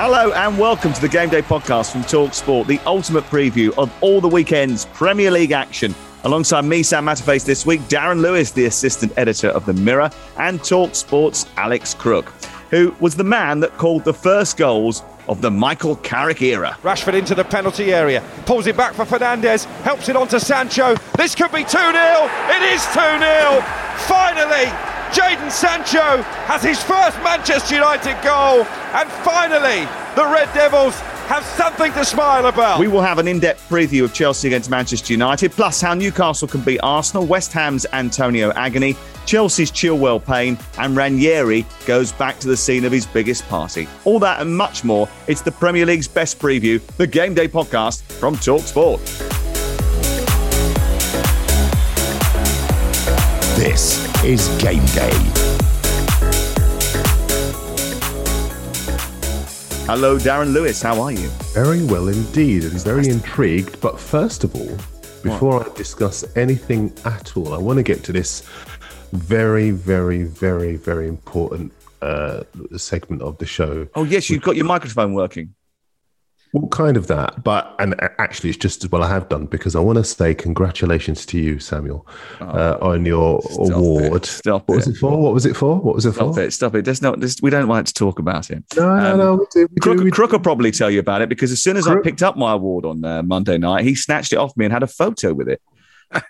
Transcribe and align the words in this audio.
Hello 0.00 0.30
and 0.30 0.56
welcome 0.56 0.92
to 0.92 1.00
the 1.00 1.08
Game 1.08 1.28
Day 1.28 1.42
podcast 1.42 1.90
from 1.90 2.04
Talk 2.04 2.32
Sport, 2.32 2.68
the 2.68 2.78
ultimate 2.86 3.24
preview 3.24 3.76
of 3.76 3.92
all 4.00 4.20
the 4.20 4.28
weekend's 4.28 4.86
Premier 4.86 5.28
League 5.28 5.50
action. 5.50 5.92
Alongside 6.22 6.64
me, 6.66 6.84
Sam 6.84 7.06
Matterface, 7.06 7.44
this 7.44 7.66
week, 7.66 7.80
Darren 7.88 8.20
Lewis, 8.20 8.52
the 8.52 8.66
assistant 8.66 9.12
editor 9.16 9.48
of 9.48 9.66
The 9.66 9.72
Mirror, 9.72 10.10
and 10.38 10.62
Talk 10.62 10.94
Sport's 10.94 11.46
Alex 11.56 11.94
Crook, 11.94 12.28
who 12.70 12.94
was 13.00 13.16
the 13.16 13.24
man 13.24 13.58
that 13.58 13.76
called 13.76 14.04
the 14.04 14.14
first 14.14 14.56
goals 14.56 15.02
of 15.26 15.40
the 15.40 15.50
Michael 15.50 15.96
Carrick 15.96 16.42
era. 16.42 16.78
Rashford 16.82 17.14
into 17.14 17.34
the 17.34 17.44
penalty 17.44 17.92
area, 17.92 18.22
pulls 18.46 18.68
it 18.68 18.76
back 18.76 18.94
for 18.94 19.04
Fernandez, 19.04 19.64
helps 19.82 20.08
it 20.08 20.14
on 20.14 20.28
to 20.28 20.38
Sancho. 20.38 20.94
This 21.16 21.34
could 21.34 21.50
be 21.50 21.64
2 21.64 21.70
0. 21.70 22.30
It 22.50 22.62
is 22.72 22.86
2 22.94 23.00
0. 23.00 23.62
Finally, 24.06 24.97
Jadon 25.12 25.50
Sancho 25.50 26.22
has 26.46 26.62
his 26.62 26.82
first 26.82 27.16
Manchester 27.22 27.74
United 27.76 28.16
goal, 28.22 28.64
and 28.94 29.08
finally, 29.22 29.86
the 30.14 30.24
Red 30.24 30.52
Devils 30.54 30.98
have 31.28 31.44
something 31.44 31.92
to 31.92 32.04
smile 32.04 32.46
about. 32.46 32.80
We 32.80 32.88
will 32.88 33.02
have 33.02 33.18
an 33.18 33.28
in 33.28 33.38
depth 33.38 33.68
preview 33.68 34.04
of 34.04 34.14
Chelsea 34.14 34.48
against 34.48 34.70
Manchester 34.70 35.12
United, 35.12 35.52
plus 35.52 35.80
how 35.80 35.94
Newcastle 35.94 36.48
can 36.48 36.62
beat 36.62 36.80
Arsenal, 36.82 37.26
West 37.26 37.52
Ham's 37.52 37.86
Antonio 37.92 38.50
Agony, 38.52 38.96
Chelsea's 39.26 39.70
Chilwell 39.70 40.24
Payne, 40.24 40.58
and 40.78 40.96
Ranieri 40.96 41.66
goes 41.86 42.12
back 42.12 42.38
to 42.40 42.48
the 42.48 42.56
scene 42.56 42.84
of 42.86 42.92
his 42.92 43.04
biggest 43.06 43.46
party. 43.48 43.86
All 44.04 44.18
that 44.20 44.40
and 44.40 44.56
much 44.56 44.84
more. 44.84 45.08
It's 45.26 45.42
the 45.42 45.52
Premier 45.52 45.84
League's 45.84 46.08
best 46.08 46.38
preview, 46.38 46.80
the 46.96 47.06
Game 47.06 47.34
Day 47.34 47.48
podcast 47.48 48.00
from 48.02 48.36
Talk 48.36 48.62
Sport. 48.62 49.00
This 53.58 54.07
is 54.24 54.48
Game 54.60 54.84
Day. 54.86 55.12
Hello, 59.86 60.18
Darren 60.18 60.52
Lewis. 60.52 60.82
How 60.82 61.00
are 61.00 61.12
you? 61.12 61.28
Very 61.54 61.84
well 61.84 62.08
indeed, 62.08 62.64
and 62.64 62.82
very 62.82 63.08
intrigued. 63.08 63.80
But 63.80 63.98
first 63.98 64.44
of 64.44 64.54
all, 64.54 64.76
before 65.22 65.64
I 65.64 65.74
discuss 65.74 66.24
anything 66.36 66.92
at 67.04 67.36
all, 67.36 67.54
I 67.54 67.58
want 67.58 67.78
to 67.78 67.82
get 67.82 68.04
to 68.04 68.12
this 68.12 68.42
very, 69.12 69.70
very, 69.70 70.24
very, 70.24 70.76
very 70.76 71.08
important 71.08 71.72
uh, 72.02 72.42
segment 72.76 73.22
of 73.22 73.38
the 73.38 73.46
show. 73.46 73.88
Oh, 73.94 74.04
yes, 74.04 74.28
you've 74.28 74.42
got 74.42 74.56
your 74.56 74.66
microphone 74.66 75.14
working. 75.14 75.54
Well, 76.54 76.66
kind 76.68 76.96
of 76.96 77.08
that, 77.08 77.44
but 77.44 77.74
and 77.78 77.94
actually, 78.18 78.48
it's 78.50 78.58
just 78.58 78.82
as 78.82 78.90
well 78.90 79.02
I 79.02 79.08
have 79.08 79.28
done 79.28 79.46
because 79.46 79.76
I 79.76 79.80
want 79.80 79.98
to 79.98 80.04
say 80.04 80.34
congratulations 80.34 81.26
to 81.26 81.38
you, 81.38 81.58
Samuel, 81.58 82.06
uh, 82.40 82.78
on 82.80 83.04
your 83.04 83.42
Stop 83.42 83.70
award. 83.76 84.22
it. 84.22 84.26
Stop 84.26 84.68
what 84.68 84.76
was 84.76 84.86
it. 84.88 84.92
it 84.92 84.96
for? 84.98 85.16
What 85.20 85.34
was 85.34 85.44
it 85.44 85.56
for? 85.56 85.76
What 85.76 85.94
was 85.94 86.06
it 86.06 86.14
Stop 86.14 86.34
for? 86.34 86.40
it. 86.42 86.52
Stop 86.52 86.74
it. 86.74 86.84
There's 86.86 87.02
not, 87.02 87.20
there's, 87.20 87.36
we 87.42 87.50
don't 87.50 87.68
like 87.68 87.84
to 87.84 87.92
talk 87.92 88.18
about 88.18 88.50
it. 88.50 88.64
No, 88.76 88.96
no, 88.96 89.12
Um, 89.12 89.18
no. 89.18 89.34
We 89.36 89.46
do, 89.52 89.68
we 89.70 89.80
Crook, 89.80 89.98
do, 89.98 90.10
Crook 90.10 90.32
will 90.32 90.38
probably 90.40 90.70
tell 90.70 90.90
you 90.90 91.00
about 91.00 91.20
it 91.20 91.28
because 91.28 91.52
as 91.52 91.62
soon 91.62 91.76
as 91.76 91.86
I 91.86 91.96
picked 92.00 92.22
up 92.22 92.36
my 92.38 92.52
award 92.54 92.86
on 92.86 93.04
uh, 93.04 93.22
Monday 93.22 93.58
night, 93.58 93.84
he 93.84 93.94
snatched 93.94 94.32
it 94.32 94.36
off 94.38 94.56
me 94.56 94.64
and 94.64 94.72
had 94.72 94.82
a 94.82 94.86
photo 94.86 95.34
with 95.34 95.48
it. 95.50 95.60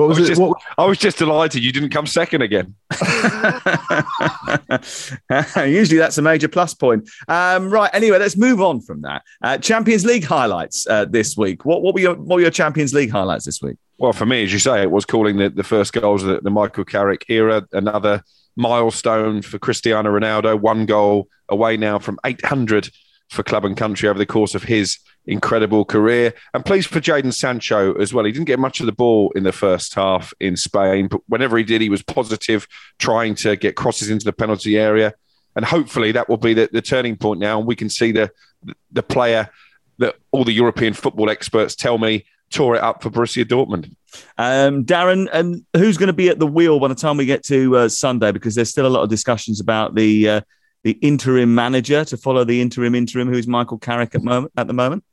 What 0.00 0.06
I 0.06 0.08
was 0.08 0.20
was, 0.20 0.28
it? 0.28 0.32
just, 0.32 0.40
What, 0.40 0.62
I 0.78 0.86
was 0.86 0.96
just 0.96 1.18
delighted 1.18 1.62
you 1.62 1.72
didn't 1.72 1.90
come 1.90 2.06
second 2.06 2.40
again. 2.40 2.74
Usually 5.70 5.98
that's 5.98 6.16
a 6.16 6.22
major 6.22 6.48
plus 6.48 6.72
point. 6.72 7.10
Um, 7.28 7.68
right. 7.68 7.90
Anyway, 7.92 8.18
let's 8.18 8.36
move 8.36 8.62
on 8.62 8.80
from 8.80 9.02
that. 9.02 9.22
Uh, 9.42 9.58
Champions 9.58 10.06
League 10.06 10.24
highlights 10.24 10.86
uh, 10.88 11.04
this 11.04 11.36
week. 11.36 11.66
What, 11.66 11.82
what 11.82 11.92
were 11.92 12.00
your 12.00 12.14
what 12.14 12.36
were 12.36 12.40
your 12.40 12.50
Champions 12.50 12.94
League 12.94 13.10
highlights 13.10 13.44
this 13.44 13.60
week? 13.60 13.76
Well, 13.98 14.14
for 14.14 14.24
me, 14.24 14.42
as 14.42 14.54
you 14.54 14.58
say, 14.58 14.80
it 14.80 14.90
was 14.90 15.04
calling 15.04 15.36
the, 15.36 15.50
the 15.50 15.64
first 15.64 15.92
goals 15.92 16.22
of 16.22 16.30
the, 16.30 16.40
the 16.40 16.50
Michael 16.50 16.84
Carrick 16.84 17.26
era, 17.28 17.66
another 17.72 18.22
milestone 18.56 19.42
for 19.42 19.58
Cristiano 19.58 20.18
Ronaldo, 20.18 20.58
one 20.58 20.86
goal 20.86 21.28
away 21.50 21.76
now 21.76 21.98
from 21.98 22.18
800 22.24 22.88
for 23.28 23.42
club 23.42 23.66
and 23.66 23.76
country 23.76 24.08
over 24.08 24.18
the 24.18 24.24
course 24.24 24.54
of 24.54 24.62
his 24.62 24.98
incredible 25.26 25.84
career. 25.84 26.34
And 26.54 26.64
pleased 26.64 26.88
for 26.88 27.00
Jadon 27.00 27.32
Sancho 27.32 27.94
as 27.94 28.12
well. 28.12 28.24
He 28.24 28.32
didn't 28.32 28.46
get 28.46 28.58
much 28.58 28.80
of 28.80 28.86
the 28.86 28.92
ball 28.92 29.32
in 29.34 29.42
the 29.42 29.52
first 29.52 29.94
half 29.94 30.32
in 30.40 30.56
Spain, 30.56 31.08
but 31.08 31.20
whenever 31.26 31.56
he 31.56 31.64
did, 31.64 31.80
he 31.80 31.88
was 31.88 32.02
positive, 32.02 32.66
trying 32.98 33.34
to 33.36 33.56
get 33.56 33.76
crosses 33.76 34.10
into 34.10 34.24
the 34.24 34.32
penalty 34.32 34.78
area. 34.78 35.14
And 35.56 35.64
hopefully 35.64 36.12
that 36.12 36.28
will 36.28 36.36
be 36.36 36.54
the, 36.54 36.68
the 36.72 36.82
turning 36.82 37.16
point 37.16 37.40
now. 37.40 37.58
And 37.58 37.66
we 37.66 37.76
can 37.76 37.90
see 37.90 38.12
the, 38.12 38.30
the 38.92 39.02
player 39.02 39.50
that 39.98 40.16
all 40.30 40.44
the 40.44 40.52
European 40.52 40.94
football 40.94 41.28
experts 41.28 41.74
tell 41.74 41.98
me 41.98 42.24
tore 42.50 42.74
it 42.76 42.82
up 42.82 43.02
for 43.02 43.10
Borussia 43.10 43.44
Dortmund. 43.44 43.94
Um, 44.38 44.84
Darren, 44.84 45.28
and 45.32 45.64
who's 45.76 45.96
going 45.96 46.08
to 46.08 46.12
be 46.12 46.28
at 46.28 46.38
the 46.38 46.46
wheel 46.46 46.80
by 46.80 46.88
the 46.88 46.94
time 46.94 47.16
we 47.16 47.26
get 47.26 47.44
to 47.44 47.76
uh, 47.76 47.88
Sunday? 47.88 48.32
Because 48.32 48.54
there's 48.54 48.70
still 48.70 48.86
a 48.86 48.88
lot 48.88 49.02
of 49.02 49.08
discussions 49.08 49.60
about 49.60 49.94
the 49.94 50.28
uh, 50.28 50.40
the 50.82 50.92
interim 50.92 51.54
manager 51.54 52.04
to 52.06 52.16
follow 52.16 52.42
the 52.42 52.60
interim 52.60 52.94
interim, 52.94 53.28
who's 53.28 53.46
Michael 53.46 53.78
Carrick 53.78 54.14
at 54.14 54.22
moment 54.22 54.52
at 54.56 54.66
the 54.66 54.72
moment. 54.72 55.04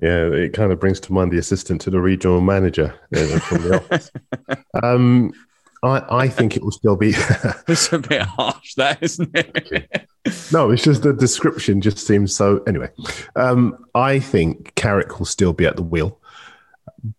Yeah, 0.00 0.26
it 0.26 0.52
kind 0.52 0.72
of 0.72 0.80
brings 0.80 1.00
to 1.00 1.12
mind 1.12 1.30
the 1.30 1.38
assistant 1.38 1.80
to 1.82 1.90
the 1.90 2.00
regional 2.00 2.40
manager 2.40 2.94
uh, 3.14 3.38
from 3.40 3.62
the 3.62 3.76
office. 3.76 4.10
Um, 4.82 5.32
I, 5.82 6.02
I 6.10 6.28
think 6.28 6.56
it 6.56 6.62
will 6.62 6.70
still 6.70 6.96
be. 6.96 7.14
It's 7.68 7.92
a 7.92 7.98
bit 7.98 8.22
harsh, 8.22 8.74
that 8.74 9.02
isn't 9.02 9.30
it? 9.34 10.08
no, 10.52 10.70
it's 10.70 10.82
just 10.82 11.02
the 11.02 11.12
description 11.12 11.80
just 11.80 11.98
seems 11.98 12.34
so. 12.34 12.62
Anyway, 12.66 12.90
um, 13.36 13.84
I 13.94 14.18
think 14.18 14.74
Carrick 14.74 15.18
will 15.18 15.26
still 15.26 15.52
be 15.52 15.66
at 15.66 15.76
the 15.76 15.82
wheel, 15.82 16.20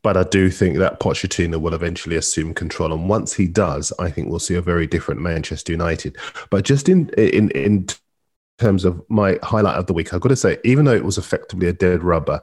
but 0.03 0.17
I 0.17 0.23
do 0.23 0.49
think 0.49 0.77
that 0.77 0.99
Pochettino 0.99 1.59
will 1.59 1.73
eventually 1.73 2.15
assume 2.15 2.53
control, 2.53 2.93
and 2.93 3.09
once 3.09 3.33
he 3.33 3.47
does, 3.47 3.91
I 3.99 4.11
think 4.11 4.29
we'll 4.29 4.39
see 4.39 4.55
a 4.55 4.61
very 4.61 4.87
different 4.87 5.21
Manchester 5.21 5.71
United. 5.71 6.17
But 6.49 6.65
just 6.65 6.89
in 6.89 7.09
in 7.17 7.49
in 7.51 7.87
terms 8.57 8.85
of 8.85 9.01
my 9.09 9.39
highlight 9.43 9.77
of 9.77 9.87
the 9.87 9.93
week, 9.93 10.13
I've 10.13 10.21
got 10.21 10.29
to 10.29 10.35
say, 10.35 10.57
even 10.63 10.85
though 10.85 10.95
it 10.95 11.05
was 11.05 11.17
effectively 11.17 11.67
a 11.67 11.73
dead 11.73 12.03
rubber, 12.03 12.41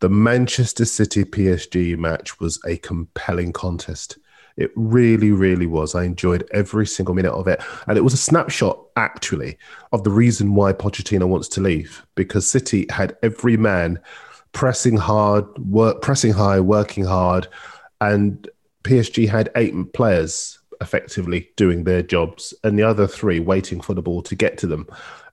the 0.00 0.08
Manchester 0.08 0.84
City 0.84 1.24
PSG 1.24 1.96
match 1.96 2.38
was 2.40 2.60
a 2.66 2.76
compelling 2.78 3.52
contest. 3.52 4.18
It 4.56 4.70
really, 4.76 5.32
really 5.32 5.66
was. 5.66 5.94
I 5.94 6.04
enjoyed 6.04 6.46
every 6.52 6.86
single 6.86 7.14
minute 7.14 7.32
of 7.32 7.48
it. 7.48 7.60
And 7.86 7.98
it 7.98 8.02
was 8.02 8.14
a 8.14 8.18
snapshot, 8.18 8.78
actually, 8.96 9.58
of 9.92 10.04
the 10.04 10.10
reason 10.10 10.54
why 10.54 10.72
Pochettino 10.72 11.26
wants 11.26 11.48
to 11.48 11.60
leave 11.60 12.06
because 12.14 12.48
City 12.48 12.86
had 12.90 13.16
every 13.22 13.56
man 13.56 13.98
pressing 14.52 14.96
hard, 14.96 15.46
work, 15.58 16.02
pressing 16.02 16.32
high, 16.32 16.60
working 16.60 17.04
hard. 17.04 17.48
And 18.00 18.48
PSG 18.84 19.28
had 19.28 19.50
eight 19.56 19.74
players 19.92 20.60
effectively 20.84 21.50
doing 21.56 21.82
their 21.82 22.02
jobs 22.02 22.54
and 22.62 22.78
the 22.78 22.84
other 22.84 23.06
three 23.06 23.40
waiting 23.40 23.80
for 23.80 23.94
the 23.94 24.02
ball 24.02 24.22
to 24.22 24.36
get 24.36 24.58
to 24.58 24.66
them. 24.66 24.86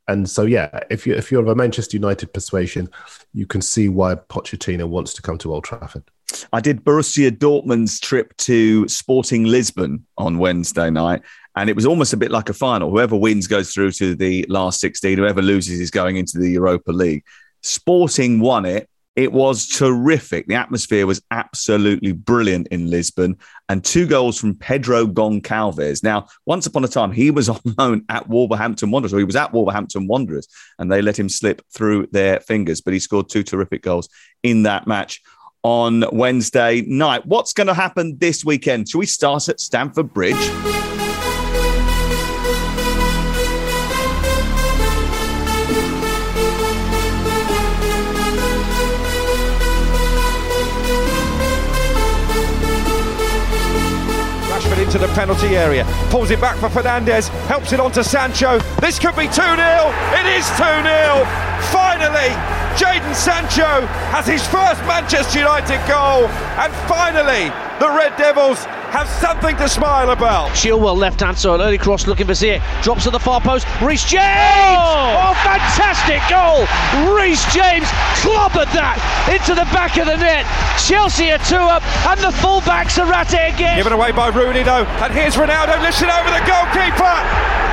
And 0.07 0.27
so, 0.29 0.43
yeah, 0.43 0.79
if 0.89 1.05
you 1.05 1.13
if 1.13 1.31
you're 1.31 1.41
of 1.41 1.47
a 1.47 1.55
Manchester 1.55 1.95
United 1.95 2.33
persuasion, 2.33 2.89
you 3.33 3.45
can 3.45 3.61
see 3.61 3.87
why 3.87 4.15
Pochettino 4.15 4.87
wants 4.87 5.13
to 5.13 5.21
come 5.21 5.37
to 5.39 5.53
Old 5.53 5.63
Trafford. 5.63 6.03
I 6.51 6.61
did 6.61 6.83
Borussia 6.83 7.29
Dortmund's 7.29 7.99
trip 7.99 8.35
to 8.37 8.87
Sporting 8.87 9.43
Lisbon 9.43 10.05
on 10.17 10.39
Wednesday 10.39 10.89
night, 10.89 11.21
and 11.55 11.69
it 11.69 11.75
was 11.75 11.85
almost 11.85 12.13
a 12.13 12.17
bit 12.17 12.31
like 12.31 12.49
a 12.49 12.53
final. 12.53 12.89
Whoever 12.89 13.15
wins 13.15 13.47
goes 13.47 13.73
through 13.73 13.91
to 13.93 14.15
the 14.15 14.45
last 14.49 14.79
16, 14.79 15.17
whoever 15.17 15.41
loses 15.41 15.79
is 15.79 15.91
going 15.91 16.17
into 16.17 16.39
the 16.39 16.49
Europa 16.49 16.91
League. 16.91 17.23
Sporting 17.61 18.39
won 18.39 18.65
it 18.65 18.89
It 19.15 19.33
was 19.33 19.67
terrific. 19.67 20.47
The 20.47 20.55
atmosphere 20.55 21.05
was 21.05 21.21
absolutely 21.31 22.13
brilliant 22.13 22.67
in 22.69 22.89
Lisbon, 22.89 23.37
and 23.67 23.83
two 23.83 24.07
goals 24.07 24.39
from 24.39 24.55
Pedro 24.55 25.05
Goncalves. 25.05 26.01
Now, 26.01 26.27
once 26.45 26.65
upon 26.65 26.85
a 26.85 26.87
time, 26.87 27.11
he 27.11 27.29
was 27.29 27.49
on 27.49 27.59
loan 27.77 28.05
at 28.07 28.29
Wolverhampton 28.29 28.89
Wanderers, 28.89 29.13
or 29.13 29.17
he 29.17 29.25
was 29.25 29.35
at 29.35 29.51
Wolverhampton 29.51 30.07
Wanderers, 30.07 30.47
and 30.79 30.91
they 30.91 31.01
let 31.01 31.19
him 31.19 31.27
slip 31.27 31.61
through 31.73 32.07
their 32.11 32.39
fingers. 32.39 32.79
But 32.79 32.93
he 32.93 32.99
scored 32.99 33.29
two 33.29 33.43
terrific 33.43 33.83
goals 33.83 34.07
in 34.43 34.63
that 34.63 34.87
match 34.87 35.21
on 35.63 36.05
Wednesday 36.11 36.81
night. 36.87 37.25
What's 37.25 37.53
going 37.53 37.67
to 37.67 37.73
happen 37.73 38.17
this 38.17 38.45
weekend? 38.45 38.89
Shall 38.89 38.99
we 38.99 39.05
start 39.05 39.49
at 39.49 39.59
Stamford 39.59 40.13
Bridge? 40.13 40.49
Into 54.93 55.07
the 55.07 55.13
penalty 55.13 55.55
area, 55.55 55.85
pulls 56.09 56.31
it 56.31 56.41
back 56.41 56.57
for 56.57 56.69
Fernandez, 56.69 57.29
helps 57.47 57.71
it 57.71 57.79
on 57.79 57.91
to 57.93 58.03
Sancho. 58.03 58.59
This 58.81 58.99
could 58.99 59.15
be 59.15 59.25
2 59.25 59.31
0. 59.31 59.55
It 60.11 60.25
is 60.25 60.45
2 60.57 60.63
0. 60.83 61.50
Finally, 61.69 62.33
Jadon 62.79 63.13
Sancho 63.13 63.85
has 64.09 64.25
his 64.25 64.41
first 64.47 64.81
Manchester 64.89 65.39
United 65.39 65.77
goal, 65.87 66.25
and 66.57 66.73
finally, 66.89 67.53
the 67.79 67.89
Red 67.89 68.15
Devils 68.17 68.65
have 68.91 69.07
something 69.07 69.55
to 69.57 69.69
smile 69.69 70.09
about. 70.11 70.49
Chilwell 70.51 70.97
left 70.97 71.21
hand 71.21 71.37
side, 71.37 71.59
early 71.59 71.77
cross 71.77 72.07
looking 72.07 72.27
for 72.27 72.33
Ziyech, 72.33 72.61
drops 72.83 73.03
to 73.03 73.09
the 73.09 73.19
far 73.19 73.39
post. 73.39 73.65
Reece 73.81 74.03
James! 74.05 74.23
Oh! 74.23 75.31
oh, 75.31 75.35
fantastic 75.45 76.19
goal! 76.27 76.67
Reece 77.15 77.45
James 77.53 77.87
clobbered 78.19 78.71
that 78.73 78.99
into 79.31 79.55
the 79.55 79.65
back 79.71 79.97
of 79.97 80.07
the 80.07 80.17
net. 80.17 80.43
Chelsea 80.75 81.31
are 81.31 81.41
two 81.47 81.55
up, 81.55 81.83
and 82.09 82.19
the 82.19 82.31
fullback 82.43 82.89
Sarate 82.89 83.53
again. 83.53 83.77
Given 83.77 83.93
away 83.93 84.11
by 84.11 84.27
Rooney 84.27 84.63
though, 84.63 84.83
and 84.99 85.13
here's 85.13 85.35
Ronaldo 85.35 85.79
lifting 85.81 86.11
over 86.11 86.29
the 86.29 86.43
goalkeeper, 86.43 87.15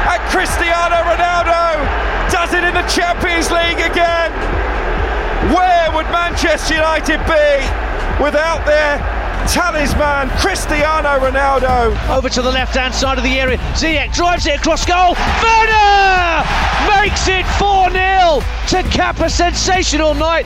and 0.08 0.20
Cristiano 0.30 1.02
Ronaldo 1.02 1.82
does 2.30 2.52
it 2.54 2.62
in 2.62 2.74
the 2.74 2.86
Champions 2.86 3.50
League 3.50 3.77
again. 3.80 4.32
Where 5.54 5.90
would 5.92 6.06
Manchester 6.10 6.74
United 6.74 7.18
be 7.26 8.22
without 8.22 8.66
their 8.66 8.98
talisman, 9.48 10.28
Cristiano 10.36 11.18
Ronaldo. 11.18 11.96
Over 12.10 12.28
to 12.28 12.42
the 12.42 12.50
left 12.50 12.76
hand 12.76 12.94
side 12.94 13.16
of 13.16 13.24
the 13.24 13.40
area. 13.40 13.56
Ziyech 13.74 14.12
drives 14.12 14.46
it 14.46 14.56
across 14.56 14.84
goal. 14.84 15.14
Werner 15.42 16.44
makes 17.00 17.28
it 17.28 17.46
4 17.56 17.90
0 17.90 18.42
to 18.68 18.82
cap 18.90 19.20
a 19.20 19.30
sensational 19.30 20.14
night. 20.14 20.44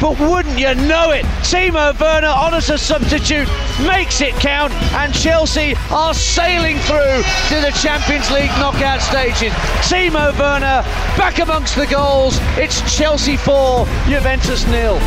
But 0.00 0.18
wouldn't 0.20 0.58
you 0.58 0.74
know 0.74 1.10
it? 1.10 1.24
Timo 1.42 1.98
Werner 1.98 2.28
on 2.28 2.54
as 2.54 2.70
a 2.70 2.78
substitute 2.78 3.48
makes 3.84 4.20
it 4.20 4.32
count, 4.34 4.72
and 4.94 5.12
Chelsea 5.12 5.74
are 5.90 6.14
sailing 6.14 6.76
through 6.78 7.22
to 7.48 7.60
the 7.60 7.72
Champions 7.82 8.30
League 8.30 8.50
knockout 8.58 9.00
stages. 9.00 9.52
Timo 9.88 10.38
Werner 10.38 10.82
back 11.16 11.40
amongst 11.40 11.74
the 11.74 11.86
goals. 11.86 12.38
It's 12.56 12.80
Chelsea 12.96 13.36
4, 13.36 13.86
Juventus 14.06 14.66
nil. 14.68 14.98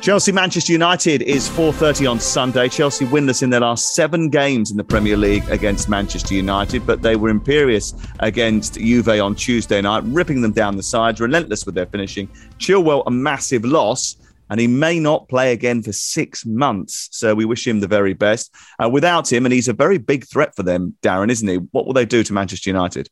Chelsea 0.00 0.32
Manchester 0.32 0.72
United 0.72 1.20
is 1.20 1.46
4:30 1.50 2.06
on 2.10 2.18
Sunday. 2.18 2.70
Chelsea 2.70 3.04
winless 3.04 3.42
in 3.42 3.50
their 3.50 3.60
last 3.60 3.94
7 3.94 4.30
games 4.30 4.70
in 4.70 4.78
the 4.78 4.84
Premier 4.84 5.14
League 5.14 5.46
against 5.50 5.90
Manchester 5.90 6.32
United, 6.32 6.86
but 6.86 7.02
they 7.02 7.16
were 7.16 7.28
imperious 7.28 7.92
against 8.20 8.76
Juve 8.76 9.20
on 9.20 9.34
Tuesday 9.34 9.82
night, 9.82 10.02
ripping 10.06 10.40
them 10.40 10.52
down 10.52 10.78
the 10.78 10.82
sides, 10.82 11.20
relentless 11.20 11.66
with 11.66 11.74
their 11.74 11.84
finishing. 11.84 12.28
Chilwell 12.58 13.02
a 13.06 13.10
massive 13.10 13.62
loss 13.66 14.16
and 14.48 14.58
he 14.58 14.66
may 14.66 14.98
not 14.98 15.28
play 15.28 15.52
again 15.52 15.82
for 15.82 15.92
6 15.92 16.46
months. 16.46 17.10
So 17.12 17.34
we 17.34 17.44
wish 17.44 17.66
him 17.66 17.80
the 17.80 17.86
very 17.86 18.14
best. 18.14 18.54
Uh, 18.82 18.88
without 18.88 19.30
him 19.30 19.44
and 19.44 19.52
he's 19.52 19.68
a 19.68 19.74
very 19.74 19.98
big 19.98 20.26
threat 20.26 20.56
for 20.56 20.62
them, 20.62 20.96
Darren, 21.02 21.30
isn't 21.30 21.46
he? 21.46 21.56
What 21.56 21.84
will 21.84 21.92
they 21.92 22.06
do 22.06 22.24
to 22.24 22.32
Manchester 22.32 22.70
United? 22.70 23.10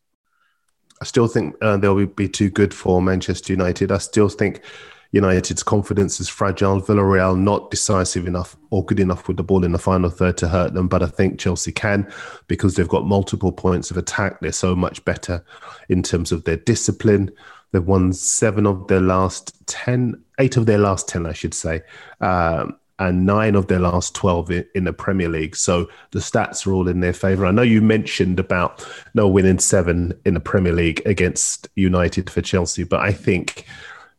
I 1.03 1.05
still 1.05 1.29
think 1.29 1.55
uh, 1.61 1.77
they'll 1.77 2.07
be 2.07 2.31
too 2.31 2.49
good 2.49 2.73
for 2.73 3.03
Manchester 3.03 3.53
United. 3.53 3.93
I 3.93 3.99
still 3.99 4.31
think 4.31 4.63
United's 5.13 5.63
confidence 5.63 6.21
is 6.21 6.29
fragile. 6.29 6.81
Villarreal 6.81 7.39
not 7.39 7.71
decisive 7.71 8.27
enough 8.27 8.57
or 8.71 8.85
good 8.85 9.01
enough 9.01 9.27
with 9.27 9.39
the 9.39 9.43
ball 9.43 9.65
in 9.65 9.73
the 9.73 9.79
final 9.79 10.11
third 10.11 10.37
to 10.39 10.49
hurt 10.49 10.75
them, 10.75 10.87
but 10.87 11.03
I 11.03 11.07
think 11.07 11.39
Chelsea 11.39 11.73
can 11.73 12.11
because 12.47 12.75
they've 12.75 12.89
got 12.89 13.07
multiple 13.07 13.53
points 13.53 13.91
of 13.91 13.97
attack. 13.97 14.41
They're 14.41 14.53
so 14.53 14.77
much 14.77 15.05
better 15.05 15.43
in 15.89 16.03
terms 16.03 16.31
of 16.31 16.45
their 16.45 16.57
discipline. 16.57 17.31
They've 17.73 17.85
won 17.85 18.13
seven 18.13 18.67
of 18.67 18.87
their 18.89 19.01
last 19.01 19.67
10, 19.67 20.23
eight 20.39 20.57
of 20.57 20.67
their 20.67 20.79
last 20.79 21.09
10, 21.09 21.27
I 21.27 21.33
should 21.33 21.55
say, 21.55 21.83
um, 22.21 22.79
and 22.99 23.25
nine 23.25 23.55
of 23.55 23.69
their 23.69 23.79
last 23.79 24.15
12 24.15 24.51
in, 24.75 24.85
the 24.85 24.93
Premier 24.93 25.29
League. 25.29 25.55
So 25.55 25.89
the 26.11 26.19
stats 26.19 26.67
are 26.67 26.73
all 26.73 26.89
in 26.89 27.01
their 27.01 27.13
favour. 27.13 27.47
I 27.47 27.53
know 27.53 27.63
you 27.63 27.81
mentioned 27.81 28.41
about 28.41 28.87
no 29.15 29.29
winning 29.29 29.59
seven 29.59 30.19
in 30.25 30.35
the 30.35 30.41
Premier 30.41 30.73
League 30.73 31.01
against 31.07 31.69
United 31.77 32.29
for 32.29 32.43
Chelsea, 32.43 32.85
but 32.85 33.01
I 33.01 33.13
think 33.13 33.67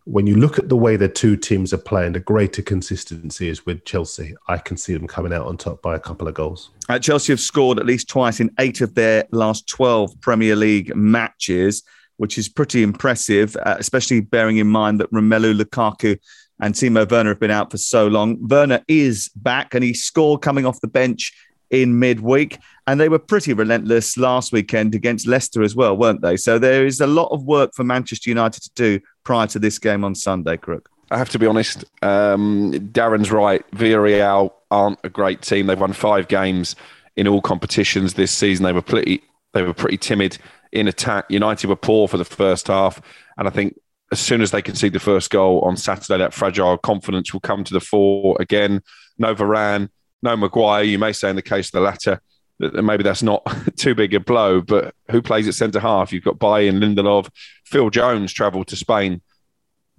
when 0.06 0.26
you 0.26 0.36
look 0.36 0.58
at 0.58 0.70
the 0.70 0.76
way 0.76 0.96
the 0.96 1.08
two 1.08 1.38
teams 1.38 1.74
are 1.74 1.78
playing, 1.78 2.14
the 2.14 2.20
greater 2.20 2.62
consistency 2.62 3.48
is 3.48 3.66
with 3.66 3.86
Chelsea. 3.86 4.34
I 4.48 4.58
can 4.58 4.78
see 4.78 4.94
them 4.94 5.08
coming 5.08 5.34
out 5.34 5.46
on 5.46 5.58
top 5.58 5.82
by 5.82 5.96
a 5.96 6.00
couple 6.00 6.28
of 6.28 6.34
goals. 6.34 6.72
Uh, 6.88 7.00
Chelsea 7.00 7.32
have 7.32 7.40
scored 7.40 7.80
at 7.80 7.86
least 7.86 8.10
twice 8.10 8.40
in 8.40 8.50
eight 8.60 8.82
of 8.82 8.96
their 8.96 9.26
last 9.32 9.68
12 9.68 10.20
Premier 10.22 10.56
League 10.56 10.96
matches, 10.96 11.84
which 12.18 12.38
is 12.38 12.50
pretty 12.50 12.82
impressive, 12.82 13.56
uh, 13.58 13.76
especially 13.78 14.22
bearing 14.22 14.58
in 14.58 14.68
mind 14.68 15.00
that 15.00 15.12
Romelu 15.12 15.60
Lukaku 15.60 16.18
and 16.60 16.74
Timo 16.74 17.10
Werner 17.10 17.30
have 17.30 17.40
been 17.40 17.52
out 17.52 17.72
for 17.72 17.78
so 17.78 18.08
long. 18.08 18.38
Werner 18.48 18.82
is 18.88 19.30
back 19.36 19.74
and 19.74 19.84
he 19.84 19.94
scored 19.94 20.42
coming 20.42 20.66
off 20.66 20.82
the 20.82 20.88
bench 20.88 21.34
in 21.70 22.00
midweek. 22.00 22.60
And 22.88 23.00
they 23.00 23.10
were 23.10 23.20
pretty 23.20 23.54
relentless 23.54 24.18
last 24.18 24.52
weekend 24.52 24.96
against 24.96 25.28
Leicester 25.28 25.62
as 25.62 25.76
well, 25.76 25.96
weren't 25.96 26.22
they? 26.22 26.38
So 26.38 26.58
there 26.58 26.86
is 26.86 27.02
a 27.02 27.08
lot 27.08 27.32
of 27.32 27.44
work 27.44 27.74
for 27.76 27.84
Manchester 27.84 28.30
United 28.30 28.64
to 28.64 28.72
do 28.76 29.00
prior 29.24 29.48
to 29.48 29.60
this 29.60 29.78
game 29.78 30.04
on 30.04 30.16
Sunday, 30.16 30.58
Crook. 30.58 30.90
I 31.12 31.18
have 31.18 31.30
to 31.30 31.40
be 31.40 31.48
honest. 31.48 31.86
Um, 32.02 32.72
Darren's 32.92 33.32
right. 33.32 33.64
Villarreal 33.72 34.52
aren't 34.72 35.00
a 35.04 35.10
great 35.10 35.42
team. 35.42 35.68
They've 35.68 35.80
won 35.80 35.94
five 35.94 36.28
games 36.28 36.76
in 37.16 37.28
all 37.28 37.42
competitions 37.42 38.14
this 38.14 38.32
season. 38.32 38.64
They 38.64 38.74
were 38.74 38.82
pretty, 38.82 39.24
they 39.54 39.64
were 39.64 39.74
pretty 39.74 39.98
timid 39.98 40.38
in 40.72 40.88
attack. 40.88 41.26
United 41.30 41.68
were 41.68 41.76
poor 41.76 42.08
for 42.08 42.18
the 42.18 42.26
first 42.26 42.68
half, 42.68 43.02
and 43.38 43.48
I 43.48 43.52
think 43.52 43.80
as 44.12 44.20
soon 44.20 44.42
as 44.42 44.52
they 44.52 44.62
concede 44.62 44.94
the 44.94 45.00
first 45.00 45.30
goal 45.30 45.62
on 45.62 45.78
Saturday, 45.78 46.18
that 46.18 46.34
fragile 46.34 46.78
confidence 46.78 47.34
will 47.34 47.40
come 47.40 47.64
to 47.64 47.74
the 47.74 47.80
fore 47.80 48.38
again. 48.40 48.82
No 49.18 49.36
Varane, 49.36 49.90
no 50.22 50.36
Maguire. 50.36 50.84
You 50.84 51.00
may 51.00 51.14
say 51.14 51.30
in 51.30 51.36
the 51.36 51.42
case 51.42 51.68
of 51.68 51.74
the 51.74 51.82
latter 51.82 52.22
that 52.60 52.84
maybe 52.84 53.04
that's 53.04 53.24
not 53.24 53.46
too 53.78 53.96
big 53.96 54.14
a 54.14 54.20
blow, 54.20 54.62
but 54.62 54.94
who 55.12 55.22
plays 55.22 55.48
at 55.48 55.54
centre 55.54 55.80
half? 55.80 56.12
You've 56.12 56.24
got 56.24 56.40
Bailly 56.40 56.68
and 56.68 56.82
Lindelof. 56.82 57.30
Phil 57.66 57.90
Jones 57.90 58.34
travelled 58.34 58.68
to 58.68 58.76
Spain 58.76 59.22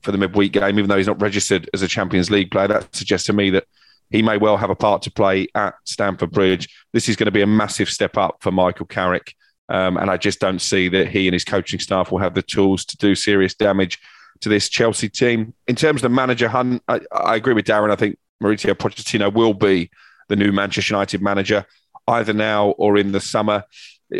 for 0.02 0.12
the 0.12 0.18
midweek 0.18 0.52
game, 0.52 0.78
even 0.78 0.88
though 0.88 0.96
he's 0.96 1.06
not 1.06 1.20
registered 1.20 1.68
as 1.74 1.82
a 1.82 1.88
Champions 1.88 2.30
League 2.30 2.50
player. 2.50 2.68
That 2.68 2.94
suggests 2.94 3.26
to 3.26 3.32
me 3.32 3.50
that 3.50 3.64
he 4.10 4.22
may 4.22 4.36
well 4.36 4.56
have 4.56 4.70
a 4.70 4.74
part 4.74 5.02
to 5.02 5.10
play 5.10 5.46
at 5.54 5.74
Stamford 5.84 6.32
Bridge. 6.32 6.68
This 6.92 7.08
is 7.08 7.16
going 7.16 7.26
to 7.26 7.32
be 7.32 7.42
a 7.42 7.46
massive 7.46 7.88
step 7.88 8.16
up 8.16 8.38
for 8.40 8.50
Michael 8.50 8.86
Carrick. 8.86 9.34
Um, 9.68 9.96
and 9.96 10.10
I 10.10 10.16
just 10.16 10.40
don't 10.40 10.58
see 10.58 10.88
that 10.88 11.08
he 11.08 11.28
and 11.28 11.32
his 11.32 11.44
coaching 11.44 11.78
staff 11.78 12.10
will 12.10 12.18
have 12.18 12.34
the 12.34 12.42
tools 12.42 12.84
to 12.86 12.96
do 12.96 13.14
serious 13.14 13.54
damage 13.54 14.00
to 14.40 14.48
this 14.48 14.68
Chelsea 14.68 15.08
team. 15.08 15.54
In 15.68 15.76
terms 15.76 15.98
of 15.98 16.02
the 16.02 16.08
manager 16.14 16.48
hunt, 16.48 16.82
I, 16.88 17.00
I 17.12 17.36
agree 17.36 17.54
with 17.54 17.66
Darren. 17.66 17.92
I 17.92 17.96
think 17.96 18.18
Mauricio 18.42 18.74
Pochettino 18.74 19.32
will 19.32 19.54
be 19.54 19.90
the 20.30 20.36
new 20.36 20.52
Manchester 20.52 20.94
United 20.94 21.20
manager, 21.20 21.66
either 22.08 22.32
now 22.32 22.70
or 22.70 22.96
in 22.96 23.12
the 23.12 23.20
summer. 23.20 23.64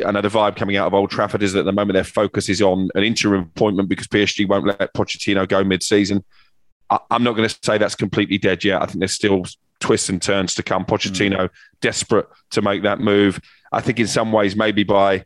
I 0.04 0.10
know 0.10 0.20
the 0.20 0.28
vibe 0.28 0.56
coming 0.56 0.76
out 0.76 0.88
of 0.88 0.94
Old 0.94 1.10
Trafford 1.10 1.42
is 1.42 1.54
that 1.54 1.60
at 1.60 1.64
the 1.64 1.72
moment 1.72 1.94
their 1.94 2.04
focus 2.04 2.48
is 2.48 2.60
on 2.60 2.90
an 2.94 3.02
interim 3.02 3.42
appointment 3.42 3.88
because 3.88 4.06
PSG 4.08 4.46
won't 4.46 4.66
let 4.66 4.92
Pochettino 4.94 5.48
go 5.48 5.64
mid-season. 5.64 6.22
I, 6.90 6.98
am 7.10 7.22
not 7.22 7.34
going 7.34 7.48
to 7.48 7.58
say 7.62 7.78
that's 7.78 7.94
completely 7.94 8.38
dead 8.38 8.62
yet. 8.62 8.82
I 8.82 8.86
think 8.86 8.98
there's 8.98 9.12
still 9.12 9.44
twists 9.78 10.08
and 10.08 10.20
turns 10.20 10.54
to 10.54 10.62
come. 10.62 10.84
Pochettino 10.84 11.38
mm. 11.38 11.50
desperate 11.80 12.26
to 12.50 12.62
make 12.62 12.82
that 12.82 13.00
move. 13.00 13.40
I 13.72 13.80
think 13.80 13.98
in 13.98 14.06
some 14.06 14.32
ways 14.32 14.54
maybe 14.54 14.84
by 14.84 15.24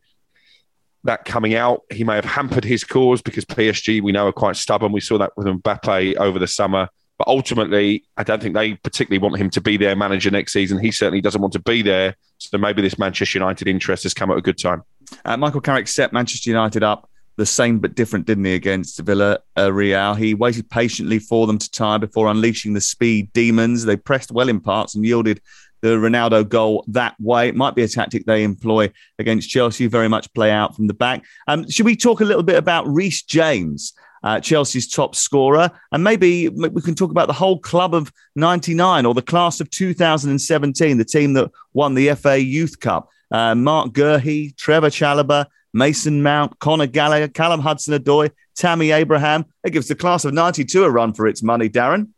that 1.04 1.24
coming 1.24 1.54
out, 1.54 1.82
he 1.90 2.04
may 2.04 2.14
have 2.14 2.24
hampered 2.24 2.64
his 2.64 2.84
cause 2.84 3.20
because 3.20 3.44
PSG 3.44 4.02
we 4.02 4.12
know 4.12 4.26
are 4.26 4.32
quite 4.32 4.56
stubborn. 4.56 4.92
We 4.92 5.00
saw 5.00 5.18
that 5.18 5.32
with 5.36 5.46
Mbappe 5.46 6.16
over 6.16 6.38
the 6.38 6.46
summer. 6.46 6.88
But 7.18 7.28
ultimately, 7.28 8.04
I 8.16 8.24
don't 8.24 8.42
think 8.42 8.54
they 8.54 8.74
particularly 8.74 9.22
want 9.22 9.36
him 9.36 9.50
to 9.50 9.60
be 9.60 9.76
their 9.76 9.94
manager 9.94 10.30
next 10.30 10.52
season. 10.52 10.78
He 10.78 10.90
certainly 10.90 11.20
doesn't 11.20 11.40
want 11.40 11.52
to 11.52 11.60
be 11.60 11.80
there. 11.82 12.16
So 12.38 12.58
maybe 12.58 12.82
this 12.82 12.98
Manchester 12.98 13.38
United 13.38 13.68
interest 13.68 14.02
has 14.02 14.14
come 14.14 14.30
at 14.30 14.36
a 14.36 14.42
good 14.42 14.58
time. 14.58 14.82
Uh, 15.24 15.36
Michael 15.36 15.60
Carrick 15.60 15.86
set 15.86 16.12
Manchester 16.12 16.50
United 16.50 16.82
up 16.82 17.08
the 17.36 17.46
same 17.46 17.78
but 17.78 17.94
different, 17.94 18.26
didn't 18.26 18.44
he, 18.44 18.54
against 18.54 18.98
Villa 19.00 19.38
uh, 19.56 19.72
Real? 19.72 20.14
He 20.14 20.34
waited 20.34 20.68
patiently 20.70 21.18
for 21.18 21.46
them 21.46 21.58
to 21.58 21.70
tire 21.70 21.98
before 21.98 22.28
unleashing 22.28 22.74
the 22.74 22.80
speed 22.80 23.32
demons. 23.32 23.84
They 23.84 23.96
pressed 23.96 24.32
well 24.32 24.48
in 24.48 24.60
parts 24.60 24.94
and 24.94 25.04
yielded 25.04 25.40
the 25.84 25.90
Ronaldo 25.90 26.48
goal 26.48 26.84
that 26.88 27.14
way. 27.20 27.48
It 27.48 27.56
might 27.56 27.74
be 27.74 27.82
a 27.82 27.88
tactic 27.88 28.24
they 28.24 28.42
employ 28.42 28.90
against 29.18 29.50
Chelsea, 29.50 29.86
very 29.86 30.08
much 30.08 30.32
play 30.32 30.50
out 30.50 30.74
from 30.74 30.86
the 30.86 30.94
back. 30.94 31.24
Um, 31.46 31.68
should 31.68 31.86
we 31.86 31.94
talk 31.94 32.20
a 32.20 32.24
little 32.24 32.42
bit 32.42 32.56
about 32.56 32.86
Reece 32.86 33.22
James? 33.22 33.92
Uh, 34.24 34.40
Chelsea's 34.40 34.88
top 34.88 35.14
scorer. 35.14 35.70
And 35.92 36.02
maybe 36.02 36.48
we 36.48 36.80
can 36.80 36.94
talk 36.94 37.10
about 37.10 37.26
the 37.26 37.34
whole 37.34 37.60
club 37.60 37.94
of 37.94 38.10
99 38.34 39.04
or 39.04 39.12
the 39.14 39.22
class 39.22 39.60
of 39.60 39.68
2017, 39.70 40.96
the 40.96 41.04
team 41.04 41.34
that 41.34 41.50
won 41.74 41.94
the 41.94 42.12
FA 42.14 42.42
Youth 42.42 42.80
Cup. 42.80 43.10
Uh, 43.30 43.54
Marc 43.54 43.92
Guehi, 43.92 44.56
Trevor 44.56 44.88
Chalobah, 44.88 45.46
Mason 45.74 46.22
Mount, 46.22 46.58
Conor 46.58 46.86
Gallagher, 46.86 47.28
Callum 47.28 47.60
Hudson 47.60 48.00
Odoi, 48.00 48.30
Tammy 48.54 48.92
Abraham. 48.92 49.44
It 49.62 49.70
gives 49.70 49.88
the 49.88 49.94
class 49.94 50.24
of 50.24 50.32
92 50.32 50.84
a 50.84 50.90
run 50.90 51.12
for 51.12 51.26
its 51.26 51.42
money, 51.42 51.68
Darren. 51.68 52.08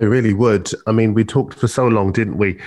It 0.00 0.06
really 0.06 0.34
would. 0.34 0.70
I 0.86 0.92
mean, 0.92 1.14
we 1.14 1.24
talked 1.24 1.54
for 1.54 1.68
so 1.68 1.88
long, 1.88 2.12
didn't 2.12 2.36
we, 2.36 2.58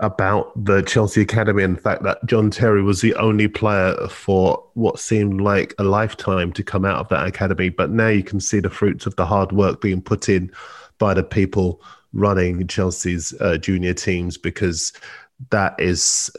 about 0.00 0.52
the 0.62 0.82
Chelsea 0.82 1.22
Academy 1.22 1.62
and 1.62 1.76
the 1.76 1.80
fact 1.80 2.02
that 2.02 2.24
John 2.26 2.50
Terry 2.50 2.82
was 2.82 3.00
the 3.00 3.14
only 3.14 3.48
player 3.48 3.94
for 4.08 4.62
what 4.74 4.98
seemed 4.98 5.40
like 5.40 5.74
a 5.78 5.84
lifetime 5.84 6.52
to 6.52 6.62
come 6.62 6.84
out 6.84 6.98
of 6.98 7.08
that 7.08 7.26
academy. 7.26 7.70
But 7.70 7.90
now 7.90 8.08
you 8.08 8.22
can 8.22 8.40
see 8.40 8.60
the 8.60 8.70
fruits 8.70 9.06
of 9.06 9.16
the 9.16 9.24
hard 9.24 9.52
work 9.52 9.80
being 9.80 10.02
put 10.02 10.28
in 10.28 10.52
by 10.98 11.14
the 11.14 11.22
people 11.22 11.80
running 12.12 12.66
Chelsea's 12.66 13.34
uh, 13.40 13.56
junior 13.56 13.94
teams 13.94 14.36
because 14.36 14.92
that 15.50 15.74
is 15.78 16.30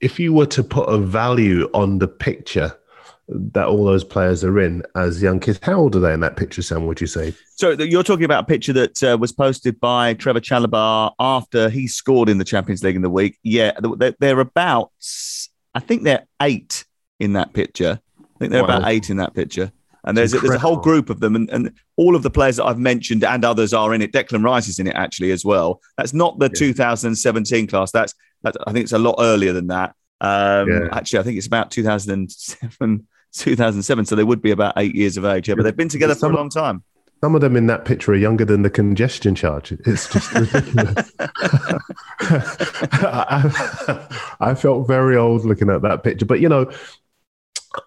if 0.00 0.20
you 0.20 0.32
were 0.32 0.46
to 0.46 0.62
put 0.62 0.88
a 0.88 0.98
value 0.98 1.68
on 1.74 1.98
the 1.98 2.08
picture 2.08 2.76
that 3.28 3.66
all 3.66 3.84
those 3.84 4.04
players 4.04 4.42
are 4.42 4.58
in 4.58 4.82
as 4.96 5.20
young 5.22 5.38
kids, 5.38 5.58
how 5.62 5.74
old 5.74 5.94
are 5.94 6.00
they 6.00 6.12
in 6.12 6.20
that 6.20 6.36
picture, 6.36 6.62
Sam? 6.62 6.86
Would 6.86 7.00
you 7.00 7.06
say? 7.06 7.34
So 7.56 7.72
you're 7.72 8.02
talking 8.02 8.24
about 8.24 8.44
a 8.44 8.46
picture 8.46 8.72
that 8.72 9.02
uh, 9.02 9.18
was 9.18 9.32
posted 9.32 9.78
by 9.80 10.14
Trevor 10.14 10.40
Chalobah 10.40 11.12
after 11.18 11.68
he 11.68 11.86
scored 11.86 12.28
in 12.28 12.38
the 12.38 12.44
Champions 12.44 12.82
League 12.82 12.96
in 12.96 13.02
the 13.02 13.10
week. 13.10 13.38
Yeah, 13.42 13.78
they're 14.18 14.40
about, 14.40 14.92
I 15.74 15.80
think 15.80 16.04
they're 16.04 16.26
eight 16.40 16.84
in 17.20 17.34
that 17.34 17.52
picture. 17.52 18.00
I 18.18 18.38
think 18.38 18.52
they're 18.52 18.62
wow. 18.62 18.78
about 18.78 18.90
eight 18.90 19.10
in 19.10 19.18
that 19.18 19.34
picture. 19.34 19.72
And 20.04 20.16
there's 20.16 20.32
a, 20.32 20.38
there's 20.38 20.54
a 20.54 20.58
whole 20.58 20.76
group 20.76 21.10
of 21.10 21.20
them, 21.20 21.36
and, 21.36 21.50
and 21.50 21.72
all 21.96 22.16
of 22.16 22.22
the 22.22 22.30
players 22.30 22.56
that 22.56 22.64
I've 22.64 22.78
mentioned 22.78 23.24
and 23.24 23.44
others 23.44 23.74
are 23.74 23.92
in 23.92 24.00
it. 24.00 24.12
Declan 24.12 24.42
Rice 24.42 24.68
is 24.68 24.78
in 24.78 24.86
it 24.86 24.94
actually 24.94 25.32
as 25.32 25.44
well. 25.44 25.82
That's 25.98 26.14
not 26.14 26.38
the 26.38 26.46
yeah. 26.46 26.58
2017 26.58 27.66
class. 27.66 27.90
That's, 27.90 28.14
that's 28.42 28.56
I 28.66 28.72
think 28.72 28.84
it's 28.84 28.92
a 28.92 28.98
lot 28.98 29.16
earlier 29.18 29.52
than 29.52 29.66
that. 29.66 29.94
Um, 30.20 30.68
yeah. 30.68 30.88
Actually, 30.92 31.18
I 31.18 31.22
think 31.24 31.36
it's 31.36 31.46
about 31.46 31.70
2007, 31.70 33.06
2007. 33.38 34.04
So 34.04 34.14
they 34.14 34.24
would 34.24 34.42
be 34.42 34.50
about 34.50 34.74
eight 34.76 34.94
years 34.94 35.16
of 35.16 35.24
age. 35.24 35.48
Yeah, 35.48 35.54
but 35.54 35.62
they've 35.62 35.76
been 35.76 35.88
together 35.88 36.14
for 36.14 36.30
a 36.30 36.34
long 36.34 36.50
time. 36.50 36.82
Some 37.20 37.34
of 37.34 37.40
them 37.40 37.56
in 37.56 37.66
that 37.66 37.84
picture 37.84 38.12
are 38.12 38.16
younger 38.16 38.44
than 38.44 38.62
the 38.62 38.70
congestion 38.70 39.34
charge. 39.34 39.72
It's 39.72 40.08
just 40.08 40.32
ridiculous. 40.32 41.12
I, 43.00 44.06
I 44.40 44.54
felt 44.54 44.86
very 44.86 45.16
old 45.16 45.44
looking 45.44 45.68
at 45.68 45.82
that 45.82 46.04
picture. 46.04 46.26
But, 46.26 46.38
you 46.38 46.48
know, 46.48 46.70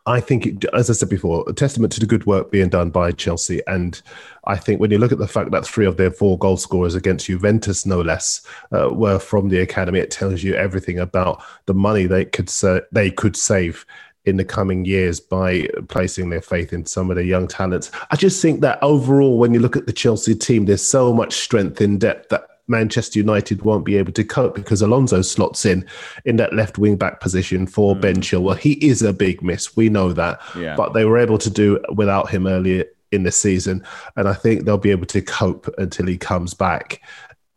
I 0.05 0.19
think, 0.19 0.45
it, 0.45 0.65
as 0.73 0.89
I 0.89 0.93
said 0.93 1.09
before, 1.09 1.45
a 1.47 1.53
testament 1.53 1.93
to 1.93 1.99
the 1.99 2.05
good 2.05 2.25
work 2.25 2.51
being 2.51 2.67
done 2.69 2.89
by 2.89 3.11
Chelsea. 3.11 3.61
And 3.67 4.01
I 4.45 4.57
think 4.57 4.79
when 4.79 4.91
you 4.91 4.97
look 4.97 5.11
at 5.11 5.17
the 5.17 5.27
fact 5.27 5.51
that 5.51 5.65
three 5.65 5.85
of 5.85 5.97
their 5.97 6.11
four 6.11 6.37
goal 6.37 6.57
scorers 6.57 6.95
against 6.95 7.27
Juventus, 7.27 7.85
no 7.85 8.01
less, 8.01 8.45
uh, 8.71 8.89
were 8.91 9.17
from 9.17 9.47
the 9.49 9.59
academy, 9.59 9.99
it 9.99 10.11
tells 10.11 10.43
you 10.43 10.55
everything 10.55 10.99
about 10.99 11.41
the 11.65 11.73
money 11.73 12.05
they 12.05 12.25
could 12.25 12.49
sa- 12.49 12.81
they 12.91 13.09
could 13.09 13.35
save 13.35 13.85
in 14.25 14.37
the 14.37 14.45
coming 14.45 14.85
years 14.85 15.19
by 15.19 15.67
placing 15.87 16.29
their 16.29 16.41
faith 16.41 16.73
in 16.73 16.85
some 16.85 17.09
of 17.09 17.15
the 17.15 17.25
young 17.25 17.47
talents. 17.47 17.91
I 18.11 18.15
just 18.15 18.41
think 18.41 18.61
that 18.61 18.77
overall, 18.81 19.37
when 19.37 19.53
you 19.53 19.59
look 19.59 19.75
at 19.75 19.87
the 19.87 19.93
Chelsea 19.93 20.35
team, 20.35 20.65
there's 20.65 20.83
so 20.83 21.11
much 21.11 21.33
strength 21.33 21.81
in 21.81 21.97
depth 21.97 22.29
that 22.29 22.45
Manchester 22.67 23.19
United 23.19 23.63
won't 23.63 23.85
be 23.85 23.97
able 23.97 24.13
to 24.13 24.23
cope 24.23 24.55
because 24.55 24.81
Alonso 24.81 25.21
slots 25.21 25.65
in 25.65 25.85
in 26.25 26.37
that 26.37 26.53
left 26.53 26.77
wing 26.77 26.95
back 26.95 27.19
position 27.19 27.67
for 27.67 27.95
mm. 27.95 28.01
Ben 28.01 28.15
Chilwell. 28.17 28.57
He 28.57 28.73
is 28.73 29.01
a 29.01 29.13
big 29.13 29.41
miss. 29.41 29.75
We 29.75 29.89
know 29.89 30.13
that. 30.13 30.39
Yeah. 30.55 30.75
But 30.75 30.93
they 30.93 31.05
were 31.05 31.17
able 31.17 31.37
to 31.39 31.49
do 31.49 31.79
without 31.93 32.29
him 32.29 32.47
earlier 32.47 32.85
in 33.11 33.23
the 33.23 33.31
season. 33.31 33.83
And 34.15 34.27
I 34.27 34.33
think 34.33 34.63
they'll 34.63 34.77
be 34.77 34.91
able 34.91 35.07
to 35.07 35.21
cope 35.21 35.67
until 35.77 36.07
he 36.07 36.17
comes 36.17 36.53
back. 36.53 37.01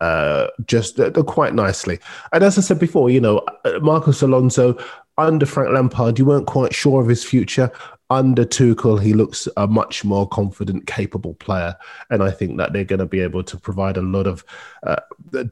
Uh, 0.01 0.49
just 0.67 0.99
uh, 1.01 1.11
quite 1.23 1.55
nicely. 1.55 1.99
And 2.33 2.43
as 2.45 2.59
I 2.59 2.61
said 2.61 2.79
before, 2.79 3.09
you 3.09 3.21
know, 3.21 3.43
Marcos 3.81 4.21
Alonso 4.21 4.77
under 5.17 5.47
Frank 5.47 5.73
Lampard, 5.73 6.19
you 6.19 6.25
weren't 6.25 6.47
quite 6.47 6.75
sure 6.75 7.01
of 7.01 7.09
his 7.09 7.25
future 7.25 7.71
under 8.11 8.45
Tuchel, 8.45 9.01
he 9.01 9.13
looks 9.13 9.49
a 9.57 9.67
much 9.67 10.05
more 10.05 10.29
confident, 10.29 10.87
capable 10.87 11.35
player, 11.35 11.77
and 12.11 12.23
I 12.23 12.31
think 12.31 12.59
that 12.59 12.73
they're 12.73 12.85
going 12.85 12.99
to 13.01 13.07
be 13.07 13.21
able 13.21 13.43
to 13.45 13.57
provide 13.57 13.97
a 13.97 14.03
lot 14.03 14.27
of 14.27 14.45
uh, 14.85 14.97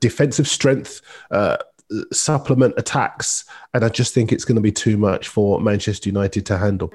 defensive 0.00 0.48
strength. 0.48 1.00
Uh, 1.30 1.56
supplement 2.10 2.72
attacks, 2.78 3.44
and 3.74 3.84
I 3.84 3.90
just 3.90 4.14
think 4.14 4.32
it's 4.32 4.46
going 4.46 4.56
to 4.56 4.62
be 4.62 4.72
too 4.72 4.96
much 4.96 5.28
for 5.28 5.60
Manchester 5.60 6.08
United 6.08 6.46
to 6.46 6.56
handle. 6.56 6.88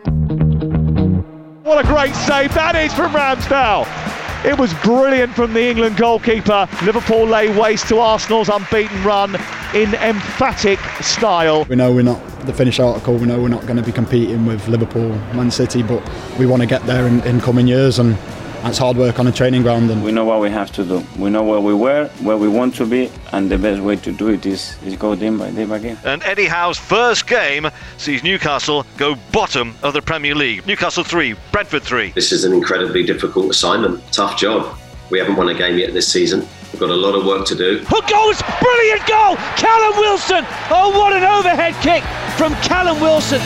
What 1.62 1.86
a 1.86 1.88
great 1.88 2.16
save 2.16 2.52
that 2.56 2.76
is 2.76 2.92
from 2.96 3.12
Ramsdale! 3.12 4.17
It 4.46 4.58
was 4.58 4.74
brilliant 4.76 5.34
from 5.36 5.54
the 5.54 5.68
England 5.68 5.98
goalkeeper. 5.98 6.68
Liverpool 6.84 7.26
lay 7.26 7.50
waste 7.58 7.88
to 7.90 8.00
Arsenal's 8.00 8.50
unbeaten 8.50 9.04
run 9.04 9.36
in 9.74 9.94
emphatic 9.96 10.80
style. 11.02 11.66
We 11.66 11.76
know 11.76 11.92
we're 11.92 12.04
not 12.04 12.22
the 12.46 12.54
finished 12.54 12.80
article, 12.80 13.16
we 13.16 13.26
know 13.26 13.42
we're 13.42 13.50
not 13.50 13.64
going 13.64 13.78
to 13.78 13.84
be 13.84 13.92
competing 13.92 14.46
with 14.46 14.68
Liverpool, 14.68 15.10
Man 15.34 15.52
City, 15.52 15.84
but 15.84 16.08
we 16.38 16.46
want 16.46 16.62
to 16.62 16.68
get 16.68 16.86
there 16.86 17.08
in, 17.08 17.22
in 17.22 17.42
coming 17.42 17.68
years 17.68 18.00
and 18.00 18.16
that's 18.64 18.78
hard 18.78 18.98
work 18.98 19.20
on 19.20 19.28
a 19.28 19.32
training 19.32 19.62
ground. 19.62 19.90
And 19.92 20.04
we 20.04 20.12
know 20.12 20.26
what 20.26 20.42
we 20.42 20.50
have 20.50 20.72
to 20.74 20.84
do. 20.84 21.04
We 21.18 21.30
know 21.30 21.44
where 21.44 21.60
we 21.60 21.74
were, 21.74 22.08
where 22.22 22.38
we 22.38 22.48
want 22.48 22.76
to 22.76 22.86
be, 22.86 23.12
and 23.32 23.50
the 23.50 23.58
best 23.58 23.82
way 23.82 23.96
to 23.98 24.12
do 24.12 24.30
it 24.30 24.46
is, 24.46 24.78
is 24.84 24.96
go 24.96 25.16
day 25.16 25.30
by 25.30 25.52
day 25.52 25.66
by 25.66 25.80
game. 25.80 25.98
And 26.04 26.24
Eddie 26.24 26.46
Howe's 26.46 26.78
first 26.78 27.28
game 27.28 27.70
sees 27.98 28.24
Newcastle 28.24 28.86
go 28.98 29.16
bottom 29.32 29.76
of 29.84 29.94
the 29.94 30.02
Premier 30.02 30.36
League. 30.36 30.66
Newcastle 30.68 31.04
3, 31.04 31.36
Brentford 31.52 31.84
3. 31.84 32.12
This 32.12 32.32
is 32.32 32.44
an 32.44 32.54
incredibly 32.54 33.04
difficult 33.04 33.50
assignment, 33.50 34.02
tough 34.12 34.38
job. 34.38 34.78
We 35.10 35.20
haven't 35.20 35.38
won 35.38 35.48
a 35.50 35.54
game 35.54 35.78
yet 35.78 35.94
this 35.94 36.08
season. 36.08 36.42
We've 36.72 36.82
got 36.82 36.90
a 36.90 36.96
lot 36.96 37.16
of 37.16 37.26
work 37.26 37.46
to 37.48 37.56
do. 37.56 37.80
Who 37.80 38.02
goes? 38.02 38.42
Brilliant 38.62 39.08
goal! 39.08 39.36
Callum 39.56 39.98
Wilson! 40.00 40.46
Oh, 40.70 40.92
what 41.00 41.14
an 41.14 41.24
overhead 41.24 41.76
kick 41.82 42.04
from 42.38 42.54
Callum 42.62 43.00
Wilson! 43.00 43.42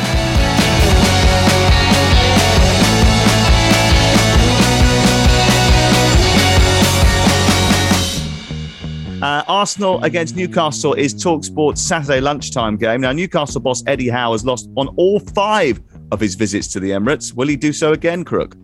Uh, 9.41 9.43
Arsenal 9.47 10.03
against 10.03 10.35
Newcastle 10.35 10.93
is 10.93 11.15
Talksport's 11.15 11.81
Saturday 11.81 12.21
lunchtime 12.21 12.77
game. 12.77 13.01
Now, 13.01 13.11
Newcastle 13.11 13.59
boss 13.59 13.83
Eddie 13.87 14.07
Howe 14.09 14.33
has 14.33 14.45
lost 14.45 14.69
on 14.77 14.87
all 14.97 15.19
five 15.19 15.81
of 16.11 16.19
his 16.19 16.35
visits 16.35 16.67
to 16.67 16.79
the 16.79 16.91
Emirates. 16.91 17.33
Will 17.33 17.47
he 17.47 17.55
do 17.55 17.73
so 17.73 17.91
again, 17.91 18.23
Crook? 18.23 18.55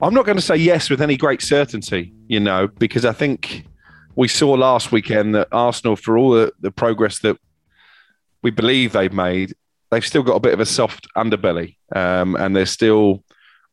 I'm 0.00 0.14
not 0.14 0.24
going 0.24 0.38
to 0.38 0.42
say 0.42 0.56
yes 0.56 0.88
with 0.88 1.02
any 1.02 1.18
great 1.18 1.42
certainty, 1.42 2.14
you 2.26 2.40
know, 2.40 2.68
because 2.68 3.04
I 3.04 3.12
think 3.12 3.66
we 4.16 4.26
saw 4.26 4.52
last 4.52 4.92
weekend 4.92 5.34
that 5.34 5.48
Arsenal, 5.52 5.94
for 5.94 6.16
all 6.16 6.30
the, 6.30 6.52
the 6.58 6.70
progress 6.70 7.18
that 7.18 7.36
we 8.42 8.50
believe 8.50 8.92
they've 8.92 9.12
made, 9.12 9.54
they've 9.90 10.06
still 10.06 10.22
got 10.22 10.36
a 10.36 10.40
bit 10.40 10.54
of 10.54 10.60
a 10.60 10.66
soft 10.66 11.06
underbelly 11.18 11.76
um, 11.94 12.34
and 12.36 12.56
they're 12.56 12.64
still 12.64 13.22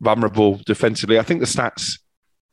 vulnerable 0.01 0.59
defensively. 0.65 1.17
I 1.17 1.23
think 1.23 1.39
the 1.39 1.45
stats 1.45 1.97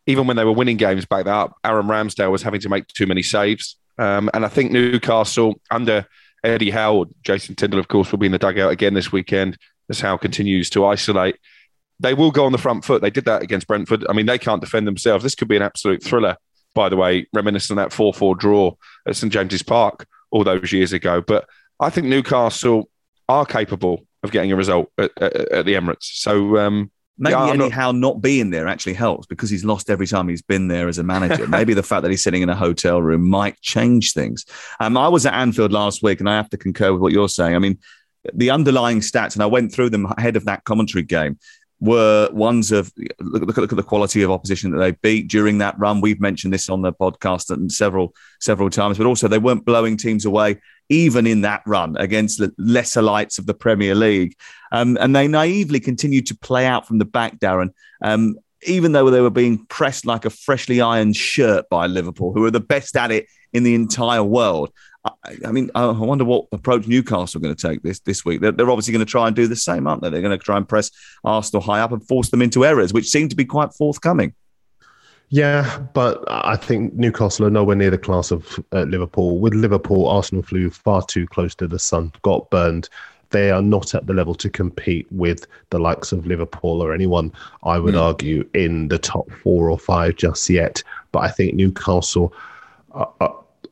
even 0.07 0.27
when 0.27 0.37
they 0.37 0.45
were 0.45 0.53
winning 0.53 0.79
games 0.79 1.05
back 1.05 1.27
up, 1.27 1.55
Aaron 1.63 1.87
Ramsdale 1.87 2.31
was 2.31 2.43
having 2.43 2.61
to 2.61 2.69
make 2.71 2.87
too 2.89 3.07
many 3.07 3.23
saves. 3.23 3.77
Um, 3.99 4.31
and 4.33 4.45
I 4.45 4.49
think 4.49 4.71
Newcastle 4.71 5.61
under 5.71 6.07
Eddie 6.45 6.71
Howard, 6.71 7.09
Jason 7.23 7.55
Tindall, 7.55 7.81
of 7.81 7.89
course, 7.89 8.11
will 8.11 8.19
be 8.19 8.27
in 8.27 8.33
the 8.33 8.39
dugout 8.39 8.71
again 8.71 8.95
this 8.95 9.13
weekend 9.13 9.59
as 9.91 10.01
Howe 10.01 10.17
continues 10.17 10.71
to 10.71 10.87
isolate. 10.87 11.37
They 12.01 12.15
will 12.15 12.31
go 12.31 12.47
on 12.47 12.53
the 12.53 12.59
front 12.59 12.85
foot. 12.85 13.03
They 13.03 13.11
did 13.11 13.25
that 13.25 13.43
against 13.43 13.67
Brentford. 13.67 14.07
I 14.09 14.13
mean, 14.13 14.27
they 14.27 14.39
can't 14.39 14.61
defend 14.61 14.87
themselves. 14.87 15.25
This 15.25 15.35
could 15.35 15.49
be 15.49 15.57
an 15.57 15.63
absolute 15.63 16.03
thriller, 16.03 16.37
by 16.75 16.89
the 16.89 16.97
way, 16.97 17.27
reminiscent 17.33 17.79
of 17.79 17.85
that 17.85 17.93
4 17.95 18.15
4 18.15 18.37
draw 18.37 18.75
at 19.07 19.17
St 19.17 19.33
James's 19.33 19.63
Park 19.63 20.07
all 20.31 20.45
those 20.45 20.73
years 20.73 20.93
ago. 20.93 21.21
But 21.21 21.49
I 21.81 21.91
think 21.91 22.07
Newcastle 22.07 22.89
are 23.29 23.45
capable 23.45 24.05
of 24.23 24.31
getting 24.31 24.53
a 24.53 24.57
result 24.57 24.91
at, 24.97 25.11
at, 25.21 25.35
at 25.35 25.67
the 25.67 25.75
Emirates. 25.75 26.05
So, 26.21 26.59
um, 26.59 26.91
Maybe 27.19 27.33
yeah, 27.33 27.51
anyhow 27.51 27.93
not... 27.93 28.15
not 28.15 28.23
being 28.23 28.51
there 28.51 28.69
actually 28.69 28.95
helps 28.95 29.27
because 29.27 29.51
he's 29.51 29.65
lost 29.65 29.91
every 29.91 30.07
time 30.07 30.29
he's 30.29 30.43
been 30.43 30.69
there 30.69 30.89
as 30.89 30.99
a 30.99 31.03
manager. 31.03 31.47
Maybe 31.49 31.75
the 31.75 31.83
fact 31.83 32.03
that 32.03 32.11
he's 32.11 32.23
sitting 32.23 32.43
in 32.43 32.49
a 32.49 32.55
hotel 32.55 33.03
room 33.03 33.29
might 33.29 33.61
change 33.61 34.13
things. 34.13 34.45
Um, 34.81 34.97
I 34.97 35.09
was 35.09 35.27
at 35.27 35.35
Anfield 35.35 35.73
last 35.73 36.03
week, 36.03 36.21
and 36.21 36.29
I 36.29 36.37
have 36.37 36.51
to 36.51 36.57
concur 36.57 36.93
with 36.93 37.03
what 37.03 37.13
you're 37.13 37.29
saying. 37.29 37.55
I 37.55 37.59
mean, 37.59 37.79
the 38.33 38.51
underlying 38.51 39.01
stats, 39.01 39.35
and 39.35 39.43
I 39.43 39.47
went 39.47 39.73
through 39.73 39.91
them 39.91 40.07
ahead 40.17 40.37
of 40.37 40.45
that 40.45 40.65
commentary 40.65 41.05
game 41.05 41.39
were 41.81 42.29
ones 42.33 42.73
of 42.73 42.93
look, 43.21 43.43
look, 43.45 43.57
look, 43.57 43.73
at 43.73 43.77
the 43.77 43.83
quality 43.83 44.23
of 44.23 44.31
opposition 44.31 44.71
that 44.73 44.79
they 44.79 44.91
beat 44.91 45.29
during 45.29 45.59
that 45.59 45.79
run. 45.79 46.01
We've 46.01 46.21
mentioned 46.21 46.53
this 46.53 46.69
on 46.69 46.83
the 46.83 46.93
podcast 46.93 47.51
and 47.51 47.71
several 47.71 48.15
several 48.41 48.71
times, 48.71 48.99
but 48.99 49.07
also 49.07 49.29
they 49.29 49.39
weren't 49.39 49.65
blowing 49.65 49.97
teams 49.97 50.25
away 50.25 50.61
even 50.89 51.27
in 51.27 51.43
that 51.43 51.63
run 51.67 51.97
against 51.99 52.39
the 52.39 52.53
lesser 52.59 53.03
lights 53.03 53.39
of 53.39 53.47
the 53.47 53.55
Premier 53.55 53.95
League. 53.95 54.35
Um, 54.73 54.97
and 55.01 55.15
they 55.15 55.29
naively 55.29 55.81
continued 55.81 56.27
to 56.29 56.37
play 56.37 56.67
out 56.67 56.87
from 56.87 56.99
the 56.99 57.05
back, 57.05 57.39
Darren. 57.39 57.71
Um, 58.03 58.37
even 58.63 58.93
though 58.93 59.11
they 59.11 59.21
were 59.21 59.31
being 59.31 59.65
pressed 59.67 60.07
like 60.07 60.25
a 60.25 60.31
freshly 60.31 60.81
ironed 60.81 61.15
shirt 61.15 61.69
by 61.69 61.87
Liverpool, 61.87 62.33
who 62.33 62.45
are 62.45 62.51
the 62.51 62.59
best 62.59 62.97
at 62.97 63.13
it 63.13 63.27
in 63.53 63.63
the 63.63 63.75
entire 63.75 64.23
world. 64.23 64.73
I 65.47 65.53
mean, 65.53 65.71
I 65.75 65.87
wonder 65.87 66.25
what 66.25 66.47
approach 66.53 66.87
Newcastle 66.87 67.39
are 67.39 67.43
going 67.43 67.55
to 67.55 67.69
take 67.69 67.83
this 67.83 68.01
this 68.01 68.25
week. 68.25 68.41
They're, 68.41 68.53
they're 68.53 68.71
obviously 68.71 68.93
going 68.93 69.05
to 69.05 69.11
try 69.11 69.27
and 69.27 69.37
do 69.37 69.47
the 69.47 69.57
same, 69.57 69.87
aren't 69.87 70.03
they? 70.03 70.11
They're 70.11 70.23
going 70.23 70.39
to 70.39 70.45
try 70.45 70.57
and 70.57 70.69
press 70.69 70.91
Arsenal 71.25 71.63
high 71.63 71.81
up 71.81 71.93
and 71.93 72.07
force 72.07 72.31
them 72.31 72.43
into 72.43 72.65
errors, 72.65 72.93
which 72.93 73.09
seem 73.09 73.29
to 73.29 73.37
be 73.37 73.45
quite 73.45 73.73
forthcoming. 73.75 74.35
Yeah, 75.31 75.87
but 75.93 76.25
I 76.29 76.57
think 76.57 76.95
Newcastle 76.95 77.47
are 77.47 77.51
nowhere 77.51 77.77
near 77.77 77.91
the 77.91 77.99
class 77.99 78.31
of 78.31 78.59
uh, 78.73 78.83
Liverpool. 78.83 79.39
With 79.39 79.53
Liverpool, 79.53 80.09
Arsenal 80.09 80.43
flew 80.43 80.71
far 80.71 81.05
too 81.05 81.27
close 81.27 81.55
to 81.57 81.67
the 81.67 81.79
sun, 81.79 82.13
got 82.23 82.49
burned. 82.51 82.89
They 83.31 83.51
are 83.51 83.61
not 83.61 83.95
at 83.95 84.07
the 84.07 84.15
level 84.15 84.35
to 84.37 84.49
compete 84.49 85.07
with 85.11 85.47
the 85.69 85.79
likes 85.79 86.13
of 86.13 86.27
Liverpool 86.27 86.81
or 86.81 86.95
anyone, 86.95 87.31
I 87.63 87.79
would 87.79 87.95
mm. 87.95 88.01
argue, 88.01 88.49
in 88.55 88.89
the 88.89 88.99
top 88.99 89.31
four 89.43 89.69
or 89.69 89.79
five 89.79 90.17
just 90.17 90.49
yet. 90.49 90.83
But 91.13 91.21
I 91.21 91.29
think 91.29 91.55
Newcastle 91.55 92.33
are, 92.93 93.13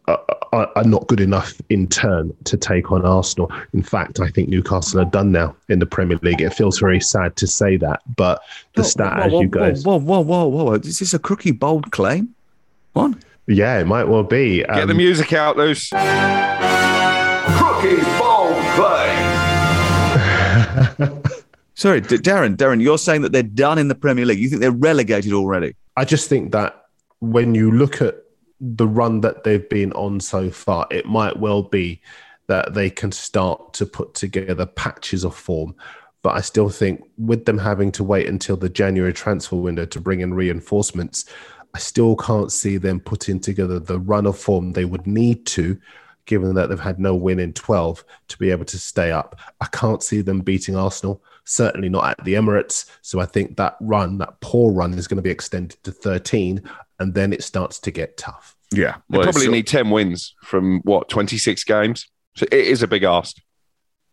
are, 0.09 0.25
are, 0.52 0.71
are 0.76 0.85
not 0.85 1.07
good 1.09 1.21
enough 1.21 1.61
in 1.69 1.88
turn 1.88 2.33
to 2.45 2.57
take 2.57 2.93
on 2.93 3.05
Arsenal. 3.05 3.50
In 3.73 3.83
fact, 3.83 4.21
I 4.21 4.28
think 4.28 4.49
Newcastle 4.49 5.00
are 5.00 5.07
done 5.07 5.33
now 5.33 5.57
in 5.69 5.81
the 5.81 5.87
Premier 5.87 6.19
League. 6.23 6.40
It 6.40 6.55
feels 6.55 6.78
very 6.78 7.00
sad 7.00 7.37
to 7.37 7.47
say 7.47 7.76
that, 7.78 8.02
but 8.16 8.43
the 8.75 8.83
whoa, 8.83 8.88
stat, 8.88 9.19
whoa, 9.19 9.25
as 9.25 9.33
whoa, 9.33 9.40
you 9.40 9.49
guys, 9.49 9.85
whoa, 9.85 9.99
whoa, 9.99 10.21
whoa, 10.21 10.47
whoa, 10.47 10.64
whoa, 10.64 10.75
is 10.75 10.99
this 10.99 11.14
a 11.14 11.19
crooky 11.19 11.50
bold 11.50 11.90
claim? 11.93 12.35
What? 12.93 13.14
Yeah, 13.47 13.78
it 13.78 13.87
might 13.87 14.05
well 14.05 14.25
be. 14.25 14.64
Um, 14.64 14.76
Get 14.76 14.87
the 14.87 14.93
um, 14.93 14.97
music 14.97 15.33
out, 15.33 15.57
Luce. 15.57 15.90
Crooky 15.90 15.99
bold 18.19 18.57
claim. 18.75 19.37
Sorry, 21.75 22.00
D- 22.00 22.16
Darren. 22.16 22.57
Darren, 22.57 22.81
you're 22.81 22.99
saying 22.99 23.23
that 23.23 23.33
they're 23.33 23.43
done 23.43 23.78
in 23.78 23.88
the 23.88 23.95
Premier 23.95 24.25
League. 24.25 24.38
You 24.38 24.49
think 24.49 24.62
they're 24.62 24.71
relegated 24.71 25.33
already? 25.33 25.75
I 25.97 26.05
just 26.05 26.28
think 26.28 26.52
that 26.52 26.87
when 27.21 27.55
you 27.55 27.71
look 27.71 28.00
at 28.00 28.16
the 28.60 28.86
run 28.86 29.20
that 29.20 29.44
they've 29.44 29.68
been 29.68 29.92
on 29.92 30.20
so 30.20 30.50
far, 30.50 30.86
it 30.90 31.06
might 31.06 31.38
well 31.38 31.62
be 31.62 32.00
that 32.46 32.75
they 32.75 32.90
can 32.90 33.12
start 33.12 33.75
to 33.75 33.86
put 33.86 34.14
together 34.14 34.66
patches 34.66 35.25
of 35.25 35.34
form. 35.34 35.75
But 36.22 36.36
I 36.36 36.40
still 36.40 36.68
think 36.68 37.04
with 37.18 37.44
them 37.44 37.58
having 37.58 37.92
to 37.92 38.04
wait 38.04 38.26
until 38.26 38.56
the 38.56 38.68
January 38.68 39.12
transfer 39.12 39.56
window 39.56 39.86
to 39.86 40.00
bring 40.00 40.20
in 40.20 40.34
reinforcements, 40.34 41.26
I 41.75 41.78
still 41.78 42.16
can't 42.16 42.50
see 42.50 42.78
them 42.78 43.00
putting 43.00 43.38
together 43.38 43.78
the 43.78 44.00
run 44.00 44.26
of 44.26 44.38
form 44.38 44.72
they 44.72 44.84
would 44.84 45.06
need 45.06 45.46
to, 45.46 45.78
given 46.25 46.54
that 46.54 46.68
they've 46.68 46.80
had 46.80 46.98
no 46.98 47.14
win 47.14 47.38
in 47.38 47.52
12 47.52 48.04
to 48.28 48.38
be 48.38 48.50
able 48.50 48.64
to 48.64 48.78
stay 48.78 49.12
up. 49.12 49.38
I 49.60 49.66
can't 49.66 50.02
see 50.02 50.20
them 50.20 50.40
beating 50.40 50.75
Arsenal, 50.75 51.22
certainly 51.44 51.88
not 51.88 52.06
at 52.06 52.25
the 52.25 52.34
Emirates. 52.34 52.90
So 53.02 53.20
I 53.20 53.26
think 53.26 53.56
that 53.56 53.76
run, 53.80 54.18
that 54.18 54.40
poor 54.40 54.72
run, 54.72 54.94
is 54.94 55.06
going 55.06 55.16
to 55.16 55.22
be 55.22 55.30
extended 55.30 55.82
to 55.84 55.92
13 55.92 56.62
and 56.98 57.14
then 57.14 57.32
it 57.32 57.42
starts 57.42 57.78
to 57.80 57.90
get 57.90 58.16
tough. 58.16 58.56
Yeah, 58.72 58.96
they 59.08 59.18
well, 59.18 59.24
probably 59.24 59.48
need 59.48 59.66
ten 59.66 59.90
wins 59.90 60.34
from 60.42 60.80
what 60.80 61.08
twenty 61.08 61.38
six 61.38 61.64
games. 61.64 62.08
So 62.36 62.46
it 62.50 62.66
is 62.66 62.82
a 62.82 62.88
big 62.88 63.04
ask. 63.04 63.36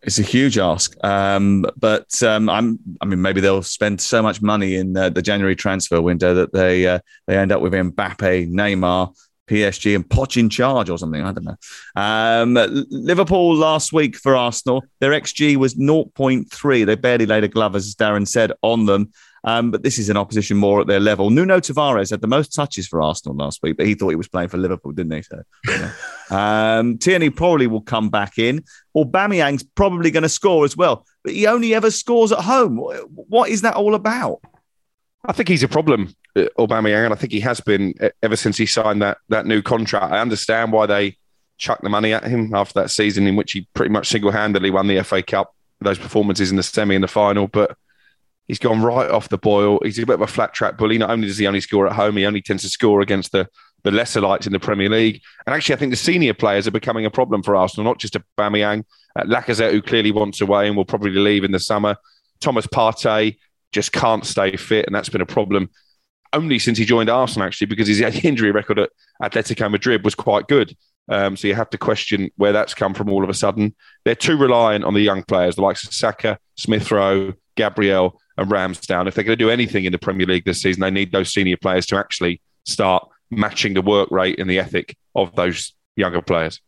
It's 0.01 0.19
a 0.19 0.23
huge 0.23 0.57
ask, 0.57 1.01
um, 1.03 1.65
but 1.77 2.21
um, 2.23 2.49
I'm. 2.49 2.79
I 3.01 3.05
mean, 3.05 3.21
maybe 3.21 3.41
they'll 3.41 3.63
spend 3.63 4.01
so 4.01 4.21
much 4.21 4.41
money 4.41 4.75
in 4.75 4.95
uh, 4.97 5.09
the 5.09 5.21
January 5.21 5.55
transfer 5.55 6.01
window 6.01 6.33
that 6.33 6.51
they 6.53 6.85
uh, 6.85 6.99
they 7.25 7.37
end 7.37 7.51
up 7.51 7.61
with 7.61 7.73
Mbappe, 7.73 8.49
Neymar, 8.51 9.15
PSG, 9.47 9.95
and 9.95 10.07
Poch 10.07 10.37
in 10.37 10.49
charge 10.49 10.89
or 10.89 10.97
something. 10.97 11.23
I 11.23 11.31
don't 11.31 11.45
know. 11.45 11.55
Um, 11.95 12.85
Liverpool 12.89 13.55
last 13.55 13.93
week 13.93 14.15
for 14.15 14.35
Arsenal, 14.35 14.83
their 14.99 15.11
xG 15.11 15.55
was 15.57 15.75
0.3. 15.75 16.85
They 16.85 16.95
barely 16.95 17.25
laid 17.25 17.43
a 17.43 17.47
glove, 17.47 17.75
as 17.75 17.95
Darren 17.95 18.27
said, 18.27 18.53
on 18.61 18.85
them. 18.85 19.11
Um, 19.45 19.71
but 19.71 19.83
this 19.83 19.99
is 19.99 20.09
an 20.09 20.15
opposition 20.15 20.55
more 20.55 20.79
at 20.79 20.87
their 20.87 20.99
level. 20.99 21.29
Nuno 21.29 21.59
Tavares 21.59 22.11
had 22.11 22.21
the 22.21 22.27
most 22.27 22.53
touches 22.53 22.87
for 22.87 23.01
Arsenal 23.01 23.35
last 23.35 23.61
week, 23.61 23.75
but 23.75 23.85
he 23.85 23.93
thought 23.93 24.09
he 24.09 24.15
was 24.15 24.29
playing 24.29 24.49
for 24.49 24.57
Liverpool, 24.57 24.93
didn't 24.93 25.13
he? 25.13 25.21
So, 25.21 25.43
yeah. 25.67 25.91
um, 26.77 26.97
Tierney 26.97 27.29
probably 27.29 27.67
will 27.67 27.81
come 27.81 28.09
back 28.09 28.37
in. 28.37 28.63
Or 28.93 29.05
Aubameyang's 29.05 29.63
probably 29.63 30.11
going 30.11 30.23
to 30.23 30.29
score 30.29 30.63
as 30.63 30.77
well, 30.77 31.05
but 31.23 31.33
he 31.33 31.47
only 31.47 31.73
ever 31.73 31.91
scores 31.91 32.31
at 32.31 32.39
home. 32.39 32.77
What 32.77 33.49
is 33.49 33.61
that 33.63 33.75
all 33.75 33.95
about? 33.95 34.39
I 35.25 35.31
think 35.31 35.49
he's 35.49 35.63
a 35.63 35.69
problem, 35.69 36.13
uh, 36.35 36.45
Aubameyang, 36.57 37.05
and 37.05 37.13
I 37.13 37.17
think 37.17 37.31
he 37.31 37.39
has 37.41 37.59
been 37.61 37.93
ever 38.21 38.35
since 38.35 38.57
he 38.57 38.65
signed 38.65 39.01
that 39.01 39.17
that 39.29 39.45
new 39.45 39.61
contract. 39.61 40.11
I 40.13 40.19
understand 40.19 40.71
why 40.71 40.85
they 40.85 41.17
chucked 41.57 41.83
the 41.83 41.89
money 41.89 42.13
at 42.13 42.25
him 42.25 42.53
after 42.53 42.81
that 42.81 42.91
season 42.91 43.25
in 43.25 43.35
which 43.35 43.53
he 43.53 43.67
pretty 43.73 43.91
much 43.91 44.09
single 44.09 44.31
handedly 44.31 44.69
won 44.69 44.87
the 44.87 45.01
FA 45.03 45.23
Cup. 45.23 45.55
Those 45.79 45.97
performances 45.97 46.51
in 46.51 46.57
the 46.57 46.63
semi 46.63 46.95
and 46.95 47.03
the 47.03 47.07
final, 47.09 47.47
but 47.47 47.77
He's 48.47 48.59
gone 48.59 48.81
right 48.81 49.09
off 49.09 49.29
the 49.29 49.37
boil. 49.37 49.79
He's 49.83 49.99
a 49.99 50.05
bit 50.05 50.15
of 50.15 50.21
a 50.21 50.27
flat 50.27 50.53
track 50.53 50.77
bully. 50.77 50.97
Not 50.97 51.09
only 51.09 51.27
does 51.27 51.37
he 51.37 51.47
only 51.47 51.61
score 51.61 51.87
at 51.87 51.93
home, 51.93 52.17
he 52.17 52.25
only 52.25 52.41
tends 52.41 52.63
to 52.63 52.69
score 52.69 53.01
against 53.01 53.31
the 53.31 53.47
the 53.83 53.91
lesser 53.91 54.21
lights 54.21 54.47
in 54.47 54.53
the 54.53 54.59
Premier 54.59 54.89
League. 54.89 55.21
And 55.45 55.53
actually, 55.53 55.75
I 55.75 55.77
think 55.77 55.91
the 55.91 55.97
senior 55.97 56.33
players 56.33 56.67
are 56.67 56.71
becoming 56.71 57.05
a 57.05 57.11
problem 57.11 57.43
for 57.43 57.55
Arsenal, 57.55 57.83
not 57.83 57.99
just 57.99 58.17
Aubameyang, 58.37 58.85
uh, 59.15 59.23
Lacazette, 59.23 59.71
who 59.71 59.81
clearly 59.81 60.11
wants 60.11 60.39
away 60.41 60.67
and 60.67 60.77
will 60.77 60.85
probably 60.85 61.11
leave 61.11 61.43
in 61.43 61.51
the 61.51 61.59
summer. 61.59 61.97
Thomas 62.39 62.65
Partey 62.65 63.37
just 63.71 63.91
can't 63.91 64.25
stay 64.25 64.55
fit, 64.55 64.85
and 64.85 64.95
that's 64.95 65.09
been 65.09 65.21
a 65.21 65.25
problem 65.25 65.69
only 66.31 66.59
since 66.59 66.77
he 66.77 66.85
joined 66.85 67.09
Arsenal, 67.09 67.47
actually, 67.47 67.67
because 67.67 67.87
his 67.87 68.01
injury 68.23 68.51
record 68.51 68.79
at 68.79 68.89
Atletico 69.21 69.69
Madrid 69.69 70.03
was 70.03 70.15
quite 70.15 70.47
good. 70.47 70.75
Um, 71.09 71.35
so 71.35 71.47
you 71.47 71.55
have 71.55 71.69
to 71.71 71.77
question 71.77 72.31
where 72.37 72.53
that's 72.53 72.73
come 72.73 72.93
from 72.93 73.09
all 73.09 73.23
of 73.23 73.29
a 73.29 73.33
sudden. 73.33 73.75
They're 74.05 74.15
too 74.15 74.37
reliant 74.37 74.85
on 74.85 74.93
the 74.93 75.01
young 75.01 75.23
players, 75.23 75.55
the 75.55 75.61
likes 75.61 75.85
of 75.85 75.93
Saka, 75.93 76.39
Smith 76.55 76.89
Rowe, 76.91 77.33
Gabriel, 77.55 78.19
and 78.37 78.49
Ramsdale. 78.49 79.07
If 79.07 79.15
they're 79.15 79.23
going 79.23 79.37
to 79.37 79.43
do 79.43 79.49
anything 79.49 79.85
in 79.85 79.91
the 79.91 79.99
Premier 79.99 80.25
League 80.25 80.45
this 80.45 80.61
season, 80.61 80.81
they 80.81 80.91
need 80.91 81.11
those 81.11 81.33
senior 81.33 81.57
players 81.57 81.85
to 81.87 81.97
actually 81.97 82.41
start 82.65 83.07
matching 83.29 83.73
the 83.73 83.81
work 83.81 84.09
rate 84.11 84.39
and 84.39 84.49
the 84.49 84.59
ethic 84.59 84.95
of 85.15 85.35
those 85.35 85.73
younger 85.95 86.21
players. 86.21 86.59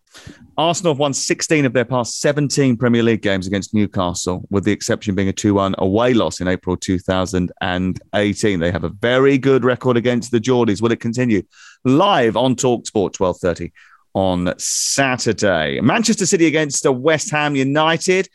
Arsenal 0.58 0.94
have 0.94 1.00
won 1.00 1.14
16 1.14 1.66
of 1.66 1.74
their 1.74 1.84
past 1.84 2.22
17 2.22 2.78
Premier 2.78 3.04
League 3.04 3.22
games 3.22 3.46
against 3.48 3.74
Newcastle, 3.74 4.48
with 4.50 4.64
the 4.64 4.72
exception 4.72 5.14
being 5.14 5.28
a 5.28 5.34
2 5.34 5.54
1 5.54 5.76
away 5.78 6.14
loss 6.14 6.40
in 6.40 6.48
April 6.48 6.78
2018. 6.78 8.60
They 8.60 8.72
have 8.72 8.86
a 8.86 8.90
very 8.90 9.38
good 9.38 9.66
record 9.66 9.98
against 9.98 10.32
the 10.32 10.40
Geordies. 10.40 10.82
Will 10.82 10.94
it 10.94 11.02
continue? 11.02 11.44
Live 11.84 12.38
on 12.38 12.56
Talksport 12.56 13.20
1230 13.20 13.74
on 14.14 14.54
Saturday. 14.58 15.82
Manchester 15.82 16.26
City 16.26 16.48
against 16.48 16.90
West 16.90 17.32
Ham 17.32 17.56
United. 17.56 18.30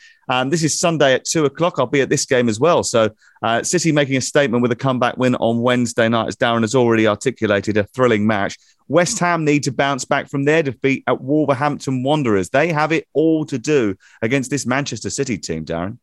This 0.48 0.62
is 0.62 0.78
Sunday 0.78 1.14
at 1.14 1.24
two 1.24 1.44
o'clock. 1.44 1.74
I'll 1.78 1.86
be 1.86 2.00
at 2.00 2.08
this 2.08 2.24
game 2.24 2.48
as 2.48 2.60
well. 2.60 2.82
So, 2.84 3.10
uh, 3.42 3.62
City 3.64 3.90
making 3.90 4.16
a 4.16 4.20
statement 4.20 4.62
with 4.62 4.70
a 4.70 4.76
comeback 4.76 5.16
win 5.16 5.34
on 5.36 5.60
Wednesday 5.60 6.08
night, 6.08 6.28
as 6.28 6.36
Darren 6.36 6.60
has 6.60 6.74
already 6.74 7.06
articulated, 7.06 7.76
a 7.76 7.84
thrilling 7.84 8.26
match. 8.26 8.56
West 8.88 9.18
Ham 9.18 9.44
need 9.44 9.64
to 9.64 9.72
bounce 9.72 10.04
back 10.04 10.28
from 10.28 10.44
their 10.44 10.62
defeat 10.62 11.04
at 11.06 11.20
Wolverhampton 11.20 12.02
Wanderers. 12.02 12.50
They 12.50 12.72
have 12.72 12.92
it 12.92 13.06
all 13.12 13.44
to 13.46 13.58
do 13.58 13.96
against 14.22 14.50
this 14.50 14.66
Manchester 14.66 15.10
City 15.10 15.36
team, 15.36 15.64
Darren. 15.64 15.98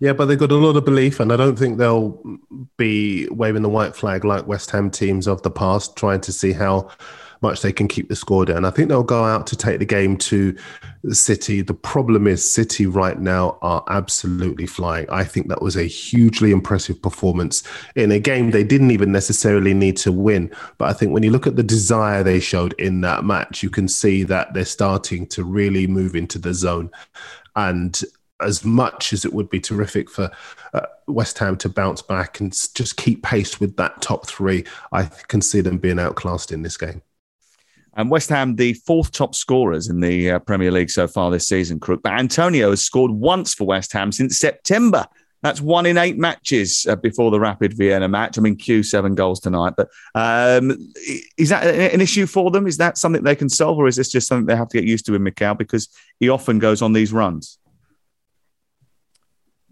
Yeah, 0.00 0.12
but 0.12 0.26
they've 0.26 0.38
got 0.38 0.50
a 0.50 0.56
lot 0.56 0.76
of 0.76 0.84
belief, 0.84 1.20
and 1.20 1.32
I 1.32 1.36
don't 1.36 1.58
think 1.58 1.78
they'll 1.78 2.22
be 2.76 3.28
waving 3.28 3.62
the 3.62 3.68
white 3.68 3.94
flag 3.94 4.24
like 4.24 4.46
West 4.46 4.70
Ham 4.72 4.90
teams 4.90 5.26
of 5.28 5.42
the 5.42 5.50
past, 5.50 5.96
trying 5.96 6.20
to 6.22 6.32
see 6.32 6.52
how 6.52 6.90
much 7.42 7.62
they 7.62 7.72
can 7.72 7.88
keep 7.88 8.08
the 8.08 8.16
score 8.16 8.44
down. 8.44 8.64
I 8.64 8.70
think 8.70 8.88
they'll 8.88 9.02
go 9.02 9.24
out 9.24 9.46
to 9.48 9.56
take 9.56 9.78
the 9.78 9.84
game 9.84 10.16
to 10.18 10.56
City. 11.10 11.62
The 11.62 11.74
problem 11.74 12.26
is 12.26 12.52
City 12.52 12.86
right 12.86 13.18
now 13.18 13.58
are 13.62 13.84
absolutely 13.88 14.66
flying. 14.66 15.06
I 15.10 15.24
think 15.24 15.48
that 15.48 15.62
was 15.62 15.76
a 15.76 15.84
hugely 15.84 16.52
impressive 16.52 17.02
performance 17.02 17.62
in 17.96 18.12
a 18.12 18.20
game 18.20 18.50
they 18.50 18.64
didn't 18.64 18.92
even 18.92 19.10
necessarily 19.10 19.74
need 19.74 19.96
to 19.98 20.12
win. 20.12 20.50
But 20.78 20.90
I 20.90 20.92
think 20.92 21.12
when 21.12 21.22
you 21.22 21.30
look 21.30 21.46
at 21.46 21.56
the 21.56 21.62
desire 21.62 22.22
they 22.22 22.40
showed 22.40 22.74
in 22.74 23.00
that 23.00 23.24
match, 23.24 23.62
you 23.62 23.70
can 23.70 23.88
see 23.88 24.22
that 24.24 24.54
they're 24.54 24.64
starting 24.64 25.26
to 25.28 25.44
really 25.44 25.86
move 25.86 26.14
into 26.14 26.38
the 26.38 26.54
zone. 26.54 26.90
And 27.56 28.00
as 28.40 28.64
much 28.64 29.12
as 29.12 29.24
it 29.24 29.32
would 29.32 29.48
be 29.50 29.60
terrific 29.60 30.10
for 30.10 30.30
uh, 30.74 30.86
West 31.06 31.38
Ham 31.38 31.56
to 31.58 31.68
bounce 31.68 32.02
back 32.02 32.40
and 32.40 32.52
just 32.74 32.96
keep 32.96 33.22
pace 33.22 33.60
with 33.60 33.76
that 33.76 34.02
top 34.02 34.26
three, 34.26 34.64
I 34.92 35.04
can 35.04 35.40
see 35.40 35.60
them 35.60 35.78
being 35.78 35.98
outclassed 35.98 36.52
in 36.52 36.62
this 36.62 36.76
game. 36.76 37.02
And 37.94 38.10
West 38.10 38.30
Ham, 38.30 38.56
the 38.56 38.72
fourth 38.74 39.12
top 39.12 39.34
scorers 39.34 39.88
in 39.88 40.00
the 40.00 40.32
uh, 40.32 40.38
Premier 40.38 40.70
League 40.70 40.90
so 40.90 41.06
far 41.06 41.30
this 41.30 41.46
season, 41.46 41.78
Crook. 41.78 42.02
But 42.02 42.14
Antonio 42.14 42.70
has 42.70 42.84
scored 42.84 43.10
once 43.10 43.54
for 43.54 43.64
West 43.64 43.92
Ham 43.92 44.12
since 44.12 44.38
September. 44.38 45.06
That's 45.42 45.60
one 45.60 45.86
in 45.86 45.98
eight 45.98 46.16
matches 46.16 46.86
uh, 46.88 46.94
before 46.96 47.32
the 47.32 47.40
Rapid 47.40 47.74
Vienna 47.74 48.08
match. 48.08 48.38
I 48.38 48.40
mean, 48.40 48.56
Q 48.56 48.82
seven 48.82 49.14
goals 49.14 49.40
tonight. 49.40 49.74
But 49.76 49.88
um, 50.14 50.92
is 51.36 51.48
that 51.48 51.66
an 51.66 52.00
issue 52.00 52.26
for 52.26 52.50
them? 52.50 52.66
Is 52.66 52.76
that 52.76 52.96
something 52.96 53.22
they 53.22 53.34
can 53.34 53.48
solve, 53.48 53.76
or 53.76 53.88
is 53.88 53.96
this 53.96 54.08
just 54.08 54.28
something 54.28 54.46
they 54.46 54.56
have 54.56 54.68
to 54.68 54.78
get 54.78 54.88
used 54.88 55.04
to 55.06 55.14
in 55.14 55.22
Mikel 55.22 55.54
because 55.54 55.88
he 56.20 56.28
often 56.28 56.60
goes 56.60 56.80
on 56.80 56.92
these 56.92 57.12
runs? 57.12 57.58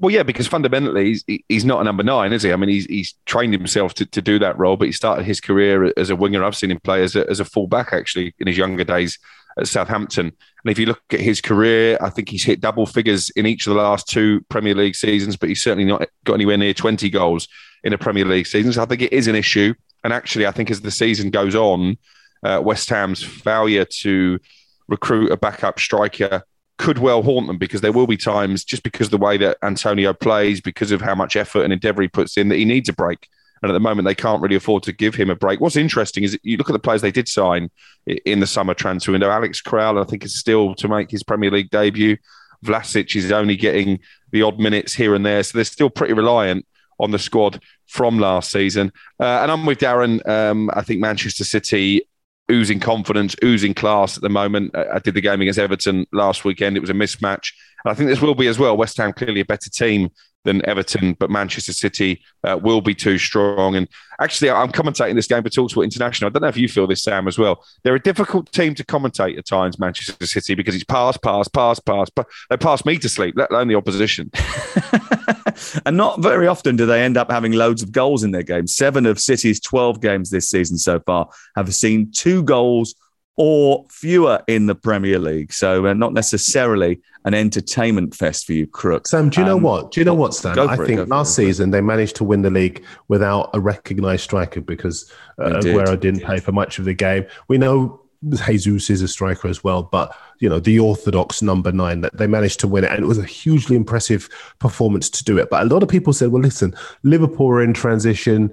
Well, 0.00 0.10
yeah, 0.10 0.22
because 0.22 0.46
fundamentally 0.46 1.04
he's, 1.04 1.24
he's 1.46 1.64
not 1.66 1.82
a 1.82 1.84
number 1.84 2.02
nine, 2.02 2.32
is 2.32 2.42
he? 2.42 2.52
I 2.52 2.56
mean, 2.56 2.70
he's, 2.70 2.86
he's 2.86 3.14
trained 3.26 3.52
himself 3.52 3.92
to, 3.94 4.06
to 4.06 4.22
do 4.22 4.38
that 4.38 4.58
role, 4.58 4.78
but 4.78 4.86
he 4.86 4.92
started 4.92 5.24
his 5.24 5.42
career 5.42 5.92
as 5.98 6.08
a 6.08 6.16
winger. 6.16 6.42
I've 6.42 6.56
seen 6.56 6.70
him 6.70 6.80
play 6.80 7.02
as 7.02 7.14
a, 7.14 7.28
as 7.28 7.38
a 7.38 7.44
fullback 7.44 7.92
actually 7.92 8.34
in 8.38 8.46
his 8.46 8.56
younger 8.56 8.82
days 8.82 9.18
at 9.58 9.68
Southampton. 9.68 10.26
And 10.64 10.70
if 10.70 10.78
you 10.78 10.86
look 10.86 11.02
at 11.12 11.20
his 11.20 11.42
career, 11.42 11.98
I 12.00 12.08
think 12.08 12.30
he's 12.30 12.44
hit 12.44 12.62
double 12.62 12.86
figures 12.86 13.28
in 13.30 13.44
each 13.44 13.66
of 13.66 13.74
the 13.74 13.80
last 13.80 14.08
two 14.08 14.40
Premier 14.48 14.74
League 14.74 14.96
seasons, 14.96 15.36
but 15.36 15.50
he's 15.50 15.62
certainly 15.62 15.84
not 15.84 16.08
got 16.24 16.34
anywhere 16.34 16.56
near 16.56 16.72
20 16.72 17.10
goals 17.10 17.46
in 17.84 17.92
a 17.92 17.98
Premier 17.98 18.24
League 18.24 18.46
season. 18.46 18.72
So 18.72 18.82
I 18.82 18.86
think 18.86 19.02
it 19.02 19.12
is 19.12 19.26
an 19.26 19.34
issue. 19.34 19.74
And 20.02 20.14
actually, 20.14 20.46
I 20.46 20.50
think 20.50 20.70
as 20.70 20.80
the 20.80 20.90
season 20.90 21.28
goes 21.28 21.54
on, 21.54 21.98
uh, 22.42 22.62
West 22.64 22.88
Ham's 22.88 23.22
failure 23.22 23.84
to 23.84 24.40
recruit 24.88 25.30
a 25.30 25.36
backup 25.36 25.78
striker 25.78 26.42
could 26.80 26.98
well 26.98 27.22
haunt 27.22 27.46
them 27.46 27.58
because 27.58 27.82
there 27.82 27.92
will 27.92 28.06
be 28.06 28.16
times, 28.16 28.64
just 28.64 28.82
because 28.82 29.08
of 29.08 29.10
the 29.10 29.18
way 29.18 29.36
that 29.36 29.58
Antonio 29.62 30.14
plays, 30.14 30.62
because 30.62 30.90
of 30.90 31.02
how 31.02 31.14
much 31.14 31.36
effort 31.36 31.62
and 31.62 31.74
endeavour 31.74 32.00
he 32.00 32.08
puts 32.08 32.38
in, 32.38 32.48
that 32.48 32.56
he 32.56 32.64
needs 32.64 32.88
a 32.88 32.92
break. 32.94 33.28
And 33.62 33.70
at 33.70 33.74
the 33.74 33.80
moment, 33.80 34.06
they 34.06 34.14
can't 34.14 34.40
really 34.40 34.56
afford 34.56 34.82
to 34.84 34.92
give 34.92 35.14
him 35.14 35.28
a 35.28 35.36
break. 35.36 35.60
What's 35.60 35.76
interesting 35.76 36.24
is 36.24 36.38
you 36.42 36.56
look 36.56 36.70
at 36.70 36.72
the 36.72 36.78
players 36.78 37.02
they 37.02 37.12
did 37.12 37.28
sign 37.28 37.70
in 38.06 38.40
the 38.40 38.46
summer 38.46 38.72
transfer 38.72 39.12
window. 39.12 39.28
Alex 39.28 39.60
Kral, 39.60 40.00
I 40.00 40.08
think, 40.08 40.24
is 40.24 40.34
still 40.40 40.74
to 40.76 40.88
make 40.88 41.10
his 41.10 41.22
Premier 41.22 41.50
League 41.50 41.68
debut. 41.68 42.16
Vlasic 42.64 43.14
is 43.14 43.30
only 43.30 43.56
getting 43.56 44.00
the 44.30 44.40
odd 44.40 44.58
minutes 44.58 44.94
here 44.94 45.14
and 45.14 45.26
there. 45.26 45.42
So 45.42 45.58
they're 45.58 45.64
still 45.66 45.90
pretty 45.90 46.14
reliant 46.14 46.66
on 46.98 47.10
the 47.10 47.18
squad 47.18 47.62
from 47.86 48.18
last 48.18 48.50
season. 48.50 48.90
Uh, 49.18 49.40
and 49.42 49.50
I'm 49.50 49.66
with 49.66 49.80
Darren. 49.80 50.26
Um, 50.26 50.70
I 50.72 50.80
think 50.80 51.00
Manchester 51.00 51.44
City 51.44 52.08
oozing 52.50 52.80
confidence, 52.80 53.34
oozing 53.44 53.74
class 53.74 54.16
at 54.16 54.22
the 54.22 54.28
moment. 54.28 54.76
I 54.76 54.98
did 54.98 55.14
the 55.14 55.20
game 55.20 55.40
against 55.40 55.58
Everton 55.58 56.06
last 56.12 56.44
weekend. 56.44 56.76
It 56.76 56.80
was 56.80 56.90
a 56.90 56.94
mismatch. 56.94 57.52
And 57.84 57.92
I 57.92 57.94
think 57.94 58.10
this 58.10 58.20
will 58.20 58.34
be 58.34 58.48
as 58.48 58.58
well. 58.58 58.76
West 58.76 58.96
Ham 58.98 59.12
clearly 59.12 59.40
a 59.40 59.44
better 59.44 59.70
team 59.70 60.10
than 60.44 60.66
Everton, 60.66 61.14
but 61.14 61.30
Manchester 61.30 61.72
City 61.72 62.22
uh, 62.44 62.58
will 62.60 62.80
be 62.80 62.94
too 62.94 63.18
strong. 63.18 63.76
And 63.76 63.88
actually, 64.20 64.50
I'm 64.50 64.72
commentating 64.72 65.14
this 65.14 65.26
game 65.26 65.42
for 65.42 65.50
Talksport 65.50 65.84
International. 65.84 66.28
I 66.28 66.32
don't 66.32 66.42
know 66.42 66.48
if 66.48 66.56
you 66.56 66.68
feel 66.68 66.86
this, 66.86 67.02
Sam, 67.02 67.28
as 67.28 67.38
well. 67.38 67.64
They're 67.82 67.94
a 67.94 68.02
difficult 68.02 68.50
team 68.52 68.74
to 68.76 68.84
commentate 68.84 69.36
at 69.36 69.46
times, 69.46 69.78
Manchester 69.78 70.26
City, 70.26 70.54
because 70.54 70.74
it's 70.74 70.84
pass, 70.84 71.16
pass, 71.16 71.48
pass, 71.48 71.78
pass. 71.80 72.08
But 72.10 72.26
they 72.48 72.56
pass 72.56 72.84
me 72.84 72.98
to 72.98 73.08
sleep, 73.08 73.34
let 73.36 73.50
alone 73.50 73.68
the 73.68 73.74
opposition. 73.74 74.30
and 75.86 75.96
not 75.96 76.20
very 76.22 76.46
often 76.46 76.76
do 76.76 76.86
they 76.86 77.02
end 77.02 77.16
up 77.16 77.30
having 77.30 77.52
loads 77.52 77.82
of 77.82 77.92
goals 77.92 78.22
in 78.22 78.30
their 78.30 78.42
games. 78.42 78.74
Seven 78.74 79.06
of 79.06 79.20
City's 79.20 79.60
12 79.60 80.00
games 80.00 80.30
this 80.30 80.48
season 80.48 80.78
so 80.78 81.00
far 81.00 81.28
have 81.56 81.74
seen 81.74 82.10
two 82.12 82.42
goals 82.42 82.94
or 83.36 83.86
fewer 83.90 84.42
in 84.48 84.66
the 84.66 84.74
Premier 84.74 85.18
League. 85.18 85.52
So 85.52 85.86
uh, 85.86 85.94
not 85.94 86.12
necessarily 86.12 87.00
an 87.24 87.34
entertainment 87.34 88.14
fest 88.14 88.46
for 88.46 88.52
you, 88.52 88.66
Crook. 88.66 89.06
Sam, 89.06 89.30
do 89.30 89.40
you 89.40 89.46
know 89.46 89.56
um, 89.56 89.62
what? 89.62 89.92
Do 89.92 90.00
you 90.00 90.04
know 90.04 90.14
what, 90.14 90.34
Sam? 90.34 90.58
I 90.58 90.74
it, 90.74 90.86
think 90.86 91.08
last 91.08 91.34
season 91.34 91.70
they 91.70 91.80
managed 91.80 92.16
to 92.16 92.24
win 92.24 92.42
the 92.42 92.50
league 92.50 92.84
without 93.08 93.50
a 93.54 93.60
recognised 93.60 94.24
striker 94.24 94.60
because 94.60 95.10
uh, 95.38 95.60
Aguero 95.60 95.90
did. 95.90 96.00
didn't 96.00 96.22
play 96.22 96.40
for 96.40 96.52
much 96.52 96.78
of 96.78 96.84
the 96.84 96.94
game. 96.94 97.24
We 97.48 97.58
know 97.58 98.00
Jesus 98.28 98.90
is 98.90 99.00
a 99.00 99.08
striker 99.08 99.48
as 99.48 99.64
well, 99.64 99.82
but 99.82 100.14
you 100.40 100.48
know 100.48 100.60
the 100.60 100.78
orthodox 100.78 101.40
number 101.40 101.72
nine 101.72 102.02
that 102.02 102.16
they 102.16 102.26
managed 102.26 102.60
to 102.60 102.68
win 102.68 102.84
it, 102.84 102.90
and 102.90 103.02
it 103.02 103.06
was 103.06 103.18
a 103.18 103.24
hugely 103.24 103.76
impressive 103.76 104.28
performance 104.58 105.08
to 105.08 105.24
do 105.24 105.38
it. 105.38 105.48
But 105.48 105.62
a 105.62 105.64
lot 105.66 105.82
of 105.82 105.88
people 105.88 106.12
said, 106.12 106.30
"Well, 106.30 106.42
listen, 106.42 106.74
Liverpool 107.02 107.48
are 107.48 107.62
in 107.62 107.72
transition. 107.72 108.52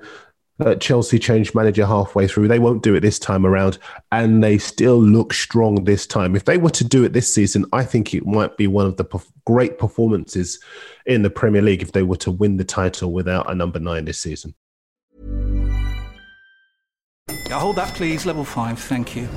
Uh, 0.60 0.74
Chelsea 0.76 1.20
changed 1.20 1.54
manager 1.54 1.86
halfway 1.86 2.28
through. 2.28 2.48
They 2.48 2.60
won't 2.60 2.82
do 2.82 2.96
it 2.96 3.02
this 3.02 3.20
time 3.20 3.46
around, 3.46 3.78
and 4.12 4.44
they 4.44 4.58
still 4.58 5.02
look 5.02 5.34
strong 5.34 5.84
this 5.84 6.08
time. 6.08 6.36
If 6.36 6.46
they 6.46 6.58
were 6.58 6.72
to 6.72 6.84
do 6.84 7.04
it 7.04 7.14
this 7.14 7.32
season, 7.32 7.66
I 7.74 7.84
think 7.84 8.14
it 8.14 8.26
might 8.26 8.58
be 8.58 8.66
one 8.66 8.88
of 8.88 8.98
the 8.98 9.06
perf- 9.06 9.32
great 9.46 9.78
performances 9.78 10.60
in 11.06 11.22
the 11.22 11.30
Premier 11.30 11.62
League 11.62 11.84
if 11.84 11.92
they 11.92 12.04
were 12.04 12.18
to 12.18 12.32
win 12.32 12.58
the 12.58 12.64
title 12.64 13.12
without 13.12 13.52
a 13.52 13.56
number 13.56 13.80
nine 13.80 14.06
this 14.06 14.20
season. 14.20 14.56
Yeah, 17.48 17.60
hold 17.60 17.76
that, 17.76 17.94
please. 17.96 18.26
Level 18.26 18.44
five, 18.44 18.80
thank 18.80 19.16
you. 19.16 19.30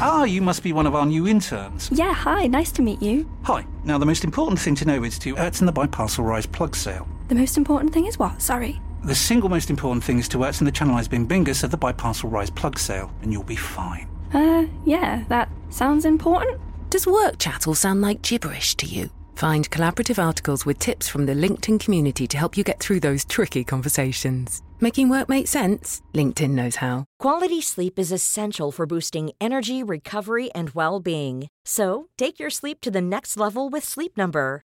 Ah, 0.00 0.22
you 0.22 0.40
must 0.40 0.62
be 0.62 0.72
one 0.72 0.86
of 0.86 0.94
our 0.94 1.04
new 1.04 1.26
interns. 1.26 1.90
Yeah, 1.92 2.14
hi, 2.14 2.46
nice 2.46 2.70
to 2.72 2.82
meet 2.82 3.02
you. 3.02 3.28
Hi. 3.42 3.66
Now, 3.84 3.98
the 3.98 4.06
most 4.06 4.22
important 4.22 4.60
thing 4.60 4.76
to 4.76 4.84
know 4.84 5.02
is 5.02 5.18
to 5.18 5.34
Ertzen 5.34 5.66
the 5.66 5.72
Biparcel 5.72 6.24
Rise 6.24 6.46
plug 6.46 6.76
sale. 6.76 7.08
The 7.26 7.34
most 7.34 7.56
important 7.56 7.92
thing 7.92 8.06
is 8.06 8.18
what? 8.18 8.40
Sorry. 8.40 8.80
The 9.04 9.14
single 9.14 9.48
most 9.48 9.70
important 9.70 10.02
thing 10.04 10.18
is 10.18 10.28
to 10.28 10.38
Ertzen 10.38 10.64
the 10.64 10.72
Channelized 10.72 11.10
Bing 11.10 11.26
Bingus 11.26 11.62
of 11.62 11.70
the 11.70 11.78
Biparcel 11.78 12.30
Rise 12.30 12.50
plug 12.50 12.78
sale, 12.78 13.12
and 13.22 13.32
you'll 13.32 13.44
be 13.44 13.56
fine. 13.56 14.08
Uh, 14.32 14.66
yeah, 14.84 15.24
that 15.28 15.48
sounds 15.70 16.04
important. 16.04 16.60
Does 16.90 17.06
work 17.06 17.38
chat 17.38 17.66
all 17.66 17.74
sound 17.74 18.00
like 18.02 18.22
gibberish 18.22 18.74
to 18.76 18.86
you? 18.86 19.10
Find 19.36 19.70
collaborative 19.70 20.22
articles 20.22 20.66
with 20.66 20.80
tips 20.80 21.08
from 21.08 21.26
the 21.26 21.32
LinkedIn 21.32 21.78
community 21.78 22.26
to 22.26 22.36
help 22.36 22.56
you 22.56 22.64
get 22.64 22.80
through 22.80 23.00
those 23.00 23.24
tricky 23.24 23.62
conversations. 23.62 24.62
Making 24.80 25.08
work 25.08 25.28
make 25.28 25.46
sense? 25.46 26.02
LinkedIn 26.12 26.50
knows 26.50 26.76
how. 26.76 27.04
Quality 27.20 27.60
sleep 27.60 27.98
is 27.98 28.10
essential 28.10 28.72
for 28.72 28.86
boosting 28.86 29.30
energy, 29.40 29.82
recovery, 29.82 30.50
and 30.54 30.70
well 30.70 30.98
being. 30.98 31.48
So, 31.64 32.08
take 32.16 32.40
your 32.40 32.50
sleep 32.50 32.80
to 32.80 32.90
the 32.90 33.00
next 33.00 33.36
level 33.36 33.68
with 33.68 33.84
Sleep 33.84 34.16
Number. 34.16 34.62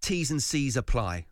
T's 0.00 0.30
and 0.30 0.42
C's 0.42 0.76
apply. 0.76 1.26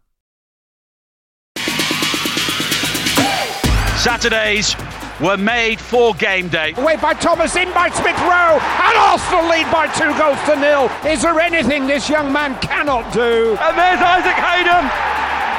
Saturdays 3.99 4.77
were 5.21 5.37
made 5.37 5.81
for 5.81 6.15
game 6.15 6.49
day. 6.49 6.73
Away 6.77 6.97
by 6.97 7.15
Thomas, 7.15 7.57
in 7.57 7.73
by 7.75 7.91
Smith 7.91 8.19
Rowe, 8.23 8.63
and 8.63 8.95
Arsenal 8.97 9.49
lead 9.51 9.67
by 9.73 9.91
two 9.99 10.15
goals 10.17 10.39
to 10.47 10.55
nil. 10.55 10.91
Is 11.05 11.23
there 11.23 11.41
anything 11.41 11.87
this 11.87 12.09
young 12.09 12.33
man 12.33 12.59
cannot 12.61 13.13
do? 13.13 13.59
And 13.59 13.75
there's 13.77 13.99
Isaac 13.99 14.39
Hayden 14.39 14.87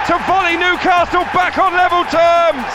to 0.07 0.15
volley 0.25 0.55
Newcastle 0.55 1.27
back 1.35 1.57
on 1.57 1.73
level 1.73 2.03
terms. 2.05 2.65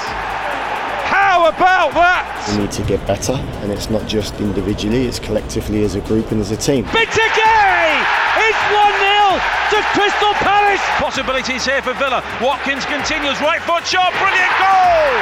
How 1.09 1.49
about 1.49 1.95
that? 1.95 2.53
We 2.53 2.65
need 2.65 2.73
to 2.73 2.83
get 2.83 3.05
better, 3.07 3.33
and 3.33 3.73
it's 3.73 3.89
not 3.89 4.07
just 4.07 4.39
individually, 4.41 5.07
it's 5.07 5.19
collectively 5.19 5.85
as 5.85 5.95
a 5.95 6.01
group 6.03 6.31
and 6.31 6.41
as 6.41 6.51
a 6.51 6.57
team. 6.57 6.85
Benteke! 6.87 8.05
It's 8.37 8.63
1 8.75 9.01
0 9.01 9.14
to 9.37 9.79
Crystal 9.93 10.35
Palace. 10.41 10.81
Possibilities 10.99 11.65
here 11.65 11.83
for 11.83 11.95
Villa. 11.95 12.23
Watkins 12.41 12.85
continues 12.87 13.41
right 13.41 13.63
foot 13.63 13.87
shot. 13.87 14.13
Brilliant 14.19 14.55
goal. 14.59 15.15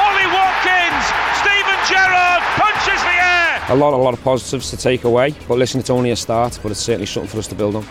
Ollie 0.00 0.30
Watkins. 0.32 1.04
Steven 1.40 1.78
Gerrard 1.88 2.42
punches 2.56 3.00
the 3.02 3.16
air. 3.16 3.62
A 3.68 3.76
lot, 3.76 3.92
a 3.92 3.96
lot 3.96 4.14
of 4.14 4.22
positives 4.22 4.70
to 4.70 4.76
take 4.76 5.04
away. 5.04 5.34
But 5.48 5.58
listen, 5.58 5.80
it's 5.80 5.90
only 5.90 6.10
a 6.10 6.16
start, 6.16 6.58
but 6.62 6.70
it's 6.70 6.80
certainly 6.80 7.06
something 7.06 7.30
for 7.30 7.38
us 7.38 7.46
to 7.48 7.54
build 7.54 7.76
on. 7.76 7.84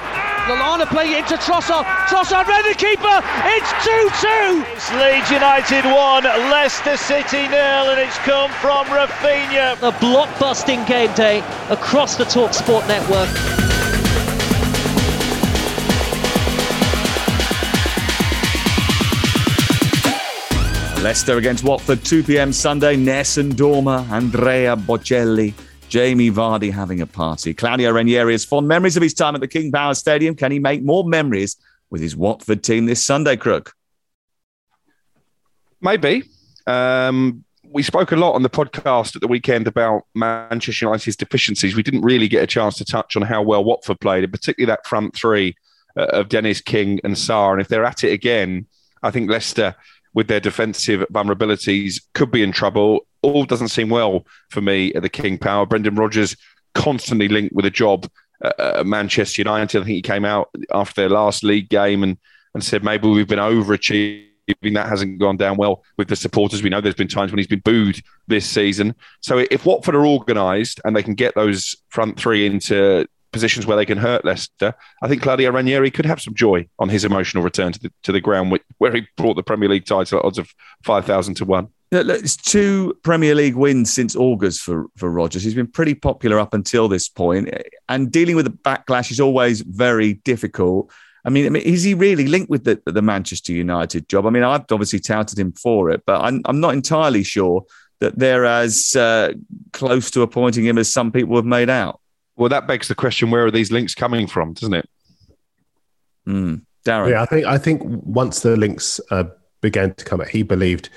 Lallana 0.45 0.85
playing 0.85 1.13
it 1.13 1.17
into 1.19 1.35
Trossard. 1.37 1.83
Trossard 2.05 2.45
ready 2.45 2.69
the 2.69 2.75
keeper. 2.75 3.17
It's 3.45 3.71
2-2. 3.81 4.63
It's 4.75 4.91
Leeds 4.93 5.31
United 5.31 5.85
1, 5.85 6.23
Leicester 6.23 6.97
City 6.97 7.47
nil, 7.47 7.89
and 7.89 7.99
it's 7.99 8.17
come 8.19 8.51
from 8.61 8.85
Raphinha. 8.87 9.73
A 9.81 9.91
blockbusting 9.93 10.85
game 10.87 11.11
day 11.15 11.39
across 11.69 12.15
the 12.15 12.25
Talk 12.25 12.53
Sport 12.53 12.87
network. 12.87 13.64
Leicester 21.05 21.37
against 21.37 21.63
Watford, 21.63 22.03
2 22.03 22.23
p.m. 22.23 22.51
Sunday. 22.51 22.95
Nessun 22.95 23.51
Dorma, 23.51 24.09
Andrea 24.09 24.75
Bocelli, 24.75 25.53
Jamie 25.87 26.31
Vardy 26.31 26.71
having 26.71 26.99
a 26.99 27.05
party. 27.05 27.53
Claudio 27.53 27.91
Ranieri 27.91 28.31
has 28.31 28.43
fond 28.43 28.67
memories 28.67 28.97
of 28.97 29.03
his 29.03 29.13
time 29.13 29.35
at 29.35 29.41
the 29.41 29.47
King 29.47 29.71
Power 29.71 29.93
Stadium. 29.93 30.33
Can 30.33 30.51
he 30.51 30.57
make 30.57 30.81
more 30.81 31.03
memories 31.03 31.57
with 31.91 32.01
his 32.01 32.15
Watford 32.15 32.63
team 32.63 32.87
this 32.87 33.05
Sunday, 33.05 33.37
Crook? 33.37 33.75
Maybe. 35.79 36.23
Um, 36.65 37.45
we 37.63 37.83
spoke 37.83 38.11
a 38.11 38.15
lot 38.15 38.31
on 38.31 38.41
the 38.41 38.49
podcast 38.49 39.15
at 39.15 39.21
the 39.21 39.27
weekend 39.27 39.67
about 39.67 40.07
Manchester 40.15 40.87
United's 40.87 41.17
deficiencies. 41.17 41.75
We 41.75 41.83
didn't 41.83 42.01
really 42.01 42.27
get 42.27 42.41
a 42.41 42.47
chance 42.47 42.77
to 42.77 42.83
touch 42.83 43.15
on 43.15 43.21
how 43.21 43.43
well 43.43 43.63
Watford 43.63 43.99
played, 43.99 44.23
and 44.23 44.33
particularly 44.33 44.71
that 44.71 44.87
front 44.87 45.15
three 45.15 45.55
uh, 45.95 46.05
of 46.05 46.29
Dennis 46.29 46.61
King 46.61 46.99
and 47.03 47.13
Sarr. 47.13 47.51
And 47.51 47.61
if 47.61 47.67
they're 47.67 47.85
at 47.85 48.03
it 48.03 48.11
again, 48.11 48.65
I 49.03 49.11
think 49.11 49.29
Leicester 49.29 49.75
with 50.15 50.27
their 50.27 50.39
defensive 50.39 51.05
vulnerabilities 51.11 52.01
could 52.15 52.31
be 52.31 52.41
in 52.41 52.51
trouble. 52.51 53.05
All 53.21 53.45
doesn't 53.45 53.67
seem 53.67 53.89
well 53.89 54.25
for 54.49 54.61
me 54.61 54.91
at 54.93 55.03
the 55.03 55.09
King 55.09 55.37
Power. 55.37 55.67
Brendan 55.67 55.95
Rodgers 55.95 56.35
constantly 56.73 57.27
linked 57.27 57.53
with 57.53 57.65
a 57.65 57.69
job 57.69 58.09
at 58.41 58.85
Manchester 58.85 59.41
United. 59.41 59.81
I 59.81 59.83
think 59.83 59.95
he 59.95 60.01
came 60.01 60.25
out 60.25 60.49
after 60.73 61.01
their 61.01 61.09
last 61.09 61.43
league 61.43 61.69
game 61.69 62.01
and, 62.01 62.17
and 62.53 62.63
said 62.63 62.83
maybe 62.83 63.07
we've 63.07 63.27
been 63.27 63.39
overachieving. 63.39 64.23
That 64.61 64.87
hasn't 64.87 65.19
gone 65.19 65.37
down 65.37 65.57
well 65.57 65.83
with 65.97 66.07
the 66.07 66.15
supporters. 66.15 66.61
We 66.61 66.69
know 66.69 66.79
there's 66.79 66.95
been 66.95 67.07
times 67.07 67.31
when 67.31 67.39
he's 67.39 67.47
been 67.47 67.61
booed 67.61 68.01
this 68.27 68.47
season. 68.47 68.93
So 69.21 69.39
if 69.49 69.65
Watford 69.65 69.95
are 69.95 70.05
organised 70.05 70.79
and 70.85 70.95
they 70.95 71.03
can 71.03 71.15
get 71.15 71.33
those 71.35 71.75
front 71.89 72.19
three 72.19 72.45
into 72.45 73.07
positions 73.35 73.67
where 73.67 73.75
they 73.75 73.85
can 73.85 73.97
hurt 73.97 74.23
Leicester, 74.23 74.73
I 75.03 75.09
think 75.09 75.21
Claudio 75.21 75.51
Ranieri 75.51 75.91
could 75.91 76.05
have 76.05 76.21
some 76.21 76.33
joy 76.33 76.69
on 76.79 76.87
his 76.87 77.03
emotional 77.03 77.43
return 77.43 77.73
to 77.73 77.79
the, 77.79 77.91
to 78.03 78.13
the 78.13 78.21
ground 78.21 78.57
where 78.77 78.93
he 78.93 79.05
brought 79.17 79.35
the 79.35 79.43
Premier 79.43 79.67
League 79.67 79.85
title 79.85 80.19
at 80.19 80.23
odds 80.23 80.37
of 80.37 80.49
5,000 80.85 81.35
to 81.35 81.43
1. 81.43 81.67
It's 81.91 82.37
two 82.37 82.97
Premier 83.03 83.35
League 83.35 83.55
wins 83.55 83.91
since 83.91 84.15
August 84.15 84.61
for, 84.61 84.85
for 84.95 85.11
Rodgers. 85.11 85.43
He's 85.43 85.53
been 85.53 85.67
pretty 85.67 85.95
popular 85.95 86.39
up 86.39 86.53
until 86.53 86.87
this 86.87 87.09
point, 87.09 87.49
and 87.89 88.09
dealing 88.09 88.37
with 88.37 88.45
the 88.45 88.51
backlash 88.51 89.11
is 89.11 89.19
always 89.19 89.59
very 89.59 90.13
difficult. 90.13 90.89
I 91.25 91.29
mean, 91.29 91.45
I 91.45 91.49
mean, 91.49 91.63
is 91.63 91.83
he 91.83 91.93
really 91.93 92.27
linked 92.27 92.49
with 92.49 92.63
the, 92.63 92.81
the 92.85 93.01
Manchester 93.01 93.51
United 93.51 94.07
job? 94.07 94.25
I 94.25 94.29
mean, 94.29 94.43
I've 94.43 94.63
obviously 94.71 94.99
touted 94.99 95.37
him 95.37 95.51
for 95.51 95.89
it, 95.89 96.03
but 96.05 96.21
I'm, 96.21 96.41
I'm 96.45 96.61
not 96.61 96.73
entirely 96.73 97.23
sure 97.23 97.65
that 97.99 98.17
they're 98.17 98.45
as 98.45 98.95
uh, 98.95 99.33
close 99.73 100.09
to 100.11 100.21
appointing 100.21 100.65
him 100.65 100.77
as 100.77 100.91
some 100.91 101.11
people 101.11 101.35
have 101.35 101.45
made 101.45 101.69
out. 101.69 101.99
Well, 102.35 102.49
that 102.49 102.67
begs 102.67 102.87
the 102.87 102.95
question: 102.95 103.31
Where 103.31 103.45
are 103.45 103.51
these 103.51 103.71
links 103.71 103.95
coming 103.95 104.27
from? 104.27 104.53
Doesn't 104.53 104.73
it? 104.73 104.89
Mm. 106.27 106.65
Darren, 106.85 107.09
yeah, 107.09 107.21
I 107.21 107.25
think 107.25 107.45
I 107.45 107.57
think 107.57 107.81
once 107.85 108.41
the 108.41 108.55
links 108.55 108.99
uh, 109.09 109.25
began 109.61 109.93
to 109.95 110.05
come, 110.05 110.21
he 110.29 110.43
believed 110.43 110.89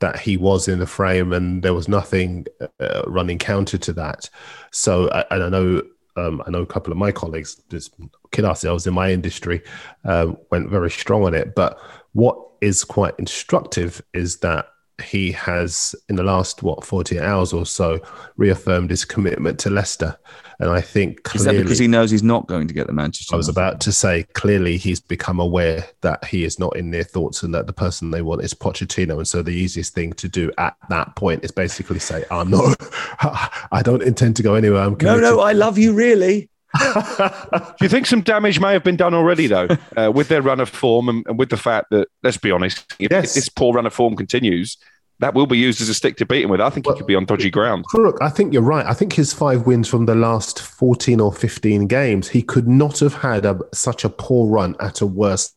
that 0.00 0.18
he 0.18 0.36
was 0.36 0.68
in 0.68 0.78
the 0.78 0.86
frame, 0.86 1.32
and 1.32 1.62
there 1.62 1.74
was 1.74 1.88
nothing 1.88 2.46
uh, 2.80 3.02
running 3.06 3.38
counter 3.38 3.78
to 3.78 3.92
that. 3.94 4.28
So, 4.72 5.08
and 5.30 5.42
I 5.42 5.48
know. 5.48 5.82
Um, 6.16 6.42
I 6.44 6.50
know 6.50 6.60
a 6.60 6.66
couple 6.66 6.92
of 6.92 6.98
my 6.98 7.12
colleagues, 7.12 7.62
just 7.70 7.94
kid 8.32 8.44
ourselves 8.44 8.84
in 8.84 8.92
my 8.92 9.12
industry, 9.12 9.62
um, 10.04 10.36
went 10.50 10.68
very 10.68 10.90
strong 10.90 11.22
on 11.22 11.34
it. 11.34 11.54
But 11.54 11.80
what 12.12 12.36
is 12.60 12.82
quite 12.82 13.14
instructive 13.18 14.02
is 14.12 14.38
that 14.38 14.66
he 15.00 15.32
has, 15.32 15.94
in 16.08 16.16
the 16.16 16.22
last 16.22 16.62
what 16.62 16.84
forty 16.84 17.18
hours 17.18 17.52
or 17.52 17.66
so, 17.66 18.00
reaffirmed 18.36 18.90
his 18.90 19.04
commitment 19.04 19.58
to 19.60 19.70
Leicester, 19.70 20.18
and 20.60 20.70
I 20.70 20.80
think 20.80 21.22
clearly, 21.22 21.50
is 21.50 21.56
that 21.56 21.62
because 21.62 21.78
he 21.78 21.88
knows 21.88 22.10
he's 22.10 22.22
not 22.22 22.46
going 22.46 22.68
to 22.68 22.74
get 22.74 22.86
the 22.86 22.92
Manchester? 22.92 23.34
I 23.34 23.36
was 23.36 23.48
about 23.48 23.80
to 23.80 23.92
say 23.92 24.24
clearly 24.34 24.76
he's 24.76 25.00
become 25.00 25.40
aware 25.40 25.86
that 26.02 26.24
he 26.26 26.44
is 26.44 26.58
not 26.58 26.76
in 26.76 26.90
their 26.90 27.04
thoughts, 27.04 27.42
and 27.42 27.54
that 27.54 27.66
the 27.66 27.72
person 27.72 28.10
they 28.10 28.22
want 28.22 28.42
is 28.42 28.52
Pochettino, 28.52 29.16
and 29.16 29.26
so 29.26 29.42
the 29.42 29.52
easiest 29.52 29.94
thing 29.94 30.12
to 30.14 30.28
do 30.28 30.52
at 30.58 30.76
that 30.90 31.16
point 31.16 31.44
is 31.44 31.50
basically 31.50 31.98
say, 31.98 32.24
"I'm 32.30 32.50
not, 32.50 32.76
I 33.72 33.82
don't 33.82 34.02
intend 34.02 34.36
to 34.36 34.42
go 34.42 34.54
anywhere." 34.54 34.82
I'm 34.82 34.96
no, 35.00 35.18
no, 35.18 35.40
I 35.40 35.52
love 35.52 35.78
you, 35.78 35.94
really. 35.94 36.50
Do 36.78 37.74
you 37.80 37.88
think 37.88 38.06
some 38.06 38.20
damage 38.20 38.60
may 38.60 38.72
have 38.72 38.84
been 38.84 38.96
done 38.96 39.12
already, 39.12 39.48
though, 39.48 39.68
uh, 39.96 40.12
with 40.14 40.28
their 40.28 40.40
run 40.40 40.60
of 40.60 40.68
form 40.68 41.08
and, 41.08 41.26
and, 41.26 41.38
with 41.38 41.48
the 41.50 41.56
fact 41.56 41.88
that, 41.90 42.06
let's 42.22 42.36
be 42.36 42.52
honest, 42.52 42.94
if, 43.00 43.10
yes. 43.10 43.30
if, 43.30 43.34
this 43.34 43.48
poor 43.48 43.74
run 43.74 43.86
of 43.86 43.92
form 43.92 44.14
continues, 44.14 44.76
that 45.20 45.34
will 45.34 45.46
be 45.46 45.58
used 45.58 45.80
as 45.80 45.88
a 45.88 45.94
stick 45.94 46.16
to 46.16 46.26
beat 46.26 46.44
him 46.44 46.50
with. 46.50 46.60
I 46.60 46.70
think 46.70 46.86
well, 46.86 46.94
he 46.94 47.00
could 47.00 47.06
be 47.06 47.14
on 47.14 47.24
dodgy 47.24 47.50
ground. 47.50 47.84
Look, 47.94 48.18
I 48.20 48.28
think 48.28 48.52
you're 48.52 48.62
right. 48.62 48.86
I 48.86 48.94
think 48.94 49.12
his 49.12 49.32
five 49.32 49.66
wins 49.66 49.88
from 49.88 50.06
the 50.06 50.14
last 50.14 50.60
14 50.60 51.20
or 51.20 51.32
15 51.32 51.86
games, 51.86 52.28
he 52.28 52.42
could 52.42 52.66
not 52.66 52.98
have 53.00 53.14
had 53.14 53.46
a, 53.46 53.58
such 53.72 54.04
a 54.04 54.08
poor 54.08 54.48
run 54.48 54.76
at 54.80 55.00
a 55.00 55.06
worse 55.06 55.54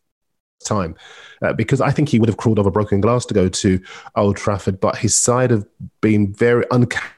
time. 0.65 0.95
Uh, 1.41 1.53
because 1.53 1.81
I 1.81 1.91
think 1.91 2.09
he 2.09 2.19
would 2.19 2.29
have 2.29 2.37
crawled 2.37 2.59
over 2.59 2.71
broken 2.71 3.01
glass 3.01 3.25
to 3.25 3.33
go 3.33 3.49
to 3.49 3.81
Old 4.15 4.37
Trafford, 4.37 4.79
but 4.79 4.97
his 4.97 5.15
side 5.15 5.51
have 5.51 5.65
been 6.01 6.33
very 6.33 6.65
uncharacteristically 6.71 7.09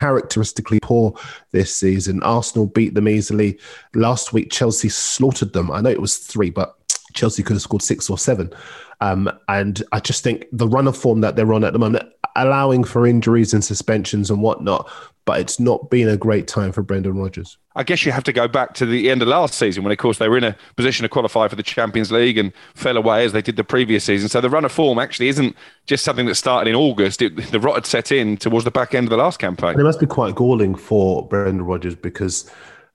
characteristically 0.00 0.80
poor 0.82 1.14
this 1.52 1.74
season. 1.74 2.22
Arsenal 2.22 2.66
beat 2.66 2.92
them 2.92 3.08
easily. 3.08 3.58
Last 3.94 4.34
week, 4.34 4.50
Chelsea 4.50 4.90
slaughtered 4.90 5.54
them. 5.54 5.70
I 5.70 5.80
know 5.80 5.88
it 5.88 6.00
was 6.00 6.18
three, 6.18 6.50
but 6.50 6.74
Chelsea 7.14 7.42
could 7.42 7.54
have 7.54 7.62
scored 7.62 7.80
six 7.80 8.10
or 8.10 8.18
seven. 8.18 8.52
Um, 9.04 9.30
and 9.48 9.82
I 9.92 10.00
just 10.00 10.24
think 10.24 10.46
the 10.50 10.66
run 10.66 10.88
of 10.88 10.96
form 10.96 11.20
that 11.20 11.36
they're 11.36 11.52
on 11.52 11.62
at 11.62 11.74
the 11.74 11.78
moment, 11.78 12.10
allowing 12.36 12.84
for 12.84 13.06
injuries 13.06 13.52
and 13.52 13.62
suspensions 13.62 14.30
and 14.30 14.40
whatnot, 14.40 14.90
but 15.26 15.40
it's 15.40 15.60
not 15.60 15.90
been 15.90 16.08
a 16.08 16.16
great 16.16 16.48
time 16.48 16.72
for 16.72 16.82
Brendan 16.82 17.18
Rodgers. 17.18 17.58
I 17.76 17.82
guess 17.82 18.06
you 18.06 18.12
have 18.12 18.24
to 18.24 18.32
go 18.32 18.48
back 18.48 18.72
to 18.74 18.86
the 18.86 19.10
end 19.10 19.20
of 19.20 19.28
last 19.28 19.54
season 19.54 19.84
when, 19.84 19.92
of 19.92 19.98
course, 19.98 20.16
they 20.16 20.28
were 20.28 20.38
in 20.38 20.44
a 20.44 20.56
position 20.76 21.02
to 21.02 21.10
qualify 21.10 21.48
for 21.48 21.56
the 21.56 21.62
Champions 21.62 22.10
League 22.10 22.38
and 22.38 22.50
fell 22.74 22.96
away 22.96 23.26
as 23.26 23.32
they 23.32 23.42
did 23.42 23.56
the 23.56 23.64
previous 23.64 24.04
season. 24.04 24.30
So 24.30 24.40
the 24.40 24.48
run 24.48 24.64
of 24.64 24.72
form 24.72 24.98
actually 24.98 25.28
isn't 25.28 25.54
just 25.84 26.02
something 26.02 26.24
that 26.24 26.36
started 26.36 26.70
in 26.70 26.74
August. 26.74 27.20
It, 27.20 27.50
the 27.50 27.60
rot 27.60 27.74
had 27.74 27.86
set 27.86 28.10
in 28.10 28.38
towards 28.38 28.64
the 28.64 28.70
back 28.70 28.94
end 28.94 29.06
of 29.06 29.10
the 29.10 29.18
last 29.18 29.38
campaign. 29.38 29.72
And 29.72 29.80
it 29.80 29.84
must 29.84 30.00
be 30.00 30.06
quite 30.06 30.34
galling 30.34 30.76
for 30.76 31.28
Brendan 31.28 31.62
Rodgers 31.62 31.94
because 31.94 32.50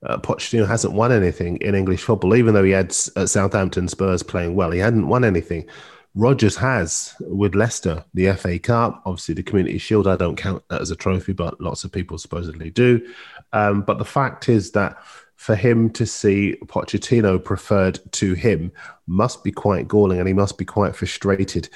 uh, 0.06 0.16
Pochettino 0.18 0.66
hasn't 0.66 0.94
won 0.94 1.12
anything 1.12 1.56
in 1.58 1.76
English 1.76 2.02
football, 2.02 2.34
even 2.34 2.54
though 2.54 2.64
he 2.64 2.72
had 2.72 2.90
uh, 3.14 3.26
Southampton 3.26 3.86
Spurs 3.86 4.24
playing 4.24 4.54
well. 4.56 4.70
He 4.70 4.80
hadn't 4.80 5.08
won 5.08 5.24
anything. 5.24 5.66
Rodgers 6.14 6.56
has 6.56 7.14
with 7.20 7.54
Leicester 7.54 8.04
the 8.14 8.32
FA 8.32 8.58
Cup, 8.58 9.02
obviously 9.06 9.34
the 9.34 9.42
Community 9.42 9.78
Shield. 9.78 10.08
I 10.08 10.16
don't 10.16 10.36
count 10.36 10.62
that 10.68 10.80
as 10.80 10.90
a 10.90 10.96
trophy, 10.96 11.32
but 11.32 11.60
lots 11.60 11.84
of 11.84 11.92
people 11.92 12.18
supposedly 12.18 12.70
do. 12.70 13.06
Um, 13.52 13.82
but 13.82 13.98
the 13.98 14.04
fact 14.04 14.48
is 14.48 14.72
that 14.72 14.98
for 15.36 15.54
him 15.54 15.88
to 15.90 16.04
see 16.04 16.56
Pochettino 16.66 17.42
preferred 17.42 18.00
to 18.12 18.34
him 18.34 18.72
must 19.06 19.42
be 19.44 19.52
quite 19.52 19.88
galling, 19.88 20.18
and 20.18 20.28
he 20.28 20.34
must 20.34 20.58
be 20.58 20.64
quite 20.64 20.96
frustrated. 20.96 21.68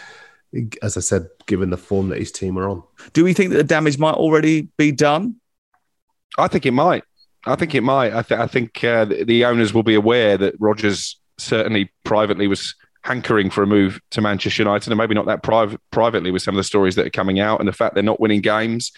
As 0.82 0.96
I 0.96 1.00
said, 1.00 1.28
given 1.46 1.70
the 1.70 1.76
form 1.76 2.10
that 2.10 2.18
his 2.18 2.30
team 2.30 2.58
are 2.58 2.68
on. 2.68 2.82
Do 3.12 3.24
we 3.24 3.32
think 3.32 3.50
that 3.50 3.56
the 3.56 3.64
damage 3.64 3.98
might 3.98 4.14
already 4.14 4.68
be 4.76 4.92
done? 4.92 5.36
I 6.38 6.48
think 6.48 6.66
it 6.66 6.72
might. 6.72 7.04
I 7.46 7.56
think 7.56 7.74
it 7.74 7.80
might. 7.82 8.14
I, 8.14 8.22
th- 8.22 8.40
I 8.40 8.46
think 8.46 8.82
uh, 8.84 9.04
the 9.04 9.44
owners 9.44 9.74
will 9.74 9.82
be 9.82 9.94
aware 9.94 10.36
that 10.38 10.54
Rodgers 10.58 11.18
certainly 11.38 11.90
privately 12.04 12.46
was 12.46 12.74
hankering 13.04 13.50
for 13.50 13.62
a 13.62 13.66
move 13.66 14.00
to 14.10 14.22
Manchester 14.22 14.62
United, 14.62 14.90
and 14.90 14.98
maybe 14.98 15.14
not 15.14 15.26
that 15.26 15.42
private 15.42 15.80
privately 15.90 16.30
with 16.30 16.42
some 16.42 16.54
of 16.54 16.56
the 16.56 16.64
stories 16.64 16.94
that 16.94 17.06
are 17.06 17.10
coming 17.10 17.38
out 17.38 17.60
and 17.60 17.68
the 17.68 17.72
fact 17.72 17.94
they're 17.94 18.02
not 18.02 18.18
winning 18.18 18.40
games. 18.40 18.92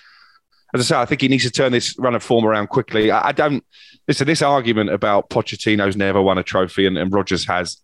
As 0.73 0.81
I 0.81 0.85
say, 0.85 0.97
I 0.97 1.05
think 1.05 1.21
he 1.21 1.29
needs 1.29 1.43
to 1.43 1.51
turn 1.51 1.73
this 1.73 1.99
run 1.99 2.15
of 2.15 2.23
form 2.23 2.45
around 2.45 2.69
quickly. 2.69 3.11
I, 3.11 3.29
I 3.29 3.33
don't 3.33 3.65
listen. 4.07 4.27
This 4.27 4.43
argument 4.43 4.91
about 4.91 5.29
Pochettino's 5.31 5.97
never 5.97 6.23
won 6.23 6.39
a 6.39 6.43
trophy 6.43 6.87
and, 6.87 6.97
and 6.97 7.13
Rodgers 7.13 7.47
has, 7.47 7.81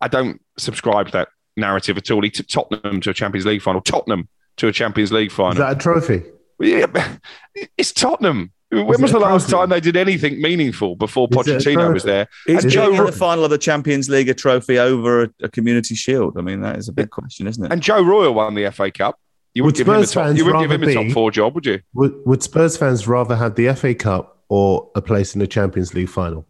I 0.00 0.08
don't 0.08 0.40
subscribe 0.56 1.06
to 1.06 1.12
that 1.12 1.28
narrative 1.56 1.96
at 1.96 2.10
all. 2.10 2.22
He 2.22 2.30
took 2.30 2.46
Tottenham 2.46 3.00
to 3.00 3.10
a 3.10 3.14
Champions 3.14 3.44
League 3.44 3.62
final. 3.62 3.80
Tottenham 3.80 4.28
to 4.58 4.68
a 4.68 4.72
Champions 4.72 5.12
League 5.12 5.32
final. 5.32 5.52
Is 5.52 5.58
that 5.58 5.76
a 5.76 5.78
trophy? 5.78 6.22
Yeah, 6.60 7.16
it's 7.76 7.92
Tottenham. 7.92 8.52
When 8.70 9.00
was 9.00 9.12
the 9.12 9.18
last 9.18 9.48
time 9.48 9.70
they 9.70 9.80
did 9.80 9.96
anything 9.96 10.42
meaningful 10.42 10.94
before 10.94 11.26
Pochettino 11.26 11.92
was 11.92 12.02
there? 12.02 12.28
Is 12.46 12.64
Joe 12.64 12.92
in 12.92 13.06
the 13.06 13.12
final 13.12 13.44
of 13.44 13.50
the 13.50 13.56
Champions 13.56 14.10
League 14.10 14.28
a 14.28 14.34
trophy 14.34 14.78
over 14.78 15.22
a, 15.22 15.30
a, 15.44 15.48
Community 15.48 15.94
Shield? 15.94 16.36
I 16.36 16.42
mean, 16.42 16.60
that 16.60 16.76
is 16.76 16.86
a 16.86 16.92
big 16.92 17.08
question, 17.10 17.46
isn't 17.46 17.64
it? 17.64 17.72
And 17.72 17.82
Joe 17.82 18.02
Royle 18.02 18.34
won 18.34 18.54
the 18.54 18.70
FA 18.70 18.90
Cup. 18.90 19.18
You 19.54 19.64
would, 19.64 19.68
would 19.68 19.86
give 19.86 19.88
him 19.88 20.02
a 20.02 20.06
top, 20.06 20.36
you 20.36 20.44
would 20.44 20.60
give 20.60 20.70
him 20.70 20.82
a 20.82 20.94
top 20.94 21.12
four 21.12 21.30
job, 21.30 21.54
would 21.54 21.64
you? 21.64 21.80
Would, 21.94 22.14
would 22.26 22.42
Spurs 22.42 22.76
fans 22.76 23.08
rather 23.08 23.36
have 23.36 23.54
the 23.54 23.72
FA 23.74 23.94
Cup 23.94 24.42
or 24.50 24.90
a 24.94 25.00
place 25.00 25.34
in 25.34 25.38
the 25.38 25.46
Champions 25.46 25.94
League 25.94 26.10
final? 26.10 26.46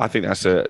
I 0.00 0.08
think 0.08 0.26
that's 0.26 0.44
a 0.44 0.66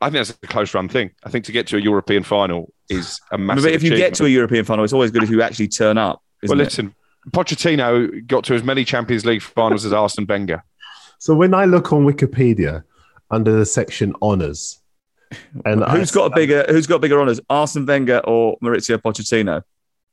I 0.00 0.10
think 0.10 0.26
that's 0.26 0.38
a 0.42 0.46
close 0.46 0.74
run 0.74 0.88
thing. 0.88 1.10
I 1.24 1.30
think 1.30 1.44
to 1.46 1.52
get 1.52 1.66
to 1.68 1.76
a 1.76 1.80
European 1.80 2.22
final 2.22 2.72
is 2.88 3.20
a 3.32 3.38
massive. 3.38 3.64
But 3.64 3.72
if 3.72 3.82
you 3.82 3.96
get 3.96 4.14
to 4.14 4.24
a 4.24 4.28
European 4.28 4.64
final, 4.64 4.84
it's 4.84 4.92
always 4.92 5.10
good 5.10 5.22
if 5.22 5.30
you 5.30 5.42
actually 5.42 5.68
turn 5.68 5.98
up. 5.98 6.22
well, 6.46 6.56
listen, 6.56 6.86
it? 6.86 6.92
Pochettino 7.30 8.26
got 8.26 8.44
to 8.44 8.54
as 8.54 8.62
many 8.62 8.84
Champions 8.84 9.24
League 9.24 9.42
finals 9.42 9.84
as 9.84 9.92
Arsene 9.92 10.26
Wenger. 10.26 10.62
So 11.18 11.34
when 11.34 11.54
I 11.54 11.64
look 11.64 11.92
on 11.92 12.04
Wikipedia 12.04 12.84
under 13.30 13.52
the 13.52 13.66
section 13.66 14.14
honours, 14.22 14.80
and 15.64 15.84
who's 15.84 16.12
I, 16.12 16.14
got 16.14 16.32
a 16.32 16.34
bigger 16.34 16.64
who's 16.68 16.86
got 16.86 17.00
bigger 17.00 17.20
honours, 17.20 17.40
Arsene 17.50 17.86
Wenger 17.86 18.18
or 18.24 18.56
Maurizio 18.62 18.98
Pochettino? 18.98 19.62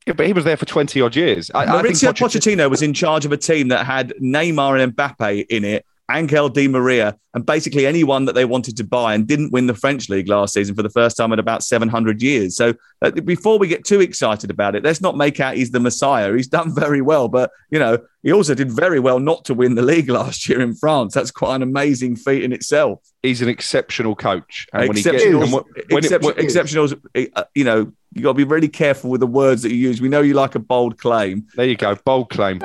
Yeah, 0.06 0.12
but 0.12 0.26
he 0.26 0.32
was 0.32 0.44
there 0.44 0.56
for 0.56 0.66
20 0.66 1.00
odd 1.00 1.16
years. 1.16 1.50
I, 1.54 1.66
Maurizio 1.66 2.08
I 2.08 2.12
Pochettino-, 2.12 2.56
Pochettino 2.56 2.70
was 2.70 2.82
in 2.82 2.92
charge 2.94 3.24
of 3.24 3.32
a 3.32 3.36
team 3.36 3.68
that 3.68 3.86
had 3.86 4.14
Neymar 4.22 4.80
and 4.80 4.94
Mbappe 4.94 5.46
in 5.48 5.64
it 5.64 5.84
Angel 6.10 6.48
Di 6.48 6.68
Maria, 6.68 7.16
and 7.34 7.44
basically 7.44 7.86
anyone 7.86 8.24
that 8.26 8.34
they 8.34 8.44
wanted 8.44 8.76
to 8.76 8.84
buy 8.84 9.14
and 9.14 9.26
didn't 9.26 9.52
win 9.52 9.66
the 9.66 9.74
French 9.74 10.08
league 10.08 10.28
last 10.28 10.54
season 10.54 10.74
for 10.74 10.82
the 10.82 10.90
first 10.90 11.16
time 11.16 11.32
in 11.32 11.38
about 11.38 11.64
700 11.64 12.22
years. 12.22 12.56
So 12.56 12.74
uh, 13.02 13.10
before 13.10 13.58
we 13.58 13.68
get 13.68 13.84
too 13.84 14.00
excited 14.00 14.50
about 14.50 14.74
it, 14.74 14.84
let's 14.84 15.00
not 15.00 15.16
make 15.16 15.40
out 15.40 15.56
he's 15.56 15.72
the 15.72 15.80
Messiah. 15.80 16.34
He's 16.34 16.46
done 16.48 16.74
very 16.78 17.02
well, 17.02 17.28
but 17.28 17.50
you 17.70 17.78
know, 17.78 17.98
he 18.22 18.32
also 18.32 18.54
did 18.54 18.70
very 18.70 19.00
well 19.00 19.18
not 19.18 19.44
to 19.46 19.54
win 19.54 19.74
the 19.74 19.82
league 19.82 20.08
last 20.18 20.48
year 20.48 20.60
in 20.60 20.74
France. 20.74 21.14
That's 21.14 21.30
quite 21.30 21.56
an 21.56 21.62
amazing 21.62 22.16
feat 22.16 22.44
in 22.44 22.52
itself. 22.52 23.00
He's 23.22 23.42
an 23.42 23.48
exceptional 23.48 24.14
coach. 24.14 24.66
And 24.72 24.90
exceptional, 24.90 25.40
when 25.40 25.48
he 25.50 25.50
gets, 25.50 25.84
when 25.90 26.02
exception, 26.04 26.30
it, 26.30 26.38
exceptional, 26.38 26.88
uh, 27.34 27.44
you 27.54 27.64
know, 27.64 27.92
you 28.12 28.22
got 28.22 28.30
to 28.30 28.34
be 28.34 28.44
really 28.44 28.68
careful 28.68 29.10
with 29.10 29.20
the 29.20 29.26
words 29.26 29.62
that 29.62 29.70
you 29.70 29.76
use. 29.76 30.00
We 30.00 30.08
know 30.08 30.22
you 30.22 30.34
like 30.34 30.54
a 30.54 30.58
bold 30.58 30.98
claim. 30.98 31.46
There 31.54 31.66
you 31.66 31.76
go, 31.76 31.96
bold 31.96 32.30
claim. 32.30 32.60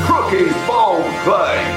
Crookie 0.00 0.66
bold 0.66 1.06
claim 1.24 1.75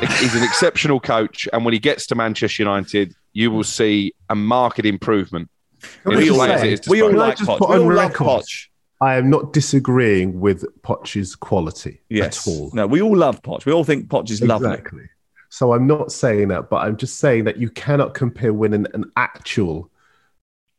he's 0.00 0.34
an 0.34 0.42
exceptional 0.42 1.00
coach, 1.00 1.48
and 1.52 1.64
when 1.64 1.72
he 1.72 1.80
gets 1.80 2.06
to 2.08 2.14
Manchester 2.14 2.62
United, 2.62 3.14
you 3.32 3.50
will 3.50 3.64
see 3.64 4.14
a 4.28 4.34
marked 4.34 4.84
improvement. 4.84 5.48
We 6.04 6.14
all, 6.14 6.20
we 6.20 6.30
all 6.30 6.36
like 6.38 6.60
Poch. 6.60 6.88
We 6.88 7.02
all 7.02 7.92
love 7.92 8.12
Poch. 8.12 8.68
I 9.00 9.14
am 9.14 9.30
not 9.30 9.52
disagreeing 9.52 10.40
with 10.40 10.64
Poch's 10.82 11.36
quality 11.36 12.00
Yes. 12.08 12.46
at 12.46 12.50
all. 12.50 12.70
No, 12.74 12.86
we 12.86 13.00
all 13.00 13.16
love 13.16 13.42
Poch. 13.42 13.64
We 13.64 13.72
all 13.72 13.84
think 13.84 14.08
Poch 14.08 14.30
is 14.30 14.42
lovely. 14.42 14.70
Exactly. 14.70 15.04
So 15.50 15.72
I'm 15.72 15.86
not 15.86 16.10
saying 16.12 16.48
that, 16.48 16.68
but 16.68 16.78
I'm 16.78 16.96
just 16.96 17.18
saying 17.18 17.44
that 17.44 17.58
you 17.58 17.70
cannot 17.70 18.14
compare 18.14 18.52
winning 18.52 18.86
an 18.94 19.04
actual 19.16 19.90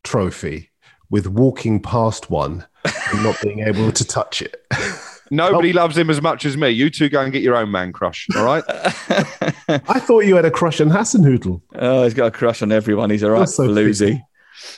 trophy 0.04 0.70
with 1.10 1.28
walking 1.28 1.82
past 1.82 2.30
one 2.30 2.66
and 3.12 3.24
not 3.24 3.38
being 3.42 3.60
able 3.62 3.92
to 3.92 4.06
touch 4.06 4.42
it. 4.42 4.66
Nobody 5.32 5.74
loves 5.74 5.98
him 5.98 6.10
as 6.10 6.22
much 6.22 6.46
as 6.46 6.58
me. 6.58 6.70
You 6.70 6.90
two 6.90 7.10
go 7.10 7.22
and 7.22 7.32
get 7.32 7.44
your 7.44 7.56
own 7.56 7.72
man 7.72 7.92
crush. 7.92 8.28
All 8.36 8.44
right. 8.44 8.64
I 8.70 10.00
thought 10.00 10.26
you 10.26 10.36
had 10.36 10.46
a 10.46 10.52
crush 10.52 10.82
on 10.82 10.90
Hassan 10.90 11.22
Hoodle. 11.22 11.62
Oh, 11.76 12.04
he's 12.04 12.14
got 12.14 12.28
a 12.28 12.32
crush 12.32 12.62
on 12.62 12.72
everyone. 12.72 13.10
He's 13.10 13.24
a 13.24 13.32
right 13.32 13.40
That's 13.40 13.56
so 13.56 13.68
bluesy. 13.68 14.22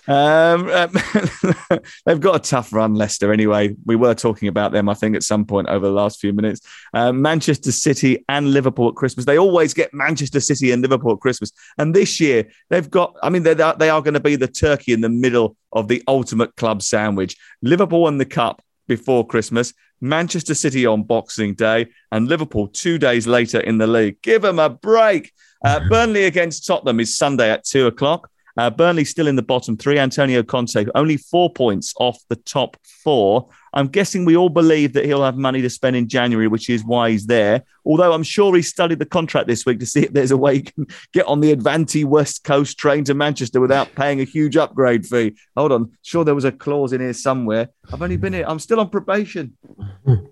Um, 0.08 0.70
um, 0.70 0.92
they've 2.06 2.20
got 2.20 2.36
a 2.36 2.40
tough 2.40 2.74
run, 2.74 2.96
Leicester. 2.96 3.32
Anyway, 3.32 3.76
we 3.86 3.96
were 3.96 4.14
talking 4.14 4.48
about 4.48 4.72
them, 4.72 4.90
I 4.90 4.94
think, 4.94 5.16
at 5.16 5.24
some 5.24 5.46
point 5.46 5.70
over 5.70 5.86
the 5.86 5.94
last 5.94 6.20
few 6.20 6.34
minutes. 6.34 6.62
Um, 6.94 7.22
Manchester 7.22 7.72
City 7.72 8.24
and 8.30 8.52
Liverpool 8.54 8.90
at 8.90 8.96
Christmas. 8.96 9.26
They 9.26 9.38
always 9.38 9.74
get 9.74 9.94
Manchester 9.94 10.40
City 10.40 10.72
and 10.72 10.82
Liverpool 10.82 11.14
at 11.14 11.20
Christmas, 11.20 11.52
and 11.78 11.96
this 11.96 12.20
year 12.20 12.50
they've 12.70 12.90
got. 12.90 13.16
I 13.24 13.30
mean, 13.30 13.44
they're, 13.44 13.56
they 13.56 13.90
are 13.90 14.02
going 14.02 14.14
to 14.14 14.20
be 14.20 14.36
the 14.36 14.48
turkey 14.48 14.94
in 14.94 15.02
the 15.02 15.10
middle 15.10 15.56
of 15.72 15.88
the 15.88 16.04
ultimate 16.08 16.56
club 16.56 16.82
sandwich. 16.82 17.38
Liverpool 17.62 18.02
won 18.02 18.18
the 18.18 18.26
cup 18.26 18.62
before 18.88 19.26
Christmas. 19.26 19.74
Manchester 20.02 20.54
City 20.54 20.86
on 20.86 21.04
Boxing 21.04 21.54
Day, 21.54 21.88
and 22.12 22.28
Liverpool 22.28 22.68
two 22.68 22.98
days 22.98 23.28
later 23.28 23.60
in 23.60 23.78
the 23.78 23.88
league. 23.88 24.22
Give 24.22 24.42
them 24.42 24.60
a 24.60 24.70
break. 24.70 25.32
Uh, 25.64 25.80
Burnley 25.90 26.26
against 26.26 26.66
Tottenham 26.66 27.00
is 27.00 27.16
Sunday 27.16 27.52
at 27.52 27.64
two 27.64 27.88
o'clock. 27.88 28.30
Uh, 28.58 28.70
Burnley 28.70 29.06
still 29.06 29.28
in 29.28 29.36
the 29.36 29.42
bottom 29.42 29.78
three. 29.78 30.00
Antonio 30.00 30.44
Conte 30.44 30.86
only 30.96 31.18
four 31.18 31.52
points 31.52 31.94
off 31.98 32.20
the 32.30 32.36
top 32.36 32.78
four. 33.04 33.50
I'm 33.74 33.88
guessing 33.88 34.26
we 34.26 34.36
all 34.36 34.50
believe 34.50 34.94
that 34.94 35.06
he'll 35.06 35.24
have 35.24 35.38
money 35.38 35.62
to 35.62 35.70
spend 35.70 35.96
in 35.96 36.10
January, 36.10 36.48
which 36.48 36.70
is 36.70 36.84
why 36.84 37.12
he's 37.12 37.26
there. 37.26 37.64
Although 37.86 38.12
I'm 38.12 38.24
sure 38.24 38.56
he 38.56 38.62
studied 38.62 39.00
the 39.00 39.06
contract 39.06 39.48
this 39.48 39.66
week 39.66 39.80
to 39.80 39.86
see 39.86 40.02
if 40.02 40.14
there's 40.14 40.32
a 40.32 40.38
way 40.38 40.56
he 40.56 40.62
can 40.64 40.88
get 41.14 41.26
on 41.26 41.40
the 41.40 41.52
Avanti 41.54 42.04
West 42.04 42.44
Coast 42.44 42.78
train 42.78 43.04
to 43.06 43.14
Manchester 43.14 43.62
without 43.62 43.96
paying 43.96 44.20
a 44.20 44.26
huge 44.26 44.58
upgrade 44.58 45.06
fee. 45.06 45.36
Hold 45.56 45.72
on, 45.72 45.92
sure 46.02 46.26
there 46.26 46.36
was 46.36 46.46
a 46.46 46.52
clause 46.52 46.92
in 46.92 47.00
here 47.02 47.14
somewhere. 47.14 47.70
I've 47.92 48.02
only 48.02 48.18
been 48.18 48.34
here. 48.34 48.46
I'm 48.48 48.60
still 48.60 48.80
on 48.80 48.90
probation. 48.90 49.58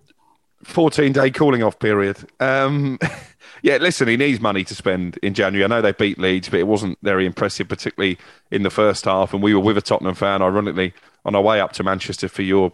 14 0.63 1.13
day 1.13 1.31
cooling 1.31 1.63
off 1.63 1.79
period. 1.79 2.17
Um, 2.39 2.99
yeah, 3.61 3.77
listen, 3.77 4.07
he 4.07 4.17
needs 4.17 4.39
money 4.39 4.63
to 4.63 4.75
spend 4.75 5.17
in 5.21 5.33
January. 5.33 5.63
I 5.63 5.67
know 5.67 5.81
they 5.81 5.91
beat 5.91 6.17
Leeds, 6.17 6.49
but 6.49 6.59
it 6.59 6.67
wasn't 6.67 6.97
very 7.01 7.25
impressive, 7.25 7.67
particularly 7.67 8.17
in 8.51 8.63
the 8.63 8.69
first 8.69 9.05
half. 9.05 9.33
And 9.33 9.43
we 9.43 9.53
were 9.53 9.59
with 9.59 9.77
a 9.77 9.81
Tottenham 9.81 10.15
fan, 10.15 10.41
ironically, 10.41 10.93
on 11.25 11.35
our 11.35 11.41
way 11.41 11.59
up 11.59 11.73
to 11.73 11.83
Manchester 11.83 12.27
for 12.27 12.41
your 12.41 12.71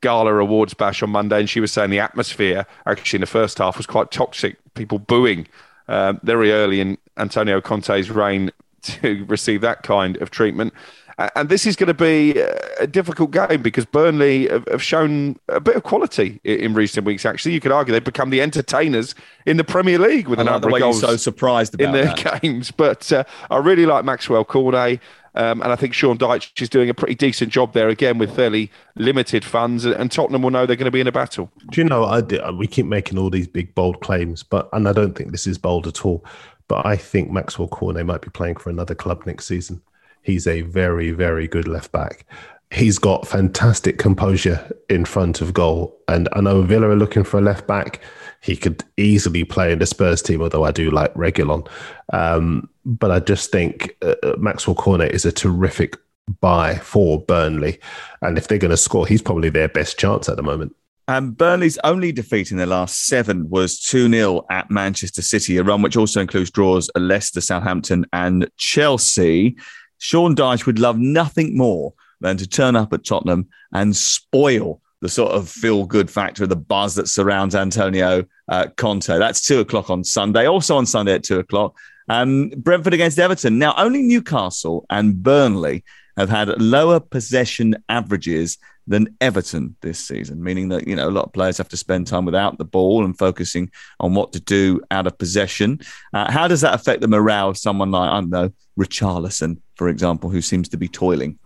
gala 0.00 0.34
awards 0.34 0.74
bash 0.74 1.02
on 1.02 1.10
Monday. 1.10 1.40
And 1.40 1.50
she 1.50 1.60
was 1.60 1.72
saying 1.72 1.90
the 1.90 2.00
atmosphere 2.00 2.66
actually 2.86 3.18
in 3.18 3.20
the 3.22 3.26
first 3.26 3.58
half 3.58 3.76
was 3.76 3.86
quite 3.86 4.10
toxic, 4.10 4.56
people 4.74 4.98
booing 4.98 5.46
um, 5.88 6.20
very 6.22 6.52
early 6.52 6.80
in 6.80 6.98
Antonio 7.16 7.60
Conte's 7.60 8.10
reign 8.10 8.50
to 8.82 9.24
receive 9.26 9.60
that 9.62 9.82
kind 9.82 10.16
of 10.18 10.30
treatment. 10.30 10.74
A- 11.18 11.30
And 11.38 11.48
this 11.48 11.66
is 11.66 11.76
going 11.76 11.88
to 11.88 11.94
be 11.94 12.38
a 12.78 12.86
difficult 12.86 13.30
game 13.30 13.62
because 13.62 13.84
Burnley 13.84 14.48
have 14.48 14.66
have 14.70 14.82
shown 14.82 15.36
a 15.48 15.60
bit 15.60 15.76
of 15.76 15.82
quality 15.82 16.40
in 16.44 16.74
recent 16.74 17.06
weeks. 17.06 17.24
Actually, 17.24 17.54
you 17.54 17.60
could 17.60 17.72
argue 17.72 17.92
they've 17.92 18.02
become 18.04 18.30
the 18.30 18.42
entertainers 18.42 19.14
in 19.46 19.56
the 19.56 19.64
Premier 19.64 19.98
League 19.98 20.28
with 20.28 20.38
I 20.38 20.42
a 20.42 20.44
like 20.44 20.52
number 20.54 20.68
the 20.68 20.74
way 20.74 20.78
of 20.80 20.84
you're 20.86 20.92
goals 20.92 21.00
so 21.00 21.16
surprised 21.16 21.74
in 21.80 21.90
about 21.90 21.92
their 21.92 22.04
that. 22.30 22.40
games. 22.42 22.70
But 22.70 23.12
uh, 23.12 23.24
I 23.50 23.58
really 23.58 23.86
like 23.86 24.04
Maxwell 24.04 24.44
Cornet. 24.44 25.00
Um, 25.36 25.62
and 25.62 25.72
I 25.72 25.74
think 25.74 25.94
Sean 25.94 26.16
Dyche 26.16 26.62
is 26.62 26.68
doing 26.68 26.88
a 26.88 26.94
pretty 26.94 27.16
decent 27.16 27.50
job 27.50 27.72
there 27.72 27.88
again 27.88 28.18
with 28.18 28.36
fairly 28.36 28.70
limited 28.94 29.44
funds. 29.44 29.84
And 29.84 30.08
Tottenham 30.12 30.42
will 30.42 30.50
know 30.50 30.64
they're 30.64 30.76
going 30.76 30.84
to 30.84 30.92
be 30.92 31.00
in 31.00 31.08
a 31.08 31.12
battle. 31.12 31.50
Do 31.72 31.80
you 31.80 31.84
know, 31.88 32.04
I, 32.04 32.20
di- 32.20 32.50
we 32.52 32.68
keep 32.68 32.86
making 32.86 33.18
all 33.18 33.30
these 33.30 33.48
big, 33.48 33.74
bold 33.74 34.00
claims, 34.00 34.44
but 34.44 34.68
and 34.72 34.88
I 34.88 34.92
don't 34.92 35.14
think 35.16 35.32
this 35.32 35.48
is 35.48 35.58
bold 35.58 35.88
at 35.88 36.04
all. 36.04 36.24
But 36.68 36.86
I 36.86 36.96
think 36.96 37.32
Maxwell 37.32 37.66
Cornet 37.66 38.06
might 38.06 38.22
be 38.22 38.30
playing 38.30 38.56
for 38.56 38.70
another 38.70 38.94
club 38.94 39.26
next 39.26 39.46
season. 39.46 39.82
He's 40.24 40.46
a 40.46 40.62
very, 40.62 41.10
very 41.10 41.46
good 41.46 41.68
left 41.68 41.92
back. 41.92 42.26
He's 42.72 42.98
got 42.98 43.28
fantastic 43.28 43.98
composure 43.98 44.76
in 44.88 45.04
front 45.04 45.40
of 45.40 45.54
goal. 45.54 45.96
And 46.08 46.28
I 46.32 46.40
know 46.40 46.62
Villa 46.62 46.88
are 46.88 46.96
looking 46.96 47.22
for 47.22 47.38
a 47.38 47.42
left 47.42 47.68
back. 47.68 48.00
He 48.40 48.56
could 48.56 48.82
easily 48.96 49.44
play 49.44 49.70
in 49.70 49.78
the 49.78 49.86
Spurs 49.86 50.22
team, 50.22 50.42
although 50.42 50.64
I 50.64 50.72
do 50.72 50.90
like 50.90 51.14
Reguilon. 51.14 51.68
Um, 52.12 52.68
but 52.84 53.10
I 53.10 53.20
just 53.20 53.52
think 53.52 53.96
uh, 54.02 54.16
uh, 54.22 54.34
Maxwell 54.38 54.74
Cornet 54.74 55.12
is 55.12 55.24
a 55.24 55.32
terrific 55.32 55.96
buy 56.40 56.76
for 56.76 57.20
Burnley. 57.20 57.78
And 58.22 58.38
if 58.38 58.48
they're 58.48 58.58
going 58.58 58.70
to 58.70 58.76
score, 58.76 59.06
he's 59.06 59.22
probably 59.22 59.50
their 59.50 59.68
best 59.68 59.98
chance 59.98 60.28
at 60.28 60.36
the 60.36 60.42
moment. 60.42 60.74
And 61.06 61.36
Burnley's 61.36 61.78
only 61.84 62.12
defeat 62.12 62.50
in 62.50 62.56
the 62.56 62.66
last 62.66 63.06
seven 63.06 63.50
was 63.50 63.78
2 63.78 64.10
0 64.10 64.46
at 64.50 64.70
Manchester 64.70 65.20
City, 65.20 65.58
a 65.58 65.62
run 65.62 65.82
which 65.82 65.98
also 65.98 66.20
includes 66.20 66.50
draws 66.50 66.90
at 66.96 67.02
Leicester, 67.02 67.42
Southampton, 67.42 68.06
and 68.12 68.48
Chelsea. 68.56 69.56
Sean 69.98 70.34
Dyche 70.34 70.66
would 70.66 70.78
love 70.78 70.98
nothing 70.98 71.56
more 71.56 71.94
than 72.20 72.36
to 72.36 72.46
turn 72.46 72.76
up 72.76 72.92
at 72.92 73.04
Tottenham 73.04 73.48
and 73.72 73.96
spoil 73.96 74.80
the 75.00 75.08
sort 75.08 75.32
of 75.32 75.48
feel 75.48 75.84
good 75.84 76.10
factor, 76.10 76.46
the 76.46 76.56
buzz 76.56 76.94
that 76.94 77.08
surrounds 77.08 77.54
Antonio 77.54 78.24
uh, 78.48 78.66
Conte. 78.76 79.18
That's 79.18 79.46
two 79.46 79.60
o'clock 79.60 79.90
on 79.90 80.02
Sunday. 80.02 80.46
Also 80.46 80.76
on 80.76 80.86
Sunday 80.86 81.14
at 81.14 81.22
two 81.22 81.38
o'clock, 81.38 81.76
um, 82.08 82.50
Brentford 82.56 82.94
against 82.94 83.18
Everton. 83.18 83.58
Now, 83.58 83.74
only 83.76 84.02
Newcastle 84.02 84.86
and 84.88 85.22
Burnley 85.22 85.84
have 86.16 86.30
had 86.30 86.60
lower 86.60 87.00
possession 87.00 87.76
averages 87.88 88.56
than 88.86 89.14
Everton 89.20 89.76
this 89.80 89.98
season, 89.98 90.42
meaning 90.42 90.68
that 90.68 90.86
you 90.86 90.94
know 90.94 91.08
a 91.08 91.10
lot 91.10 91.26
of 91.26 91.32
players 91.32 91.58
have 91.58 91.68
to 91.68 91.76
spend 91.76 92.06
time 92.06 92.24
without 92.24 92.58
the 92.58 92.64
ball 92.64 93.04
and 93.04 93.18
focusing 93.18 93.70
on 94.00 94.14
what 94.14 94.32
to 94.32 94.40
do 94.40 94.80
out 94.90 95.06
of 95.06 95.16
possession. 95.18 95.80
Uh, 96.12 96.30
how 96.30 96.46
does 96.46 96.60
that 96.60 96.74
affect 96.74 97.00
the 97.00 97.08
morale 97.08 97.48
of 97.48 97.58
someone 97.58 97.90
like 97.90 98.10
I 98.10 98.20
don't 98.20 98.30
know 98.30 98.52
Richarlison, 98.78 99.58
for 99.74 99.88
example, 99.88 100.30
who 100.30 100.40
seems 100.40 100.68
to 100.70 100.76
be 100.76 100.88
toiling? 100.88 101.38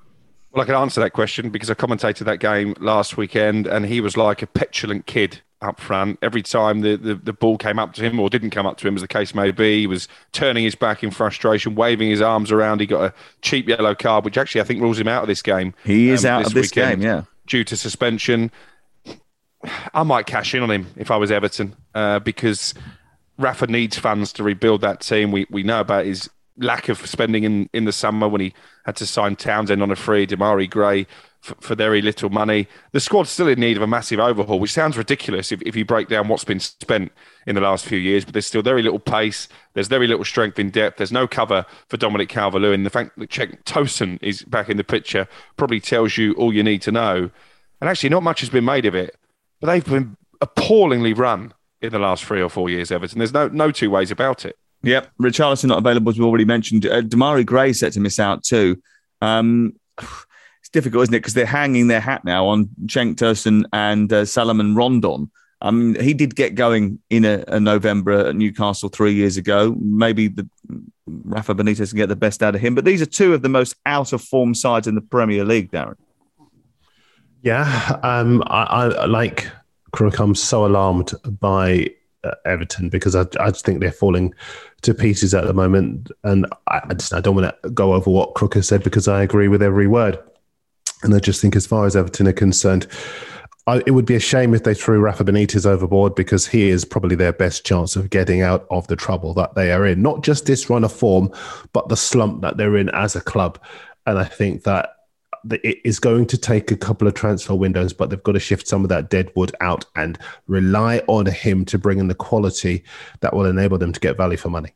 Well, 0.53 0.62
I 0.62 0.67
can 0.67 0.75
answer 0.75 1.01
that 1.01 1.12
question 1.12 1.51
because 1.51 1.71
I 1.71 1.75
commentated 1.75 2.25
that 2.25 2.38
game 2.41 2.75
last 2.81 3.17
weekend, 3.17 3.67
and 3.67 3.87
he 3.87 4.01
was 4.01 4.17
like 4.17 4.43
a 4.43 4.47
petulant 4.47 5.07
kid 5.07 5.41
up 5.61 5.81
front. 5.81 6.19
Every 6.23 6.43
time 6.43 6.81
the, 6.81 6.97
the, 6.97 7.14
the 7.14 7.33
ball 7.33 7.59
came 7.59 7.79
up 7.79 7.93
to 7.95 8.03
him 8.03 8.19
or 8.19 8.31
didn't 8.31 8.51
come 8.51 8.67
up 8.67 8.77
to 8.79 8.88
him, 8.88 8.95
as 8.95 9.03
the 9.03 9.09
case 9.09 9.35
may 9.35 9.51
be, 9.51 9.81
he 9.81 9.87
was 9.87 10.09
turning 10.33 10.64
his 10.64 10.75
back 10.75 11.03
in 11.03 11.11
frustration, 11.11 11.75
waving 11.75 12.09
his 12.09 12.23
arms 12.23 12.51
around. 12.51 12.81
He 12.81 12.87
got 12.87 13.05
a 13.05 13.14
cheap 13.43 13.69
yellow 13.69 13.95
card, 13.95 14.25
which 14.25 14.38
actually 14.38 14.61
I 14.61 14.64
think 14.64 14.81
rules 14.81 14.99
him 14.99 15.09
out 15.09 15.23
of 15.23 15.29
this 15.29 15.43
game. 15.43 15.75
He 15.85 16.11
is 16.11 16.25
um, 16.25 16.41
out 16.41 16.47
of 16.47 16.55
this 16.55 16.71
weekend 16.71 17.03
game, 17.03 17.09
yeah. 17.09 17.23
due 17.47 17.64
to 17.64 17.77
suspension. 17.77 18.51
I 19.93 20.03
might 20.05 20.27
cash 20.27 20.55
in 20.55 20.62
on 20.62 20.71
him 20.71 20.87
if 20.97 21.11
I 21.11 21.17
was 21.17 21.31
Everton 21.31 21.75
uh, 21.95 22.21
because 22.21 22.75
Rafa 23.38 23.67
needs 23.67 23.99
funds 23.99 24.33
to 24.35 24.45
rebuild 24.45 24.81
that 24.83 25.01
team. 25.01 25.33
We 25.33 25.47
we 25.51 25.62
know 25.62 25.81
about 25.81 26.07
his 26.07 26.31
lack 26.59 26.88
of 26.88 27.07
spending 27.07 27.44
in, 27.44 27.68
in 27.73 27.85
the 27.85 27.92
summer 27.92 28.29
when 28.29 28.40
he 28.40 28.55
had 28.85 28.97
to 28.97 29.07
sign 29.07 29.37
Townsend 29.37 29.83
on 29.83 29.90
a 29.90 29.97
free, 29.97 30.27
Demarai 30.27 30.68
Gray 30.68 31.07
for, 31.40 31.55
for 31.61 31.75
very 31.75 32.03
little 32.03 32.31
money. 32.31 32.68
The 32.92 33.01
squad's 33.01 33.31
still 33.31 33.49
in 33.49 33.61
need 33.61 33.77
of 33.77 33.83
a 33.83 33.87
massive 33.87 34.18
overhaul, 34.18 34.59
which 34.59 34.73
sounds 34.73 34.97
ridiculous 34.97 35.53
if, 35.53 35.62
if 35.62 35.77
you 35.77 35.85
break 35.85 36.09
down 36.09 36.29
what's 36.29 36.44
been 36.44 36.61
spent 36.61 37.12
in 37.47 37.55
the 37.55 37.61
last 37.61 37.87
few 37.87 37.99
years. 37.99 38.25
But 38.25 38.35
there's 38.35 38.47
still 38.47 38.62
very 38.62 38.83
little 38.83 38.99
pace. 38.99 39.49
There's 39.75 39.88
very 39.88 40.07
little 40.07 40.25
strength 40.25 40.59
in 40.59 40.71
depth. 40.71 40.99
There's 40.99 41.12
no 41.12 41.27
cover 41.27 41.64
for 41.88 41.97
Dominic 41.97 42.29
Calvert-Lewin. 42.29 42.83
The 42.83 42.90
fact 42.90 43.18
that 43.18 43.31
Cenk 43.31 43.62
Tosun 43.64 44.18
is 44.23 44.42
back 44.42 44.68
in 44.68 44.77
the 44.77 44.85
picture 44.85 45.29
probably 45.57 45.81
tells 45.81 46.16
you 46.16 46.35
all 46.35 46.53
you 46.53 46.62
need 46.62 46.83
to 46.83 46.92
know. 46.92 47.31
And 47.81 47.88
actually, 47.88 48.11
not 48.11 48.23
much 48.23 48.40
has 48.40 48.51
been 48.51 48.64
made 48.64 48.87
of 48.87 48.94
it. 48.94 49.16
But 49.61 49.68
they've 49.68 49.85
been 49.85 50.16
appallingly 50.40 51.12
run 51.12 51.53
in 51.81 51.92
the 51.92 51.99
last 51.99 52.25
three 52.25 52.42
or 52.42 52.49
four 52.49 52.68
years, 52.68 52.90
Everton. 52.90 53.18
There's 53.18 53.33
no 53.33 53.49
no 53.49 53.71
two 53.71 53.90
ways 53.90 54.11
about 54.11 54.44
it. 54.44 54.57
Yep, 54.83 55.11
Richarlison 55.21 55.67
not 55.67 55.79
available 55.79 56.11
as 56.11 56.19
we 56.19 56.25
already 56.25 56.45
mentioned. 56.45 56.87
Uh, 56.87 57.03
Demarai 57.03 57.45
Gray 57.45 57.73
set 57.73 57.93
to 57.95 58.01
miss 58.01 58.19
out 58.19 58.45
too. 58.45 58.81
Um, 59.21 59.75
it's 59.99 60.71
difficult, 60.73 61.05
isn't 61.05 61.14
it? 61.14 61.19
Because 61.19 61.35
they're 61.35 61.47
hanging 61.47 61.88
their 61.88 62.01
hat 62.01 62.25
now 62.25 62.47
on 62.47 62.67
Cenk 62.87 63.17
Tosun 63.17 63.64
and 63.73 64.12
uh, 64.12 64.25
Salomon 64.25 64.75
Rondon. 64.75 65.31
I 65.61 65.73
mean, 65.73 66.01
he 66.01 66.14
did 66.14 66.37
get 66.37 66.55
going 66.55 67.01
in 67.11 67.25
a, 67.25 67.45
a 67.49 67.59
November 67.59 68.29
at 68.29 68.37
Newcastle 68.37 68.88
three 68.88 69.14
years 69.14 69.37
ago. 69.37 69.75
Maybe 69.81 70.29
the 70.29 70.49
Rafa 71.07 71.55
Benitez 71.55 71.88
can 71.88 71.97
get 71.97 72.09
the 72.09 72.17
best 72.17 72.43
out 72.43 72.55
of 72.55 72.61
him. 72.61 72.77
But 72.77 72.85
these 72.85 73.03
are 73.03 73.07
two 73.07 73.35
of 73.35 73.43
the 73.43 73.49
most 73.49 73.75
out 73.85 74.12
of 74.12 74.23
form 74.23 74.55
sides 74.55 74.87
in 74.87 74.95
the 74.95 75.01
Premier 75.01 75.45
League, 75.45 75.72
Darren. 75.72 75.97
Yeah, 77.43 77.99
um, 78.03 78.43
I, 78.47 78.62
I 78.62 79.05
like 79.07 79.49
Crook. 79.93 80.18
I'm 80.18 80.35
so 80.35 80.64
alarmed 80.66 81.12
by 81.41 81.91
Everton 82.45 82.89
because 82.89 83.14
I, 83.14 83.23
I 83.41 83.51
just 83.51 83.64
think 83.64 83.81
they're 83.81 83.93
falling 83.93 84.35
to 84.83 84.95
pieces 84.95 85.35
at 85.35 85.45
the 85.45 85.55
moment, 85.55 86.11
and 86.25 86.47
I, 86.66 86.81
I 86.89 86.95
just 86.95 87.14
I 87.14 87.21
don't 87.21 87.37
want 87.37 87.55
to 87.62 87.71
go 87.71 87.95
over 87.95 88.11
what 88.11 88.35
Crook 88.35 88.55
has 88.55 88.69
said 88.69 88.83
because 88.83 89.09
I 89.09 89.23
agree 89.23 89.49
with 89.49 89.62
every 89.62 89.87
word, 89.87 90.19
and 91.03 91.14
I 91.14 91.19
just 91.19 91.41
think 91.41 91.57
as 91.57 91.66
far 91.66 91.87
as 91.87 91.97
Everton 91.97 92.29
are 92.29 92.33
concerned. 92.33 92.87
I, 93.66 93.83
it 93.87 93.91
would 93.91 94.07
be 94.07 94.14
a 94.14 94.21
shame 94.21 94.55
if 94.55 94.64
they 94.64 94.73
threw 94.73 94.99
Rafa 94.99 95.25
Benitez 95.25 95.66
overboard 95.66 96.14
because 96.14 96.47
he 96.47 96.71
is 96.71 96.87
probably 96.87 97.16
their 97.16 97.35
best 97.35 97.66
chance 97.66 97.97
of 97.97 98.09
getting 98.09 98.41
out 98.41 98.66
of 98.71 98.87
the 98.87 98.97
trouble 98.97 99.35
that 99.35 99.57
they 99.57 99.73
are 99.73 99.85
in. 99.85 100.01
Not 100.01 100.23
just 100.23 100.47
this 100.47 100.71
run 100.71 100.85
of 100.85 100.93
form, 100.93 101.31
but 101.75 101.91
the 101.91 101.97
slump 101.97 102.41
that 102.41 102.57
they're 102.57 102.79
in 102.79 102.89
as 102.91 103.14
a 103.14 103.21
club. 103.21 103.61
And 104.07 104.19
I 104.19 104.25
think 104.25 104.62
that 104.62 104.95
it 105.51 105.78
is 105.84 105.99
going 105.99 106.26
to 106.26 106.39
take 106.39 106.70
a 106.70 106.76
couple 106.76 107.09
of 107.09 107.14
transfer 107.14 107.55
windows, 107.55 107.93
but 107.93 108.11
they've 108.11 108.22
got 108.22 108.32
to 108.32 108.41
shift 108.41 108.68
some 108.68 108.82
of 108.82 108.89
that 108.89 109.11
dead 109.11 109.30
wood 109.34 109.55
out 109.61 109.84
and 109.97 110.18
rely 110.47 111.03
on 111.07 111.26
him 111.26 111.64
to 111.66 111.78
bring 111.78 111.99
in 111.99 112.09
the 112.09 112.14
quality 112.14 112.84
that 113.20 113.34
will 113.34 113.47
enable 113.47 113.78
them 113.78 113.93
to 113.93 114.01
get 114.01 114.16
value 114.16 114.36
for 114.36 114.51
money. 114.51 114.72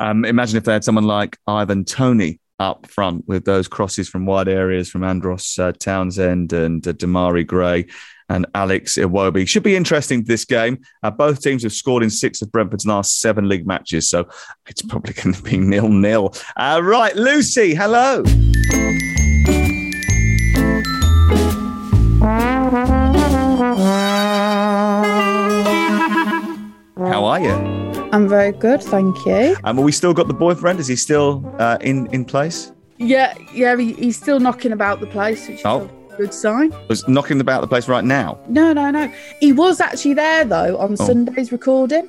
Um, 0.00 0.24
imagine 0.24 0.56
if 0.56 0.64
they 0.64 0.72
had 0.72 0.84
someone 0.84 1.04
like 1.04 1.38
Ivan 1.46 1.84
Toney 1.84 2.40
up 2.58 2.86
front 2.86 3.26
with 3.28 3.44
those 3.44 3.68
crosses 3.68 4.08
from 4.08 4.26
wide 4.26 4.48
areas 4.48 4.88
from 4.88 5.04
Andros 5.04 5.58
uh, 5.58 5.72
Townsend 5.72 6.52
and 6.52 6.86
uh, 6.86 6.92
Demarai 6.92 7.46
Gray 7.46 7.86
and 8.28 8.46
Alex 8.54 8.96
Iwobi. 8.96 9.46
Should 9.46 9.62
be 9.62 9.76
interesting 9.76 10.24
this 10.24 10.44
game. 10.44 10.78
Uh, 11.02 11.10
both 11.10 11.42
teams 11.42 11.62
have 11.62 11.72
scored 11.72 12.02
in 12.02 12.10
six 12.10 12.42
of 12.42 12.50
Brentford's 12.50 12.86
last 12.86 13.20
seven 13.20 13.48
league 13.48 13.66
matches, 13.66 14.08
so 14.08 14.28
it's 14.66 14.82
probably 14.82 15.12
going 15.14 15.34
to 15.34 15.42
be 15.42 15.58
nil 15.58 15.88
nil. 15.88 16.34
Uh, 16.56 16.80
right, 16.82 17.14
Lucy, 17.14 17.74
hello. 17.74 18.24
How 27.16 27.24
are 27.24 27.40
you? 27.40 27.48
I'm 28.12 28.28
very 28.28 28.52
good, 28.52 28.82
thank 28.82 29.24
you. 29.24 29.56
Um, 29.64 29.76
have 29.76 29.84
we 29.86 29.90
still 29.90 30.12
got 30.12 30.28
the 30.28 30.34
boyfriend? 30.34 30.78
Is 30.80 30.86
he 30.86 30.96
still 30.96 31.42
uh, 31.58 31.78
in 31.80 32.08
in 32.08 32.26
place? 32.26 32.72
Yeah, 32.98 33.32
yeah, 33.54 33.74
he, 33.74 33.94
he's 33.94 34.18
still 34.18 34.38
knocking 34.38 34.70
about 34.70 35.00
the 35.00 35.06
place, 35.06 35.48
which 35.48 35.60
is 35.60 35.64
Oh. 35.64 35.88
a 36.12 36.16
good 36.18 36.34
sign. 36.34 36.74
Was 36.90 37.08
knocking 37.08 37.40
about 37.40 37.62
the 37.62 37.68
place 37.68 37.88
right 37.88 38.04
now. 38.04 38.38
No, 38.50 38.74
no, 38.74 38.90
no. 38.90 39.10
He 39.40 39.50
was 39.54 39.80
actually 39.80 40.12
there 40.12 40.44
though 40.44 40.76
on 40.76 40.92
Oh. 40.92 41.06
Sunday's 41.06 41.50
recording. 41.50 42.06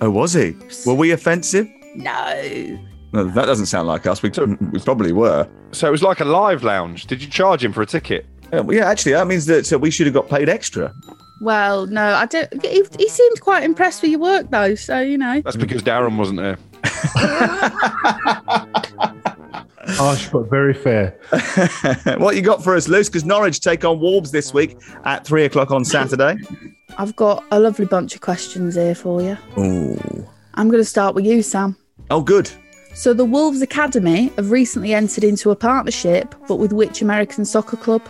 Oh, 0.00 0.10
was 0.10 0.32
he? 0.32 0.56
Were 0.84 0.94
we 0.94 1.12
offensive? 1.12 1.68
No. 1.94 2.80
No, 3.12 3.22
that 3.26 3.46
doesn't 3.46 3.66
sound 3.66 3.86
like 3.86 4.06
us. 4.08 4.22
We, 4.24 4.30
we 4.72 4.80
probably 4.80 5.12
were. 5.12 5.48
So 5.70 5.86
it 5.86 5.92
was 5.92 6.02
like 6.02 6.18
a 6.18 6.24
live 6.24 6.64
lounge. 6.64 7.06
Did 7.06 7.22
you 7.22 7.28
charge 7.30 7.64
him 7.64 7.72
for 7.72 7.82
a 7.82 7.86
ticket? 7.86 8.26
Yeah, 8.52 8.62
well, 8.62 8.76
yeah, 8.76 8.88
actually, 8.88 9.12
that 9.12 9.28
means 9.28 9.46
that 9.46 9.72
uh, 9.72 9.78
we 9.78 9.92
should 9.92 10.08
have 10.08 10.14
got 10.14 10.28
paid 10.28 10.48
extra. 10.48 10.92
Well, 11.40 11.86
no, 11.86 12.14
I 12.14 12.26
don't. 12.26 12.64
He, 12.64 12.84
he 12.98 13.08
seemed 13.08 13.40
quite 13.40 13.62
impressed 13.62 14.02
with 14.02 14.10
your 14.10 14.20
work 14.20 14.50
though, 14.50 14.74
so 14.74 15.00
you 15.00 15.18
know. 15.18 15.40
That's 15.42 15.56
because 15.56 15.82
Darren 15.82 16.16
wasn't 16.16 16.38
there. 16.38 16.58
Harsh 19.96 20.28
but 20.28 20.50
very 20.50 20.74
fair. 20.74 21.18
what 22.18 22.36
you 22.36 22.42
got 22.42 22.62
for 22.62 22.76
us, 22.76 22.88
Luce? 22.88 23.08
Because 23.08 23.24
Norwich 23.24 23.60
take 23.60 23.84
on 23.84 24.00
Wolves 24.00 24.30
this 24.30 24.52
week 24.52 24.76
at 25.04 25.24
three 25.24 25.44
o'clock 25.44 25.70
on 25.70 25.84
Saturday. 25.84 26.36
I've 26.98 27.16
got 27.16 27.44
a 27.50 27.58
lovely 27.58 27.86
bunch 27.86 28.14
of 28.14 28.20
questions 28.20 28.74
here 28.74 28.94
for 28.94 29.22
you. 29.22 29.38
Ooh. 29.56 30.28
I'm 30.54 30.68
going 30.68 30.82
to 30.82 30.88
start 30.88 31.14
with 31.14 31.24
you, 31.24 31.42
Sam. 31.42 31.76
Oh, 32.10 32.20
good. 32.20 32.50
So 32.94 33.14
the 33.14 33.24
Wolves 33.24 33.62
Academy 33.62 34.30
have 34.36 34.50
recently 34.50 34.92
entered 34.92 35.24
into 35.24 35.50
a 35.50 35.56
partnership, 35.56 36.34
but 36.48 36.56
with 36.56 36.72
which 36.72 37.00
American 37.00 37.44
soccer 37.44 37.76
club? 37.76 38.02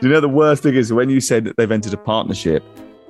You 0.00 0.08
know, 0.08 0.20
the 0.20 0.28
worst 0.28 0.62
thing 0.62 0.76
is 0.76 0.92
when 0.92 1.10
you 1.10 1.20
said 1.20 1.44
that 1.44 1.56
they've 1.56 1.72
entered 1.72 1.92
a 1.92 1.96
partnership, 1.96 2.62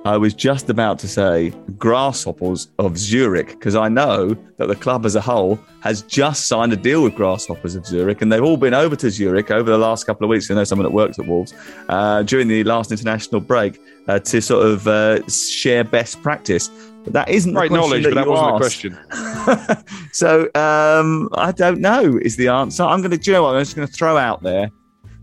I 0.05 0.17
was 0.17 0.33
just 0.33 0.71
about 0.71 0.97
to 0.99 1.07
say 1.07 1.53
Grasshoppers 1.77 2.69
of 2.79 2.97
Zurich, 2.97 3.49
because 3.49 3.75
I 3.75 3.89
know 3.89 4.35
that 4.57 4.67
the 4.67 4.75
club 4.75 5.05
as 5.05 5.15
a 5.15 5.21
whole 5.21 5.59
has 5.81 6.01
just 6.03 6.47
signed 6.47 6.73
a 6.73 6.75
deal 6.75 7.03
with 7.03 7.13
Grasshoppers 7.15 7.75
of 7.75 7.85
Zurich, 7.85 8.23
and 8.23 8.31
they've 8.31 8.43
all 8.43 8.57
been 8.57 8.73
over 8.73 8.95
to 8.95 9.11
Zurich 9.11 9.51
over 9.51 9.69
the 9.69 9.77
last 9.77 10.05
couple 10.05 10.23
of 10.23 10.29
weeks. 10.29 10.49
I 10.49 10.55
know 10.55 10.63
someone 10.63 10.85
that 10.85 10.93
works 10.93 11.19
at 11.19 11.27
Wolves 11.27 11.53
uh, 11.89 12.23
during 12.23 12.47
the 12.47 12.63
last 12.63 12.91
international 12.91 13.39
break 13.41 13.79
uh, 14.07 14.17
to 14.19 14.41
sort 14.41 14.65
of 14.65 14.87
uh, 14.87 15.27
share 15.27 15.83
best 15.83 16.23
practice. 16.23 16.69
But 17.03 17.13
that 17.13 17.29
isn't 17.29 17.53
Great 17.53 17.71
knowledge, 17.71 18.03
that 18.03 18.15
but 18.15 18.25
that 18.25 18.27
wasn't 18.27 18.63
asked. 18.63 18.85
a 18.85 18.89
question. 18.89 19.85
So 20.11 20.49
um, 20.55 21.29
I 21.35 21.51
don't 21.51 21.81
know 21.81 22.17
is 22.21 22.35
the 22.35 22.47
answer. 22.47 22.83
I'm 22.83 23.01
going 23.01 23.11
to, 23.11 23.17
do 23.17 23.29
you 23.29 23.35
know 23.37 23.43
what? 23.43 23.55
I'm 23.55 23.61
just 23.61 23.75
going 23.75 23.87
to 23.87 23.93
throw 23.93 24.17
out 24.17 24.41
there 24.41 24.71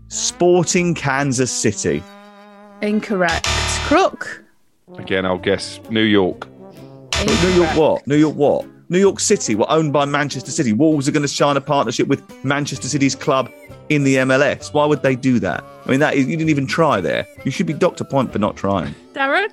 Sporting 0.09 0.93
Kansas 0.95 1.51
City. 1.51 2.01
Incorrect. 2.81 3.45
Crook. 3.87 4.43
Again, 4.97 5.25
I'll 5.25 5.37
guess 5.37 5.79
New 5.89 6.03
York. 6.03 6.47
New 7.25 7.49
York 7.49 7.75
what? 7.77 8.07
New 8.07 8.15
York 8.15 8.35
what? 8.35 8.65
New 8.89 8.99
York 8.99 9.19
City 9.19 9.53
were 9.55 9.69
owned 9.69 9.91
by 9.91 10.05
Manchester 10.05 10.51
City. 10.51 10.71
Wolves 10.71 11.09
are 11.09 11.11
going 11.11 11.23
to 11.23 11.27
sign 11.27 11.57
a 11.57 11.61
partnership 11.61 12.07
with 12.07 12.21
Manchester 12.45 12.87
City's 12.87 13.15
club 13.15 13.51
in 13.89 14.03
the 14.05 14.15
MLS. 14.15 14.73
Why 14.73 14.85
would 14.85 15.01
they 15.03 15.15
do 15.15 15.39
that? 15.39 15.63
I 15.85 15.89
mean, 15.89 15.99
that 15.99 16.15
is, 16.15 16.27
you 16.27 16.37
didn't 16.37 16.49
even 16.49 16.67
try 16.67 17.01
there. 17.01 17.27
You 17.43 17.51
should 17.51 17.65
be 17.65 17.73
Doctor 17.73 18.05
Point 18.05 18.31
for 18.31 18.39
not 18.39 18.55
trying. 18.55 18.95
Darren. 19.13 19.49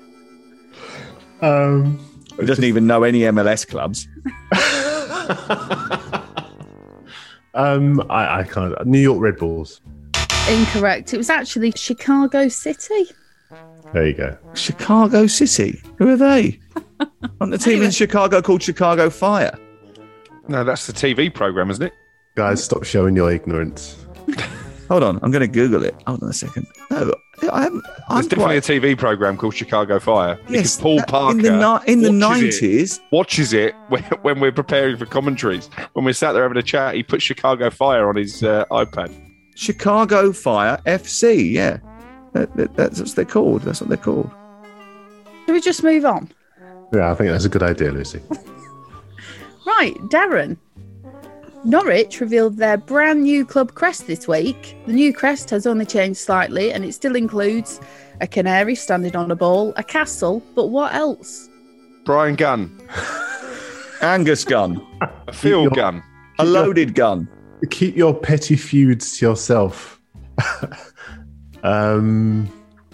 Um, 1.43 1.99
He 2.39 2.47
doesn't 2.47 2.65
even 2.65 2.87
know 2.87 3.03
any 3.03 3.21
MLS 3.21 3.67
clubs. 3.67 4.07
um, 7.55 8.01
I, 8.11 8.41
I 8.41 8.45
can't. 8.45 8.87
New 8.87 9.01
York 9.01 9.21
Red 9.21 9.37
Bulls. 9.39 9.81
Incorrect. 10.49 11.15
It 11.15 11.17
was 11.17 11.31
actually 11.31 11.73
Chicago 11.75 12.49
City. 12.49 13.07
There 13.95 14.07
you 14.07 14.13
go. 14.13 14.37
Chicago 14.55 15.27
City. 15.27 15.81
Who 15.97 16.11
are 16.11 16.17
they? 16.17 16.61
Aren't 17.41 17.53
the 17.53 17.59
team 17.59 17.83
in 17.83 17.91
Chicago 17.91 18.43
called 18.43 18.63
Chicago 18.63 19.09
Fire? 19.09 19.57
No, 20.49 20.63
that's 20.63 20.87
the 20.87 20.93
TV 20.93 21.33
program, 21.33 21.71
isn't 21.71 21.83
it? 21.87 21.95
Guys, 22.35 22.63
stop 22.63 22.85
showing 22.85 23.17
your 23.17 23.33
ignorance. 23.33 24.05
Hold 24.89 25.03
on, 25.03 25.19
I'm 25.23 25.31
going 25.31 25.41
to 25.41 25.49
Google 25.49 25.83
it. 25.83 25.95
Hold 26.07 26.23
on 26.23 26.29
a 26.29 26.33
second. 26.35 26.67
No, 26.91 27.15
I 27.51 27.63
haven't. 27.63 27.83
I'm 28.11 28.17
There's 28.17 28.27
definitely 28.27 28.61
quite- 28.61 28.69
a 28.69 28.81
TV 28.95 28.99
program 28.99 29.39
called 29.39 29.55
Chicago 29.55 29.99
Fire. 29.99 30.39
Yes, 30.43 30.49
because 30.51 30.77
Paul 30.77 30.97
that- 30.99 31.09
Parker 31.09 31.39
in 31.39 31.43
the 31.43 31.81
ni- 31.87 31.93
in 31.93 32.03
the 32.03 32.27
watches 32.27 32.63
it- 32.63 32.65
90s. 32.65 33.01
watches 33.11 33.53
it 33.55 33.75
when, 33.89 34.03
when 34.23 34.41
we're 34.41 34.53
preparing 34.53 34.99
for 34.99 35.07
commentaries. 35.07 35.71
When 35.95 36.05
we're 36.05 36.13
sat 36.13 36.33
there 36.33 36.43
having 36.43 36.59
a 36.59 36.63
chat, 36.63 36.97
he 36.97 37.03
puts 37.03 37.25
Chicago 37.25 37.71
Fire 37.71 38.09
on 38.11 38.17
his 38.17 38.43
uh, 38.43 38.67
iPad. 38.71 39.11
Chicago 39.55 40.33
Fire 40.33 40.79
FC. 40.87 41.53
Yeah, 41.53 41.79
That- 42.33 42.55
that- 42.57 42.75
that's 42.77 42.99
what 43.01 43.09
they're 43.15 43.25
called. 43.25 43.63
That's 43.63 43.81
what 43.81 43.89
they're 43.89 43.97
called. 43.97 44.31
Should 45.47 45.53
we 45.55 45.61
just 45.61 45.83
move 45.85 46.05
on? 46.05 46.29
Yeah, 46.93 47.11
I 47.13 47.15
think 47.15 47.31
that's 47.31 47.45
a 47.45 47.49
good 47.49 47.63
idea, 47.63 47.93
Lucy. 47.93 48.21
Right, 49.67 49.95
Darren. 50.11 50.57
Norwich 51.65 52.21
revealed 52.21 52.59
their 52.59 52.77
brand 52.77 53.23
new 53.23 53.47
club 53.47 53.75
crest 53.75 54.07
this 54.07 54.29
week. 54.29 54.77
The 54.87 54.93
new 54.93 55.13
crest 55.15 55.49
has 55.51 55.67
only 55.67 55.87
changed 55.87 56.21
slightly 56.21 56.71
and 56.73 56.85
it 56.85 56.93
still 56.93 57.17
includes 57.17 57.81
a 58.21 58.27
canary 58.27 58.75
standing 58.75 59.17
on 59.17 59.31
a 59.31 59.35
ball, 59.37 59.73
a 59.77 59.83
castle, 59.83 60.43
but 60.55 60.67
what 60.67 60.93
else? 60.95 61.49
Brian 62.05 62.35
Gunn, 62.37 62.79
Angus 64.03 64.45
Gunn, 64.45 64.87
a 65.27 65.33
field 65.33 65.75
gun. 65.75 66.03
a 66.39 66.45
loaded 66.45 66.95
gun. 66.95 67.27
Keep 67.71 67.97
your 67.97 68.15
petty 68.15 68.57
feuds 68.57 69.19
to 69.19 69.27
yourself. 69.27 70.01
um, 71.63 72.47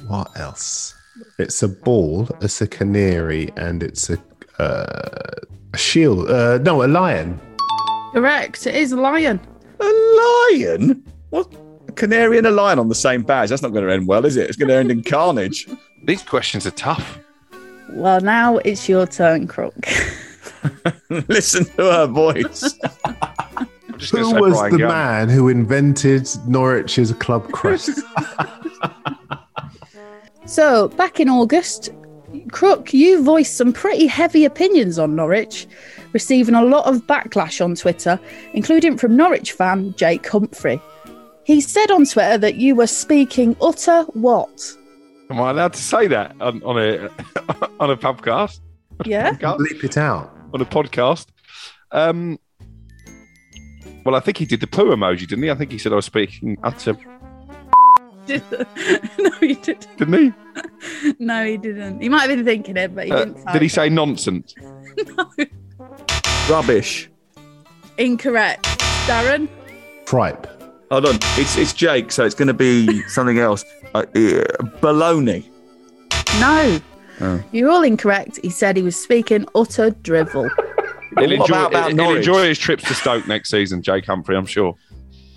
what 0.06 0.30
else? 0.38 0.94
It's 1.38 1.62
a 1.62 1.68
ball. 1.68 2.28
It's 2.40 2.60
a 2.60 2.66
canary, 2.66 3.50
and 3.56 3.82
it's 3.82 4.10
a 4.10 4.18
uh, 4.58 5.46
a 5.72 5.78
shield. 5.78 6.30
Uh, 6.30 6.58
no, 6.58 6.84
a 6.84 6.86
lion. 6.86 7.40
Correct, 8.12 8.66
it 8.66 8.74
is 8.74 8.92
a 8.92 8.96
lion. 8.96 9.40
A 9.80 9.84
lion? 9.84 11.04
What? 11.30 11.52
A 11.88 11.92
canary 11.92 12.38
and 12.38 12.46
a 12.46 12.50
lion 12.50 12.78
on 12.78 12.88
the 12.88 12.94
same 12.94 13.22
badge. 13.22 13.50
That's 13.50 13.62
not 13.62 13.72
going 13.72 13.86
to 13.86 13.92
end 13.92 14.06
well, 14.06 14.24
is 14.26 14.36
it? 14.36 14.48
It's 14.48 14.56
going 14.56 14.68
to 14.68 14.74
end 14.74 14.90
in 14.90 15.02
carnage. 15.02 15.66
These 16.04 16.22
questions 16.22 16.66
are 16.66 16.72
tough. 16.72 17.18
Well, 17.90 18.20
now 18.20 18.58
it's 18.58 18.88
your 18.88 19.06
turn, 19.06 19.46
Crook. 19.46 19.74
Listen 21.28 21.64
to 21.64 21.82
her 21.82 22.06
voice. 22.06 22.78
I'm 24.00 24.06
just 24.06 24.12
Who 24.32 24.40
was 24.40 24.54
Brian 24.54 24.72
the 24.72 24.78
Gunn. 24.78 24.88
man 24.88 25.28
who 25.28 25.48
invented 25.48 26.26
Norwich's 26.46 27.12
club 27.14 27.50
crest? 27.52 28.00
So, 30.46 30.88
back 30.88 31.20
in 31.20 31.28
August, 31.28 31.90
Crook, 32.50 32.92
you 32.92 33.22
voiced 33.22 33.56
some 33.56 33.72
pretty 33.72 34.08
heavy 34.08 34.44
opinions 34.44 34.98
on 34.98 35.14
Norwich, 35.14 35.68
receiving 36.12 36.56
a 36.56 36.64
lot 36.64 36.86
of 36.86 37.06
backlash 37.06 37.64
on 37.64 37.76
Twitter, 37.76 38.18
including 38.52 38.98
from 38.98 39.16
Norwich 39.16 39.52
fan 39.52 39.94
Jake 39.96 40.26
Humphrey. 40.26 40.82
He 41.44 41.60
said 41.60 41.92
on 41.92 42.04
Twitter 42.04 42.36
that 42.38 42.56
you 42.56 42.74
were 42.74 42.88
speaking 42.88 43.54
utter 43.62 44.02
what? 44.14 44.76
Am 45.30 45.40
I 45.40 45.50
allowed 45.50 45.74
to 45.74 45.82
say 45.82 46.08
that 46.08 46.34
on, 46.40 46.60
on 46.64 46.78
a 46.78 47.08
on 47.78 47.90
a 47.90 47.96
podcast? 47.96 48.58
Yeah. 49.04 49.34
Bleep 49.34 49.84
it 49.84 49.96
out. 49.96 50.36
On 50.52 50.60
a 50.60 50.66
podcast. 50.66 51.26
Um, 51.92 52.40
well, 54.04 54.14
I 54.14 54.20
think 54.20 54.36
he 54.38 54.44
did 54.46 54.60
the 54.60 54.66
poo 54.66 54.86
emoji, 54.86 55.20
didn't 55.20 55.42
he? 55.44 55.50
I 55.50 55.54
think 55.54 55.72
he 55.72 55.78
said 55.78 55.92
I 55.92 55.96
was 55.96 56.04
speaking 56.06 56.56
utter, 56.62 56.96
no, 58.28 59.30
he 59.40 59.54
didn't. 59.54 59.86
didn't 59.98 60.14
he? 60.14 60.32
No, 61.18 61.44
he 61.44 61.56
didn't. 61.56 62.00
He 62.00 62.08
might 62.08 62.20
have 62.22 62.28
been 62.30 62.44
thinking 62.44 62.76
it, 62.76 62.94
but 62.94 63.06
he 63.06 63.12
Uh, 63.12 63.24
didn't. 63.24 63.46
did 63.52 63.62
he 63.62 63.66
it. 63.66 63.70
say 63.72 63.88
nonsense? 63.88 64.54
No. 65.16 65.30
Rubbish. 66.48 67.10
Incorrect. 67.98 68.64
Darren? 69.06 69.48
Tripe. 70.06 70.46
Hold 70.90 71.06
on. 71.06 71.14
It's 71.38 71.56
it's 71.56 71.72
Jake, 71.72 72.12
so 72.12 72.24
it's 72.24 72.34
going 72.34 72.48
to 72.48 72.54
be 72.54 73.02
something 73.08 73.38
else. 73.38 73.64
Uh, 73.94 73.98
uh, 73.98 74.04
baloney. 74.82 75.44
No. 76.40 76.80
Oh. 77.20 77.42
You're 77.52 77.70
all 77.70 77.82
incorrect. 77.82 78.38
He 78.42 78.50
said 78.50 78.76
he 78.76 78.82
was 78.82 78.96
speaking 79.00 79.46
utter 79.54 79.90
drivel. 79.90 80.50
He'll 81.18 81.32
enjoy, 81.32 81.44
about- 81.44 81.70
about 81.70 81.92
he'll 81.92 82.16
enjoy 82.16 82.48
his 82.48 82.58
trips 82.58 82.84
to 82.84 82.94
Stoke 82.94 83.26
next 83.26 83.50
season, 83.50 83.82
Jake 83.82 84.06
Humphrey, 84.06 84.36
I'm 84.36 84.46
sure. 84.46 84.74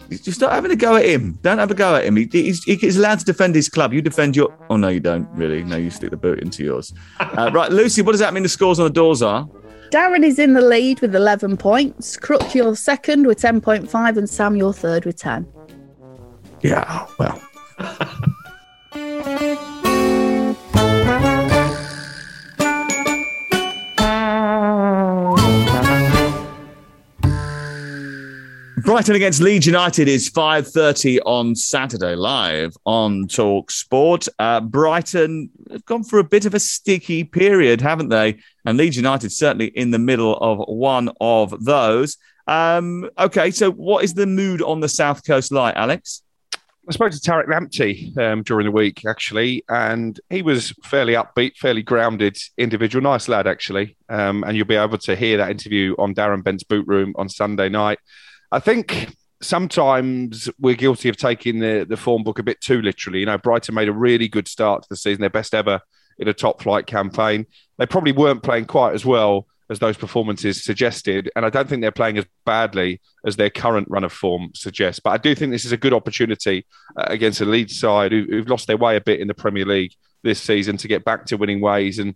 Just 0.09 0.33
stop 0.33 0.51
having 0.51 0.69
a 0.69 0.75
go 0.75 0.95
at 0.95 1.05
him. 1.05 1.39
Don't 1.41 1.57
have 1.57 1.71
a 1.71 1.73
go 1.73 1.95
at 1.95 2.05
him. 2.05 2.15
He, 2.17 2.27
he's, 2.31 2.63
he's 2.65 2.97
allowed 2.97 3.19
to 3.19 3.25
defend 3.25 3.55
his 3.55 3.67
club. 3.67 3.93
You 3.93 4.01
defend 4.01 4.35
your. 4.35 4.53
Oh 4.69 4.77
no, 4.77 4.89
you 4.89 4.99
don't 4.99 5.27
really. 5.31 5.63
No, 5.63 5.75
you 5.77 5.89
stick 5.89 6.11
the 6.11 6.17
boot 6.17 6.39
into 6.39 6.63
yours. 6.63 6.93
Uh, 7.19 7.49
right, 7.51 7.71
Lucy. 7.71 8.03
What 8.03 8.11
does 8.11 8.19
that 8.19 8.31
mean? 8.33 8.43
The 8.43 8.49
scores 8.49 8.79
on 8.79 8.83
the 8.83 8.91
doors 8.91 9.23
are. 9.23 9.47
Darren 9.89 10.23
is 10.23 10.37
in 10.37 10.53
the 10.53 10.61
lead 10.61 10.99
with 11.01 11.15
11 11.15 11.57
points. 11.57 12.15
Crook, 12.17 12.53
you're 12.53 12.75
second 12.75 13.25
with 13.25 13.39
10.5, 13.39 14.17
and 14.17 14.29
Sam, 14.29 14.55
you're 14.55 14.73
third 14.73 15.05
with 15.05 15.15
10. 15.17 15.47
Yeah. 16.61 17.07
Well. 17.17 17.41
Brighton 28.83 29.15
against 29.15 29.39
Leeds 29.39 29.65
United 29.65 30.09
is 30.09 30.29
5.30 30.29 31.19
on 31.25 31.55
Saturday, 31.55 32.15
live 32.15 32.75
on 32.85 33.29
Talk 33.29 33.71
Sport. 33.71 34.27
Uh, 34.39 34.59
Brighton 34.59 35.49
have 35.71 35.85
gone 35.85 36.03
for 36.03 36.19
a 36.19 36.23
bit 36.23 36.45
of 36.45 36.53
a 36.53 36.59
sticky 36.59 37.23
period, 37.23 37.79
haven't 37.79 38.09
they? 38.09 38.39
And 38.65 38.77
Leeds 38.77 38.97
United 38.97 39.31
certainly 39.31 39.67
in 39.67 39.91
the 39.91 39.99
middle 39.99 40.35
of 40.35 40.59
one 40.67 41.09
of 41.21 41.63
those. 41.63 42.17
Um, 42.45 43.09
okay, 43.17 43.51
so 43.51 43.71
what 43.71 44.03
is 44.03 44.15
the 44.15 44.25
mood 44.25 44.61
on 44.61 44.81
the 44.81 44.89
South 44.89 45.25
Coast 45.25 45.53
like, 45.53 45.77
Alex? 45.77 46.21
I 46.85 46.91
spoke 46.91 47.13
to 47.13 47.19
Tariq 47.19 47.47
Lamptey 47.47 48.17
um, 48.17 48.43
during 48.43 48.65
the 48.65 48.71
week, 48.71 49.05
actually, 49.05 49.63
and 49.69 50.19
he 50.29 50.41
was 50.41 50.73
fairly 50.83 51.13
upbeat, 51.13 51.55
fairly 51.55 51.83
grounded 51.83 52.35
individual. 52.57 53.01
Nice 53.01 53.29
lad, 53.29 53.47
actually. 53.47 53.95
Um, 54.09 54.43
and 54.43 54.57
you'll 54.57 54.67
be 54.67 54.75
able 54.75 54.97
to 54.97 55.15
hear 55.15 55.37
that 55.37 55.51
interview 55.51 55.95
on 55.97 56.13
Darren 56.13 56.43
Bent's 56.43 56.65
boot 56.65 56.85
room 56.85 57.13
on 57.15 57.29
Sunday 57.29 57.69
night. 57.69 57.99
I 58.53 58.59
think 58.59 59.15
sometimes 59.41 60.47
we're 60.59 60.75
guilty 60.75 61.09
of 61.09 61.17
taking 61.17 61.57
the, 61.57 61.87
the 61.89 61.97
form 61.97 62.23
book 62.23 62.37
a 62.37 62.43
bit 62.43 62.61
too 62.61 62.83
literally. 62.83 63.19
You 63.19 63.25
know, 63.25 63.39
Brighton 63.39 63.73
made 63.73 63.89
a 63.89 63.93
really 63.93 64.27
good 64.27 64.47
start 64.47 64.83
to 64.83 64.89
the 64.89 64.95
season, 64.95 65.21
their 65.21 65.31
best 65.31 65.55
ever 65.55 65.81
in 66.19 66.27
a 66.27 66.33
top 66.33 66.61
flight 66.61 66.85
campaign. 66.85 67.47
They 67.79 67.87
probably 67.87 68.11
weren't 68.11 68.43
playing 68.43 68.65
quite 68.65 68.93
as 68.93 69.03
well 69.03 69.47
as 69.71 69.79
those 69.79 69.97
performances 69.97 70.63
suggested. 70.63 71.31
And 71.35 71.47
I 71.47 71.49
don't 71.49 71.67
think 71.67 71.81
they're 71.81 71.91
playing 71.91 72.19
as 72.19 72.25
badly 72.45 73.01
as 73.25 73.37
their 73.37 73.49
current 73.49 73.87
run 73.89 74.03
of 74.03 74.13
form 74.13 74.51
suggests. 74.53 74.99
But 74.99 75.11
I 75.11 75.17
do 75.17 75.33
think 75.33 75.51
this 75.51 75.65
is 75.65 75.71
a 75.71 75.77
good 75.77 75.93
opportunity 75.93 76.67
uh, 76.95 77.05
against 77.07 77.41
a 77.41 77.45
lead 77.45 77.71
side 77.71 78.11
who, 78.11 78.27
who've 78.29 78.49
lost 78.49 78.67
their 78.67 78.77
way 78.77 78.97
a 78.97 79.01
bit 79.01 79.19
in 79.19 79.27
the 79.27 79.33
Premier 79.33 79.65
League 79.65 79.93
this 80.21 80.39
season 80.39 80.77
to 80.77 80.87
get 80.87 81.03
back 81.03 81.25
to 81.25 81.37
winning 81.37 81.59
ways. 81.59 81.97
And 81.97 82.15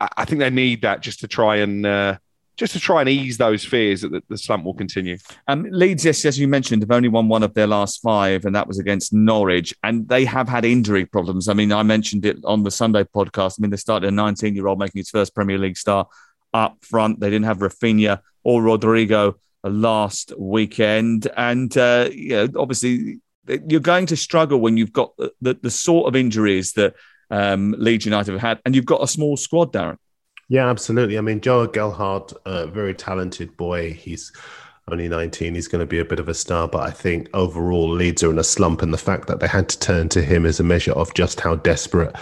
I, 0.00 0.08
I 0.16 0.24
think 0.24 0.38
they 0.38 0.48
need 0.48 0.80
that 0.80 1.02
just 1.02 1.20
to 1.20 1.28
try 1.28 1.56
and. 1.56 1.84
Uh, 1.84 2.16
just 2.56 2.72
to 2.74 2.80
try 2.80 3.00
and 3.00 3.08
ease 3.08 3.38
those 3.38 3.64
fears 3.64 4.02
that 4.02 4.12
the, 4.12 4.22
the 4.28 4.36
slump 4.36 4.64
will 4.64 4.74
continue. 4.74 5.16
Um, 5.48 5.66
Leeds, 5.70 6.04
yes, 6.04 6.24
as 6.24 6.38
you 6.38 6.46
mentioned, 6.46 6.82
have 6.82 6.90
only 6.90 7.08
won 7.08 7.28
one 7.28 7.42
of 7.42 7.54
their 7.54 7.66
last 7.66 8.02
five, 8.02 8.44
and 8.44 8.54
that 8.54 8.68
was 8.68 8.78
against 8.78 9.12
Norwich. 9.12 9.74
And 9.82 10.08
they 10.08 10.24
have 10.24 10.48
had 10.48 10.64
injury 10.64 11.06
problems. 11.06 11.48
I 11.48 11.54
mean, 11.54 11.72
I 11.72 11.82
mentioned 11.82 12.26
it 12.26 12.38
on 12.44 12.62
the 12.62 12.70
Sunday 12.70 13.04
podcast. 13.04 13.58
I 13.58 13.62
mean, 13.62 13.70
they 13.70 13.76
started 13.76 14.08
a 14.08 14.10
19 14.10 14.54
year 14.54 14.66
old 14.66 14.78
making 14.78 15.00
his 15.00 15.10
first 15.10 15.34
Premier 15.34 15.58
League 15.58 15.76
start 15.76 16.08
up 16.52 16.76
front. 16.82 17.20
They 17.20 17.30
didn't 17.30 17.46
have 17.46 17.58
Rafinha 17.58 18.20
or 18.44 18.62
Rodrigo 18.62 19.36
last 19.64 20.32
weekend. 20.38 21.28
And, 21.36 21.76
uh, 21.76 22.10
you 22.12 22.30
know, 22.30 22.48
obviously, 22.56 23.20
you're 23.46 23.80
going 23.80 24.06
to 24.06 24.16
struggle 24.16 24.60
when 24.60 24.76
you've 24.76 24.92
got 24.92 25.16
the, 25.16 25.32
the, 25.40 25.54
the 25.54 25.70
sort 25.70 26.08
of 26.08 26.16
injuries 26.16 26.72
that 26.74 26.94
um, 27.30 27.74
Leeds 27.78 28.04
United 28.04 28.32
have 28.32 28.40
had, 28.40 28.60
and 28.64 28.76
you've 28.76 28.84
got 28.84 29.02
a 29.02 29.08
small 29.08 29.36
squad, 29.36 29.72
Darren. 29.72 29.96
Yeah, 30.48 30.68
absolutely. 30.68 31.16
I 31.16 31.22
mean, 31.22 31.40
Joe 31.40 31.66
Gelhardt, 31.66 32.32
a 32.44 32.66
very 32.66 32.94
talented 32.94 33.56
boy. 33.56 33.92
He's 33.94 34.32
only 34.90 35.08
19. 35.08 35.54
He's 35.54 35.68
going 35.68 35.80
to 35.80 35.86
be 35.86 36.00
a 36.00 36.04
bit 36.04 36.18
of 36.18 36.28
a 36.28 36.34
star, 36.34 36.68
but 36.68 36.82
I 36.82 36.90
think 36.90 37.30
overall 37.32 37.88
Leeds 37.88 38.22
are 38.22 38.30
in 38.30 38.38
a 38.38 38.44
slump, 38.44 38.82
and 38.82 38.92
the 38.92 38.98
fact 38.98 39.28
that 39.28 39.40
they 39.40 39.46
had 39.46 39.68
to 39.70 39.78
turn 39.78 40.08
to 40.10 40.22
him 40.22 40.44
is 40.44 40.60
a 40.60 40.64
measure 40.64 40.92
of 40.92 41.14
just 41.14 41.40
how 41.40 41.54
desperate 41.56 42.14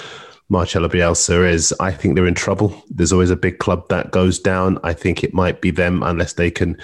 Marcelo 0.49 0.89
Bielsa 0.89 1.49
is. 1.51 1.75
I 1.81 1.91
think 1.91 2.15
they're 2.15 2.27
in 2.27 2.35
trouble. 2.35 2.85
There's 2.91 3.13
always 3.13 3.31
a 3.31 3.37
big 3.37 3.59
club 3.59 3.89
that 3.89 4.11
goes 4.11 4.39
down. 4.39 4.79
I 4.85 4.93
think 4.93 5.25
it 5.25 5.35
might 5.35 5.61
be 5.61 5.71
them 5.71 6.03
unless 6.03 6.35
they 6.35 6.51
can 6.51 6.77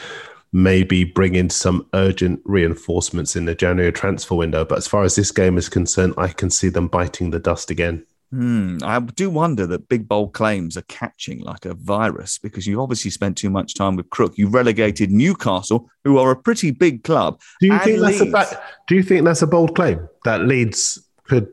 maybe 0.52 1.04
bring 1.04 1.34
in 1.34 1.50
some 1.50 1.86
urgent 1.92 2.40
reinforcements 2.44 3.36
in 3.36 3.44
the 3.44 3.54
January 3.54 3.92
transfer 3.92 4.34
window. 4.34 4.64
But 4.64 4.78
as 4.78 4.86
far 4.86 5.02
as 5.02 5.14
this 5.14 5.30
game 5.30 5.58
is 5.58 5.68
concerned, 5.68 6.14
I 6.16 6.28
can 6.28 6.48
see 6.48 6.70
them 6.70 6.88
biting 6.88 7.30
the 7.30 7.38
dust 7.38 7.70
again. 7.70 8.06
Hmm. 8.30 8.78
I 8.82 8.98
do 8.98 9.30
wonder 9.30 9.66
that 9.68 9.88
big 9.88 10.08
bold 10.08 10.32
claims 10.32 10.76
are 10.76 10.82
catching 10.82 11.40
like 11.40 11.64
a 11.64 11.74
virus 11.74 12.38
because 12.38 12.66
you 12.66 12.82
obviously 12.82 13.10
spent 13.10 13.36
too 13.36 13.50
much 13.50 13.74
time 13.74 13.94
with 13.94 14.10
Crook. 14.10 14.36
You 14.36 14.48
relegated 14.48 15.10
Newcastle, 15.12 15.88
who 16.04 16.18
are 16.18 16.32
a 16.32 16.36
pretty 16.36 16.72
big 16.72 17.04
club. 17.04 17.40
Do 17.60 17.68
you 17.68 17.78
think 17.78 18.00
Leeds. 18.00 18.32
that's 18.32 18.52
a 18.52 18.62
Do 18.88 18.96
you 18.96 19.02
think 19.02 19.24
that's 19.24 19.42
a 19.42 19.46
bold 19.46 19.76
claim 19.76 20.08
that 20.24 20.42
Leeds 20.42 21.06
could 21.24 21.48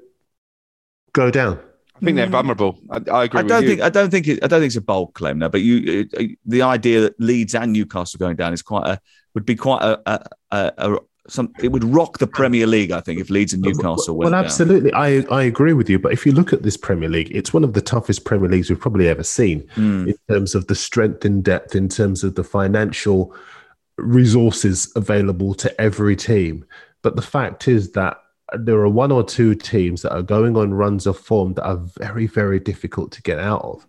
go 1.13 1.29
down? 1.29 1.59
I 1.95 2.05
think 2.05 2.17
they're 2.17 2.27
vulnerable. 2.27 2.79
I, 2.89 2.97
I 3.11 3.23
agree. 3.25 3.39
I 3.39 3.43
don't 3.43 3.63
you. 3.63 3.69
think. 3.69 3.81
I 3.81 3.89
don't 3.89 4.09
think. 4.09 4.27
It, 4.27 4.43
I 4.43 4.47
don't 4.47 4.59
think 4.59 4.69
it's 4.69 4.75
a 4.75 4.81
bold 4.81 5.13
claim 5.13 5.37
now. 5.39 5.49
But 5.49 5.61
you, 5.61 6.07
it, 6.11 6.37
the 6.45 6.63
idea 6.63 7.01
that 7.01 7.19
Leeds 7.19 7.53
and 7.53 7.71
Newcastle 7.71 8.17
going 8.17 8.35
down 8.35 8.51
is 8.51 8.63
quite 8.63 8.87
a 8.87 8.99
would 9.35 9.45
be 9.45 9.55
quite 9.55 9.83
a, 9.83 10.01
a, 10.05 10.25
a, 10.51 10.71
a 10.77 10.97
some 11.27 11.53
it 11.61 11.71
would 11.71 11.83
rock 11.83 12.17
the 12.17 12.27
Premier 12.27 12.67
League, 12.67 12.91
I 12.91 12.99
think, 12.99 13.19
if 13.19 13.29
Leeds 13.29 13.53
and 13.53 13.61
Newcastle 13.61 14.17
went. 14.17 14.31
Well, 14.31 14.39
absolutely, 14.39 14.91
down. 14.91 15.01
I 15.01 15.25
I 15.31 15.43
agree 15.43 15.73
with 15.73 15.89
you. 15.89 15.97
But 15.97 16.11
if 16.11 16.25
you 16.25 16.33
look 16.33 16.51
at 16.51 16.63
this 16.63 16.75
Premier 16.75 17.09
League, 17.09 17.31
it's 17.31 17.53
one 17.53 17.63
of 17.63 17.73
the 17.73 17.81
toughest 17.81 18.25
Premier 18.25 18.49
Leagues 18.49 18.69
we've 18.69 18.79
probably 18.79 19.07
ever 19.07 19.23
seen 19.23 19.61
mm. 19.75 20.07
in 20.07 20.15
terms 20.29 20.53
of 20.53 20.67
the 20.67 20.75
strength 20.75 21.23
and 21.23 21.43
depth, 21.43 21.75
in 21.75 21.87
terms 21.87 22.23
of 22.23 22.35
the 22.35 22.43
financial 22.43 23.33
resources 23.97 24.91
available 24.95 25.53
to 25.53 25.81
every 25.81 26.15
team. 26.15 26.65
But 27.03 27.15
the 27.15 27.21
fact 27.21 27.67
is 27.67 27.91
that 27.93 28.17
there 28.53 28.79
are 28.79 28.89
one 28.89 29.11
or 29.11 29.23
two 29.23 29.55
teams 29.55 30.01
that 30.01 30.13
are 30.13 30.21
going 30.21 30.57
on 30.57 30.73
runs 30.73 31.07
of 31.07 31.17
form 31.17 31.53
that 31.53 31.65
are 31.65 31.77
very, 31.77 32.27
very 32.27 32.59
difficult 32.59 33.11
to 33.13 33.21
get 33.21 33.39
out 33.39 33.61
of. 33.61 33.87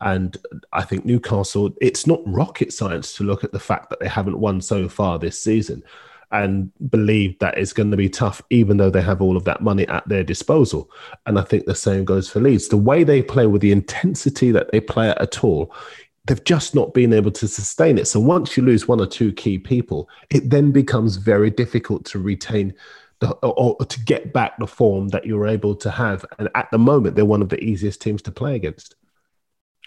And 0.00 0.36
I 0.72 0.82
think 0.82 1.06
Newcastle, 1.06 1.70
it's 1.80 2.06
not 2.06 2.20
rocket 2.26 2.72
science 2.72 3.14
to 3.16 3.24
look 3.24 3.42
at 3.42 3.52
the 3.52 3.60
fact 3.60 3.88
that 3.90 4.00
they 4.00 4.08
haven't 4.08 4.38
won 4.38 4.60
so 4.60 4.88
far 4.88 5.18
this 5.18 5.40
season 5.40 5.82
and 6.34 6.70
believe 6.90 7.38
that 7.38 7.56
it's 7.56 7.72
going 7.72 7.92
to 7.92 7.96
be 7.96 8.08
tough, 8.08 8.42
even 8.50 8.76
though 8.76 8.90
they 8.90 9.00
have 9.00 9.22
all 9.22 9.36
of 9.36 9.44
that 9.44 9.62
money 9.62 9.86
at 9.86 10.06
their 10.08 10.24
disposal. 10.24 10.90
And 11.26 11.38
I 11.38 11.42
think 11.42 11.64
the 11.64 11.76
same 11.76 12.04
goes 12.04 12.28
for 12.28 12.40
Leeds. 12.40 12.68
The 12.68 12.76
way 12.76 13.04
they 13.04 13.22
play 13.22 13.46
with 13.46 13.62
the 13.62 13.70
intensity 13.70 14.50
that 14.50 14.72
they 14.72 14.80
play 14.80 15.10
at 15.10 15.44
all, 15.44 15.72
they've 16.26 16.42
just 16.44 16.74
not 16.74 16.92
been 16.92 17.12
able 17.12 17.30
to 17.30 17.46
sustain 17.46 17.98
it. 17.98 18.08
So 18.08 18.18
once 18.18 18.56
you 18.56 18.64
lose 18.64 18.88
one 18.88 19.00
or 19.00 19.06
two 19.06 19.32
key 19.32 19.58
people, 19.58 20.08
it 20.30 20.50
then 20.50 20.72
becomes 20.72 21.16
very 21.16 21.50
difficult 21.50 22.04
to 22.06 22.18
retain 22.18 22.74
the, 23.20 23.30
or, 23.36 23.76
or 23.78 23.86
to 23.86 24.00
get 24.00 24.32
back 24.32 24.58
the 24.58 24.66
form 24.66 25.08
that 25.10 25.24
you're 25.24 25.46
able 25.46 25.76
to 25.76 25.90
have. 25.90 26.26
And 26.40 26.48
at 26.56 26.68
the 26.72 26.78
moment, 26.78 27.14
they're 27.14 27.24
one 27.24 27.42
of 27.42 27.48
the 27.48 27.62
easiest 27.62 28.02
teams 28.02 28.22
to 28.22 28.32
play 28.32 28.56
against 28.56 28.96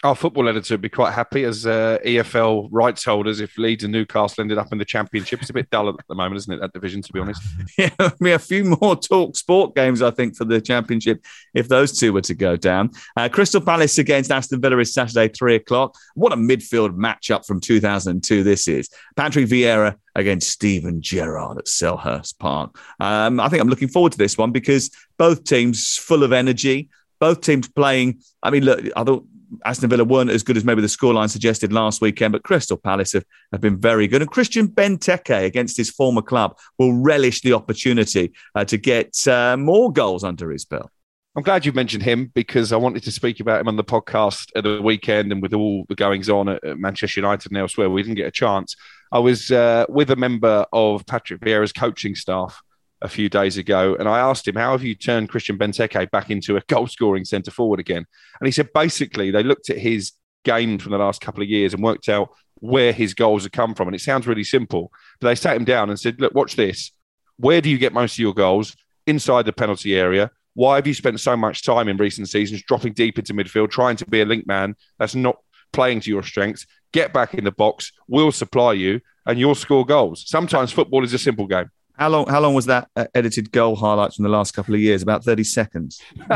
our 0.04 0.14
football 0.14 0.48
editor 0.48 0.74
would 0.74 0.80
be 0.80 0.88
quite 0.88 1.12
happy 1.12 1.42
as 1.42 1.66
uh, 1.66 1.98
EFL 2.04 2.68
rights 2.70 3.04
holders 3.04 3.40
if 3.40 3.58
Leeds 3.58 3.82
and 3.82 3.92
Newcastle 3.92 4.42
ended 4.42 4.56
up 4.56 4.70
in 4.70 4.78
the 4.78 4.84
Championship. 4.84 5.40
It's 5.40 5.50
a 5.50 5.52
bit 5.52 5.70
dull 5.70 5.88
at 5.88 5.96
the 6.08 6.14
moment, 6.14 6.36
isn't 6.36 6.54
it? 6.54 6.60
That 6.60 6.72
division, 6.72 7.02
to 7.02 7.12
be 7.12 7.18
honest. 7.18 7.42
yeah, 7.78 7.90
mean, 8.20 8.34
a 8.34 8.38
few 8.38 8.64
more 8.64 8.94
talk 8.94 9.36
sport 9.36 9.74
games, 9.74 10.00
I 10.00 10.12
think, 10.12 10.36
for 10.36 10.44
the 10.44 10.60
Championship 10.60 11.24
if 11.52 11.66
those 11.66 11.98
two 11.98 12.12
were 12.12 12.20
to 12.22 12.34
go 12.34 12.56
down. 12.56 12.90
Uh, 13.16 13.28
Crystal 13.28 13.60
Palace 13.60 13.98
against 13.98 14.30
Aston 14.30 14.60
Villa 14.60 14.78
is 14.78 14.94
Saturday, 14.94 15.28
three 15.28 15.56
o'clock. 15.56 15.96
What 16.14 16.32
a 16.32 16.36
midfield 16.36 16.96
matchup 16.96 17.44
from 17.44 17.60
2002 17.60 18.44
this 18.44 18.68
is. 18.68 18.88
Patrick 19.16 19.46
Vieira 19.46 19.96
against 20.14 20.50
Steven 20.50 21.02
Gerrard 21.02 21.58
at 21.58 21.66
Selhurst 21.66 22.38
Park. 22.38 22.78
Um, 23.00 23.40
I 23.40 23.48
think 23.48 23.60
I'm 23.60 23.68
looking 23.68 23.88
forward 23.88 24.12
to 24.12 24.18
this 24.18 24.38
one 24.38 24.52
because 24.52 24.90
both 25.16 25.42
teams 25.42 25.96
full 25.96 26.22
of 26.22 26.32
energy. 26.32 26.88
Both 27.18 27.40
teams 27.40 27.68
playing. 27.68 28.20
I 28.44 28.50
mean, 28.50 28.64
look, 28.64 28.80
I 28.96 29.02
thought 29.02 29.26
Aston 29.64 29.90
Villa 29.90 30.04
weren't 30.04 30.30
as 30.30 30.42
good 30.42 30.56
as 30.56 30.64
maybe 30.64 30.80
the 30.80 30.88
scoreline 30.88 31.30
suggested 31.30 31.72
last 31.72 32.00
weekend, 32.00 32.32
but 32.32 32.42
Crystal 32.42 32.76
Palace 32.76 33.12
have, 33.12 33.24
have 33.52 33.60
been 33.60 33.78
very 33.78 34.06
good. 34.06 34.22
And 34.22 34.30
Christian 34.30 34.68
Benteke 34.68 35.44
against 35.44 35.76
his 35.76 35.90
former 35.90 36.22
club 36.22 36.56
will 36.78 36.94
relish 36.94 37.40
the 37.40 37.52
opportunity 37.52 38.32
uh, 38.54 38.64
to 38.66 38.76
get 38.76 39.26
uh, 39.26 39.56
more 39.56 39.92
goals 39.92 40.24
under 40.24 40.50
his 40.50 40.64
belt. 40.64 40.90
I'm 41.36 41.42
glad 41.42 41.64
you 41.64 41.72
mentioned 41.72 42.02
him 42.02 42.32
because 42.34 42.72
I 42.72 42.76
wanted 42.76 43.04
to 43.04 43.12
speak 43.12 43.38
about 43.38 43.60
him 43.60 43.68
on 43.68 43.76
the 43.76 43.84
podcast 43.84 44.50
at 44.56 44.64
the 44.64 44.82
weekend 44.82 45.30
and 45.30 45.40
with 45.40 45.54
all 45.54 45.84
the 45.88 45.94
goings 45.94 46.28
on 46.28 46.48
at, 46.48 46.60
Manchester 46.78 47.20
United 47.20 47.52
and 47.52 47.58
elsewhere. 47.58 47.88
We 47.88 48.02
didn't 48.02 48.16
get 48.16 48.26
a 48.26 48.32
chance. 48.32 48.74
I 49.12 49.20
was 49.20 49.50
uh, 49.50 49.86
with 49.88 50.10
a 50.10 50.16
member 50.16 50.66
of 50.72 51.06
Patrick 51.06 51.40
Vieira's 51.40 51.72
coaching 51.72 52.14
staff 52.14 52.60
a 53.00 53.08
few 53.08 53.28
days 53.28 53.56
ago, 53.56 53.96
and 53.98 54.08
I 54.08 54.18
asked 54.18 54.48
him, 54.48 54.56
"How 54.56 54.72
have 54.72 54.82
you 54.82 54.94
turned 54.94 55.28
Christian 55.28 55.56
Benteke 55.56 56.10
back 56.10 56.30
into 56.30 56.56
a 56.56 56.62
goal-scoring 56.66 57.24
centre 57.24 57.50
forward 57.50 57.80
again?" 57.80 58.04
And 58.40 58.46
he 58.46 58.52
said, 58.52 58.72
basically, 58.72 59.30
they 59.30 59.42
looked 59.42 59.70
at 59.70 59.78
his 59.78 60.12
game 60.44 60.78
from 60.78 60.92
the 60.92 60.98
last 60.98 61.20
couple 61.20 61.42
of 61.42 61.48
years 61.48 61.74
and 61.74 61.82
worked 61.82 62.08
out 62.08 62.30
where 62.60 62.92
his 62.92 63.14
goals 63.14 63.44
have 63.44 63.52
come 63.52 63.74
from. 63.74 63.88
And 63.88 63.94
it 63.94 64.00
sounds 64.00 64.26
really 64.26 64.44
simple, 64.44 64.90
but 65.20 65.28
they 65.28 65.34
sat 65.34 65.56
him 65.56 65.64
down 65.64 65.90
and 65.90 66.00
said, 66.00 66.20
"Look, 66.20 66.34
watch 66.34 66.56
this. 66.56 66.92
Where 67.36 67.60
do 67.60 67.70
you 67.70 67.78
get 67.78 67.92
most 67.92 68.14
of 68.14 68.18
your 68.18 68.34
goals? 68.34 68.74
Inside 69.06 69.44
the 69.46 69.52
penalty 69.52 69.94
area." 69.94 70.30
Why 70.54 70.74
have 70.74 70.88
you 70.88 70.94
spent 70.94 71.20
so 71.20 71.36
much 71.36 71.62
time 71.62 71.86
in 71.86 71.96
recent 71.98 72.28
seasons 72.28 72.64
dropping 72.64 72.94
deep 72.94 73.16
into 73.16 73.32
midfield, 73.32 73.70
trying 73.70 73.94
to 73.96 74.06
be 74.06 74.22
a 74.22 74.24
link 74.24 74.44
man 74.44 74.74
that's 74.98 75.14
not 75.14 75.36
playing 75.72 76.00
to 76.00 76.10
your 76.10 76.24
strengths? 76.24 76.66
Get 76.92 77.12
back 77.12 77.34
in 77.34 77.44
the 77.44 77.52
box, 77.52 77.92
we'll 78.08 78.32
supply 78.32 78.72
you, 78.72 79.00
and 79.24 79.38
you'll 79.38 79.54
score 79.54 79.86
goals. 79.86 80.24
Sometimes 80.26 80.72
football 80.72 81.04
is 81.04 81.14
a 81.14 81.18
simple 81.18 81.46
game. 81.46 81.70
How 81.98 82.08
long? 82.08 82.26
How 82.28 82.40
long 82.40 82.54
was 82.54 82.66
that 82.66 82.88
uh, 82.96 83.06
edited 83.14 83.50
goal 83.50 83.74
highlights 83.76 84.16
from 84.16 84.22
the 84.22 84.28
last 84.28 84.52
couple 84.52 84.74
of 84.74 84.80
years? 84.80 85.02
About 85.02 85.24
thirty 85.24 85.44
seconds. 85.44 86.00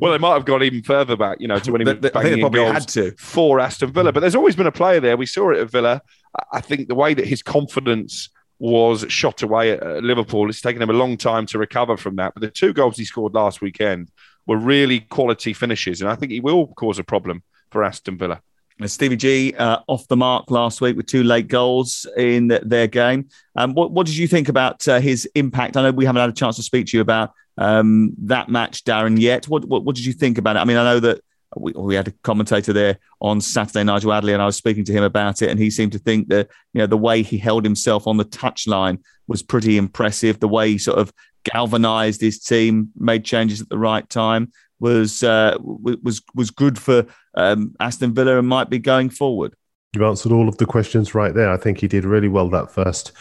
well, 0.00 0.12
they 0.12 0.18
might 0.18 0.34
have 0.34 0.44
gone 0.44 0.62
even 0.62 0.82
further 0.82 1.16
back, 1.16 1.38
you 1.40 1.48
know, 1.48 1.58
to 1.58 1.72
when 1.72 1.80
he 1.80 1.84
was 1.84 1.94
They- 1.94 2.08
they- 2.08 2.18
I 2.18 2.22
think 2.22 2.24
they 2.24 2.30
banging 2.30 2.40
probably 2.42 2.60
goals 2.60 2.72
had 2.72 2.88
to. 2.88 3.12
for 3.18 3.60
Aston 3.60 3.92
Villa. 3.92 4.12
But 4.12 4.20
there's 4.20 4.34
always 4.34 4.56
been 4.56 4.66
a 4.66 4.72
player 4.72 5.00
there. 5.00 5.16
We 5.16 5.26
saw 5.26 5.50
it 5.50 5.58
at 5.58 5.70
Villa. 5.70 6.00
I- 6.38 6.58
I 6.58 6.60
think 6.60 6.88
the 6.88 6.94
way 6.94 7.14
that 7.14 7.26
his 7.26 7.42
confidence 7.42 8.28
was 8.58 9.06
shot 9.08 9.42
away 9.42 9.72
at, 9.72 9.82
at 9.82 10.04
Liverpool, 10.04 10.48
it's 10.48 10.60
taken 10.60 10.82
him 10.82 10.90
a 10.90 10.94
long 10.94 11.16
time 11.16 11.46
to 11.46 11.58
recover 11.58 11.96
from 11.96 12.16
that. 12.16 12.34
But 12.34 12.42
the 12.42 12.50
two 12.50 12.72
goals 12.72 12.96
he 12.98 13.04
scored 13.04 13.34
last 13.34 13.60
weekend 13.60 14.10
were 14.46 14.58
really 14.58 15.00
quality 15.00 15.52
finishes, 15.52 16.00
and 16.00 16.10
I 16.10 16.14
think 16.14 16.30
he 16.32 16.40
will 16.40 16.66
cause 16.68 16.98
a 16.98 17.04
problem 17.04 17.42
for 17.70 17.82
Aston 17.82 18.18
Villa. 18.18 18.40
Stevie 18.86 19.16
G 19.16 19.54
uh, 19.54 19.78
off 19.86 20.06
the 20.08 20.16
mark 20.16 20.50
last 20.50 20.80
week 20.80 20.96
with 20.96 21.06
two 21.06 21.22
late 21.22 21.48
goals 21.48 22.06
in 22.16 22.48
their 22.62 22.86
game. 22.86 23.28
Um, 23.56 23.74
what, 23.74 23.90
what 23.90 24.06
did 24.06 24.16
you 24.16 24.26
think 24.26 24.48
about 24.48 24.86
uh, 24.88 25.00
his 25.00 25.28
impact? 25.34 25.76
I 25.76 25.82
know 25.82 25.90
we 25.90 26.04
haven't 26.04 26.20
had 26.20 26.30
a 26.30 26.34
chance 26.34 26.56
to 26.56 26.62
speak 26.62 26.86
to 26.86 26.96
you 26.96 27.00
about 27.00 27.32
um, 27.58 28.12
that 28.22 28.48
match, 28.48 28.84
Darren, 28.84 29.20
yet. 29.20 29.48
What, 29.48 29.64
what, 29.66 29.84
what 29.84 29.96
did 29.96 30.04
you 30.04 30.12
think 30.12 30.38
about 30.38 30.56
it? 30.56 30.60
I 30.60 30.64
mean, 30.64 30.76
I 30.76 30.84
know 30.84 31.00
that 31.00 31.20
we, 31.56 31.72
we 31.72 31.94
had 31.94 32.08
a 32.08 32.12
commentator 32.22 32.72
there 32.72 32.98
on 33.20 33.40
Saturday, 33.40 33.84
Nigel 33.84 34.12
Adderley, 34.12 34.32
and 34.32 34.42
I 34.42 34.46
was 34.46 34.56
speaking 34.56 34.84
to 34.84 34.92
him 34.92 35.02
about 35.02 35.42
it, 35.42 35.50
and 35.50 35.58
he 35.58 35.70
seemed 35.70 35.92
to 35.92 35.98
think 35.98 36.28
that 36.28 36.48
you 36.72 36.78
know 36.78 36.86
the 36.86 36.96
way 36.96 37.22
he 37.22 37.38
held 37.38 37.64
himself 37.64 38.06
on 38.06 38.16
the 38.16 38.24
touchline 38.24 39.02
was 39.26 39.42
pretty 39.42 39.76
impressive. 39.76 40.40
The 40.40 40.48
way 40.48 40.70
he 40.70 40.78
sort 40.78 40.98
of 40.98 41.12
galvanized 41.44 42.20
his 42.20 42.38
team, 42.38 42.90
made 42.96 43.24
changes 43.24 43.60
at 43.60 43.68
the 43.68 43.78
right 43.78 44.08
time 44.08 44.52
was 44.80 45.22
uh, 45.22 45.56
was 45.60 46.22
was 46.34 46.50
good 46.50 46.78
for 46.78 47.06
um, 47.34 47.74
Aston 47.78 48.14
Villa 48.14 48.38
and 48.38 48.48
might 48.48 48.70
be 48.70 48.78
going 48.78 49.10
forward. 49.10 49.54
You 49.94 50.06
answered 50.06 50.32
all 50.32 50.48
of 50.48 50.56
the 50.56 50.66
questions 50.66 51.14
right 51.14 51.34
there. 51.34 51.50
I 51.50 51.56
think 51.56 51.78
he 51.78 51.88
did 51.88 52.04
really 52.04 52.28
well 52.28 52.48
that 52.50 52.72
first 52.72 53.12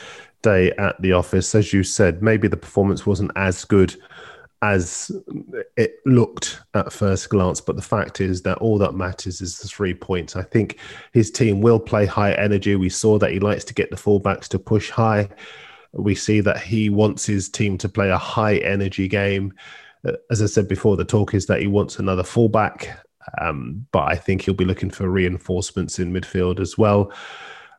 day 0.41 0.71
at 0.73 0.99
the 1.01 1.13
office. 1.13 1.53
As 1.55 1.73
you 1.73 1.83
said, 1.83 2.21
maybe 2.21 2.47
the 2.47 2.57
performance 2.57 3.05
wasn't 3.05 3.31
as 3.35 3.65
good 3.65 3.95
as 4.61 5.11
it 5.77 5.95
looked 6.05 6.61
at 6.73 6.91
first 6.91 7.29
glance, 7.29 7.61
but 7.61 7.75
the 7.75 7.81
fact 7.81 8.19
is 8.19 8.41
that 8.41 8.57
all 8.57 8.77
that 8.77 8.93
matters 8.93 9.41
is 9.41 9.57
the 9.57 9.67
three 9.67 9.93
points. 9.93 10.35
I 10.35 10.43
think 10.43 10.79
his 11.13 11.31
team 11.31 11.61
will 11.61 11.79
play 11.79 12.05
high 12.05 12.33
energy. 12.33 12.75
We 12.75 12.89
saw 12.89 13.17
that 13.19 13.31
he 13.31 13.39
likes 13.39 13.63
to 13.65 13.73
get 13.73 13.89
the 13.89 13.95
fullbacks 13.95 14.47
to 14.49 14.59
push 14.59 14.89
high. 14.89 15.29
We 15.93 16.13
see 16.13 16.41
that 16.41 16.61
he 16.61 16.89
wants 16.89 17.25
his 17.25 17.49
team 17.49 17.77
to 17.79 17.89
play 17.89 18.09
a 18.09 18.17
high 18.17 18.57
energy 18.57 19.07
game. 19.07 19.53
Uh, 20.07 20.13
As 20.29 20.41
I 20.41 20.45
said 20.45 20.67
before, 20.67 20.97
the 20.97 21.05
talk 21.05 21.33
is 21.33 21.45
that 21.47 21.61
he 21.61 21.67
wants 21.67 21.99
another 21.99 22.23
fullback, 22.23 22.99
um, 23.41 23.85
but 23.91 24.11
I 24.11 24.15
think 24.15 24.41
he'll 24.41 24.53
be 24.53 24.65
looking 24.65 24.89
for 24.89 25.09
reinforcements 25.09 25.99
in 25.99 26.13
midfield 26.13 26.59
as 26.59 26.77
well. 26.77 27.11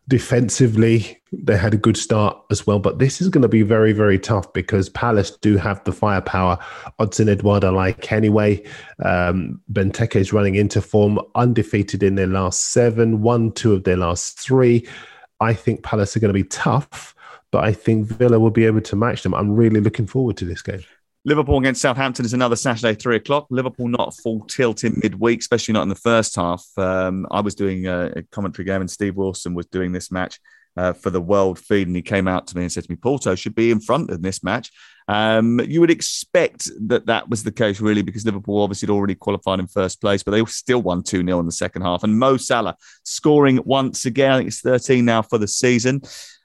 Defensively, 0.09 1.23
they 1.33 1.57
had 1.57 1.73
a 1.73 1.77
good 1.77 1.97
start 1.97 2.37
as 2.51 2.67
well, 2.67 2.81
but 2.81 2.99
this 2.99 3.21
is 3.21 3.29
going 3.29 3.43
to 3.43 3.49
be 3.49 3.63
very, 3.63 3.93
very 3.93 4.19
tough 4.19 4.53
because 4.53 4.89
Palace 4.89 5.31
do 5.31 5.57
have 5.57 5.83
the 5.85 5.93
firepower. 5.93 6.59
Odsonne 6.99 7.29
Edouard 7.29 7.65
I 7.65 7.69
like 7.69 8.11
anyway. 8.11 8.65
Um, 9.05 9.61
Benteke 9.73 10.17
is 10.17 10.33
running 10.33 10.57
into 10.57 10.81
form, 10.81 11.21
undefeated 11.37 12.03
in 12.03 12.17
their 12.17 12.27
last 12.27 12.73
seven, 12.73 13.23
won 13.23 13.53
two 13.53 13.73
of 13.73 13.85
their 13.85 13.99
last 13.99 14.41
three. 14.41 14.87
I 15.39 15.55
think 15.55 15.85
Palace 15.85 16.17
are 16.17 16.21
going 16.21 16.35
to 16.35 16.43
be 16.43 16.49
tough, 16.49 17.15
but 17.53 17.63
I 17.63 17.73
think 17.73 18.09
Villa 18.09 18.41
will 18.41 18.51
be 18.51 18.67
able 18.67 18.81
to 18.81 18.97
match 18.97 19.23
them. 19.23 19.35
I'm 19.35 19.53
really 19.53 19.81
looking 19.81 20.07
forward 20.09 20.37
to 20.39 20.45
this 20.45 20.63
game. 20.63 20.83
Liverpool 21.27 21.59
against 21.59 21.83
Southampton 21.83 22.25
is 22.25 22.33
another 22.33 22.57
Saturday, 22.57 22.95
three 22.95 23.17
o'clock. 23.17 23.47
Liverpool 23.51 23.89
not 23.89 24.17
full 24.23 24.41
tilt 24.47 24.85
in 24.85 24.99
midweek, 25.03 25.41
especially 25.41 25.75
not 25.75 25.83
in 25.83 25.91
the 25.91 25.95
first 25.95 26.35
half. 26.35 26.65
Um, 26.79 27.27
I 27.31 27.41
was 27.41 27.55
doing 27.55 27.87
a, 27.87 28.23
commentary 28.31 28.65
game, 28.65 28.81
and 28.81 28.91
Steve 28.91 29.17
Wilson 29.17 29.53
was 29.53 29.67
doing 29.67 29.93
this 29.93 30.11
match 30.11 30.41
uh, 30.79 30.95
for 30.95 31.11
the 31.11 31.21
World 31.21 31.59
Feed, 31.59 31.89
and 31.89 31.97
he 31.97 32.01
came 32.01 32.27
out 32.27 32.47
to 32.47 32.57
me 32.57 32.63
and 32.63 32.73
said 32.73 32.85
to 32.85 32.91
me, 32.91 32.97
"Porto 32.97 33.35
should 33.35 33.55
be 33.55 33.71
in 33.71 33.81
front 33.81 34.11
in 34.11 34.23
this 34.23 34.43
match." 34.43 34.71
Um, 35.09 35.61
you 35.61 35.81
would 35.81 35.91
expect 35.91 36.71
that 36.89 37.05
that 37.07 37.29
was 37.29 37.43
the 37.43 37.53
case, 37.53 37.81
really, 37.81 38.03
because 38.03 38.25
Liverpool 38.25 38.63
obviously 38.63 38.87
had 38.87 38.93
already 38.93 39.15
qualified 39.15 39.59
in 39.59 39.67
first 39.67 40.01
place, 40.01 40.23
but 40.23 40.31
they 40.31 40.43
still 40.47 40.81
won 40.81 41.03
2 41.03 41.23
0 41.23 41.41
in 41.41 41.47
the 41.47 41.53
second 41.53 41.83
half. 41.83 42.03
And 42.03 42.19
Mo 42.19 42.39
Salah 42.39 42.77
scoring 43.03 43.61
once 43.67 44.07
again. 44.07 44.33
I 44.33 44.37
think 44.39 44.49
it's 44.49 44.61
13 44.61 45.05
now 45.05 45.21
for 45.21 45.37
the 45.37 45.49
season. 45.49 46.01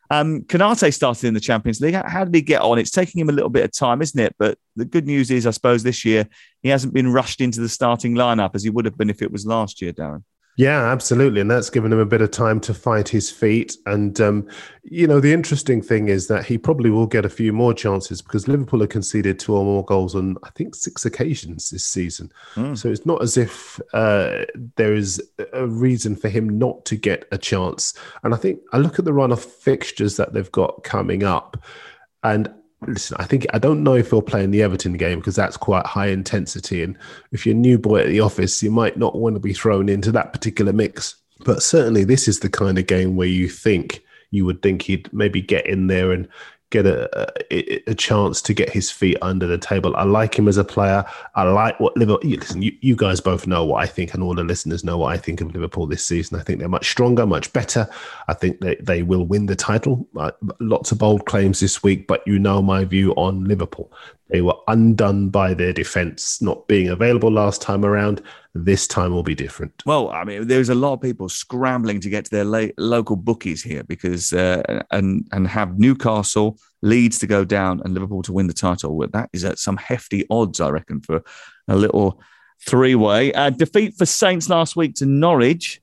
Um, 0.09 0.41
Konaté 0.43 0.93
started 0.93 1.27
in 1.27 1.33
the 1.33 1.39
Champions 1.39 1.81
League. 1.81 1.95
How 1.95 2.23
did 2.23 2.35
he 2.35 2.41
get 2.41 2.61
on? 2.61 2.77
It's 2.77 2.91
taking 2.91 3.21
him 3.21 3.29
a 3.29 3.33
little 3.33 3.49
bit 3.49 3.65
of 3.65 3.71
time, 3.71 4.01
isn't 4.01 4.19
it? 4.19 4.35
But 4.37 4.57
the 4.75 4.85
good 4.85 5.07
news 5.07 5.31
is, 5.31 5.47
I 5.47 5.51
suppose, 5.51 5.83
this 5.83 6.05
year 6.05 6.27
he 6.61 6.69
hasn't 6.69 6.93
been 6.93 7.11
rushed 7.11 7.41
into 7.41 7.61
the 7.61 7.69
starting 7.69 8.15
lineup 8.15 8.51
as 8.53 8.63
he 8.63 8.69
would 8.69 8.85
have 8.85 8.97
been 8.97 9.09
if 9.09 9.21
it 9.21 9.31
was 9.31 9.45
last 9.45 9.81
year, 9.81 9.93
Darren. 9.93 10.23
Yeah, 10.57 10.89
absolutely. 10.89 11.41
And 11.41 11.51
that's 11.51 11.69
given 11.69 11.91
him 11.91 11.99
a 11.99 12.05
bit 12.05 12.21
of 12.21 12.31
time 12.31 12.61
to 12.61 12.73
find 12.73 13.05
his 13.07 13.29
feet. 13.29 13.75
And, 13.85 14.21
um, 14.21 14.47
you 14.83 15.05
know, 15.05 15.19
the 15.19 15.33
interesting 15.33 15.81
thing 15.81 16.07
is 16.07 16.27
that 16.27 16.45
he 16.45 16.57
probably 16.57 16.89
will 16.89 17.07
get 17.07 17.25
a 17.25 17.29
few 17.29 17.51
more 17.51 17.73
chances 17.73 18.21
because 18.21 18.47
Liverpool 18.47 18.79
have 18.79 18.87
conceded 18.87 19.37
two 19.37 19.53
or 19.53 19.65
more 19.65 19.83
goals 19.83 20.15
on, 20.15 20.37
I 20.43 20.49
think, 20.51 20.73
six 20.73 21.05
occasions 21.05 21.71
this 21.71 21.83
season. 21.85 22.31
So 22.75 22.89
it's 22.89 23.05
not 23.05 23.21
as 23.21 23.35
if 23.35 23.81
uh, 23.93 24.45
there 24.77 24.93
is 24.93 25.21
a 25.51 25.67
reason 25.67 26.15
for 26.15 26.29
him 26.29 26.57
not 26.57 26.85
to 26.85 26.95
get 26.95 27.27
a 27.33 27.37
chance. 27.37 27.93
And 28.23 28.33
I 28.33 28.37
think 28.37 28.61
I 28.71 28.77
look 28.77 28.97
at 28.97 29.03
the 29.03 29.11
run 29.11 29.33
of 29.33 29.43
fixtures 29.43 30.15
that 30.15 30.31
they've 30.31 30.51
got 30.53 30.85
coming 30.85 31.23
up. 31.23 31.61
And 32.23 32.49
listen, 32.87 33.17
I 33.19 33.25
think 33.25 33.45
I 33.53 33.59
don't 33.59 33.83
know 33.83 33.95
if 33.95 34.09
he'll 34.09 34.21
play 34.21 34.43
in 34.43 34.51
the 34.51 34.61
Everton 34.61 34.93
game 34.93 35.19
because 35.19 35.35
that's 35.35 35.57
quite 35.57 35.85
high 35.85 36.07
intensity. 36.07 36.83
And 36.83 36.97
if 37.31 37.45
you're 37.45 37.55
a 37.55 37.57
new 37.57 37.77
boy 37.77 38.01
at 38.01 38.07
the 38.07 38.19
office, 38.19 38.61
you 38.63 38.71
might 38.71 38.97
not 38.97 39.15
want 39.15 39.35
to 39.35 39.39
be 39.39 39.53
thrown 39.53 39.89
into 39.89 40.11
that 40.13 40.33
particular 40.33 40.73
mix. 40.73 41.15
But 41.45 41.61
certainly, 41.61 42.03
this 42.03 42.27
is 42.27 42.39
the 42.39 42.49
kind 42.49 42.77
of 42.77 42.87
game 42.87 43.15
where 43.15 43.27
you 43.27 43.49
think 43.49 44.03
you 44.31 44.45
would 44.45 44.61
think 44.61 44.81
he'd 44.81 45.11
maybe 45.13 45.41
get 45.41 45.65
in 45.65 45.87
there 45.87 46.11
and 46.11 46.27
get 46.71 46.85
a, 46.85 47.33
a, 47.53 47.91
a 47.91 47.95
chance 47.95 48.41
to 48.41 48.53
get 48.53 48.69
his 48.69 48.89
feet 48.91 49.17
under 49.21 49.47
the 49.47 49.57
table. 49.57 49.95
I 49.95 50.03
like 50.03 50.37
him 50.37 50.47
as 50.47 50.57
a 50.57 50.63
player. 50.63 51.05
I 51.35 51.43
like 51.43 51.79
what 51.79 51.95
Liverpool. 51.95 52.29
Listen, 52.29 52.61
you, 52.61 52.71
you 52.81 52.95
guys 52.95 53.21
both 53.21 53.47
know 53.47 53.65
what 53.65 53.83
I 53.83 53.87
think, 53.87 54.13
and 54.13 54.23
all 54.23 54.35
the 54.35 54.43
listeners 54.43 54.83
know 54.83 54.97
what 54.97 55.13
I 55.13 55.17
think 55.17 55.41
of 55.41 55.53
Liverpool 55.53 55.87
this 55.87 56.05
season. 56.05 56.39
I 56.39 56.43
think 56.43 56.59
they're 56.59 56.67
much 56.67 56.89
stronger, 56.89 57.25
much 57.25 57.53
better. 57.53 57.87
I 58.27 58.33
think 58.33 58.59
they, 58.59 58.75
they 58.75 59.03
will 59.03 59.25
win 59.25 59.45
the 59.45 59.55
title. 59.55 60.07
Uh, 60.17 60.31
lots 60.59 60.91
of 60.91 60.97
bold 60.97 61.25
claims 61.25 61.59
this 61.59 61.83
week, 61.83 62.07
but 62.07 62.23
you 62.25 62.39
know 62.39 62.61
my 62.61 62.83
view 62.83 63.11
on 63.13 63.45
Liverpool. 63.45 63.91
They 64.29 64.41
were 64.41 64.55
undone 64.67 65.29
by 65.29 65.53
their 65.53 65.73
defence 65.73 66.41
not 66.41 66.67
being 66.67 66.89
available 66.89 67.31
last 67.31 67.61
time 67.61 67.85
around. 67.85 68.21
This 68.57 68.87
time 68.87 69.11
will 69.11 69.21
be 69.21 69.35
different. 69.35 69.83
Well, 69.85 70.09
I 70.11 70.23
mean, 70.23 70.47
there's 70.47 70.69
a 70.69 70.75
lot 70.75 70.93
of 70.93 71.01
people 71.01 71.27
scrambling 71.27 71.99
to 71.99 72.09
get 72.09 72.23
to 72.23 72.31
their 72.31 72.45
la- 72.45 72.69
local 72.77 73.17
bookies 73.17 73.61
here 73.61 73.83
because 73.83 74.31
uh, 74.31 74.81
and 74.91 75.27
and 75.33 75.45
have 75.45 75.77
Newcastle, 75.77 76.57
Leeds 76.81 77.19
to 77.19 77.27
go 77.27 77.43
down, 77.43 77.81
and 77.83 77.93
Liverpool 77.93 78.21
to 78.23 78.31
win 78.31 78.47
the 78.47 78.53
title. 78.53 78.97
That 79.11 79.29
is 79.33 79.43
at 79.43 79.59
some 79.59 79.75
hefty 79.75 80.25
odds, 80.29 80.61
I 80.61 80.69
reckon, 80.69 81.01
for 81.01 81.21
a 81.67 81.75
little 81.75 82.21
three-way 82.65 83.33
uh, 83.33 83.49
defeat 83.49 83.95
for 83.97 84.05
Saints 84.05 84.49
last 84.49 84.77
week 84.77 84.95
to 84.95 85.05
Norwich. 85.05 85.81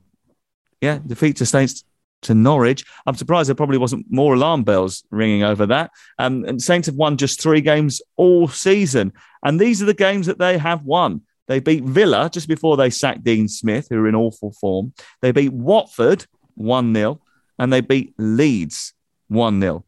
Yeah, 0.80 0.98
defeat 1.06 1.36
to 1.36 1.46
Saints 1.46 1.84
to 2.22 2.34
Norwich. 2.34 2.86
I'm 3.04 3.16
surprised 3.16 3.50
there 3.50 3.54
probably 3.54 3.76
wasn't 3.76 4.06
more 4.10 4.32
alarm 4.32 4.64
bells 4.64 5.04
ringing 5.10 5.42
over 5.42 5.66
that. 5.66 5.90
Um, 6.18 6.46
and 6.46 6.62
Saints 6.62 6.86
have 6.86 6.96
won 6.96 7.18
just 7.18 7.38
three 7.38 7.60
games 7.60 8.00
all 8.16 8.48
season, 8.48 9.12
and 9.42 9.60
these 9.60 9.82
are 9.82 9.86
the 9.86 9.92
games 9.92 10.24
that 10.24 10.38
they 10.38 10.56
have 10.56 10.84
won. 10.84 11.20
They 11.48 11.60
beat 11.60 11.84
Villa 11.84 12.30
just 12.32 12.48
before 12.48 12.76
they 12.76 12.90
sacked 12.90 13.24
Dean 13.24 13.48
Smith, 13.48 13.88
who 13.90 13.96
are 13.96 14.08
in 14.08 14.14
awful 14.14 14.52
form. 14.52 14.92
They 15.20 15.32
beat 15.32 15.52
Watford 15.52 16.26
1 16.54 16.94
0, 16.94 17.20
and 17.58 17.72
they 17.72 17.80
beat 17.80 18.14
Leeds 18.18 18.94
1 19.28 19.60
0. 19.60 19.84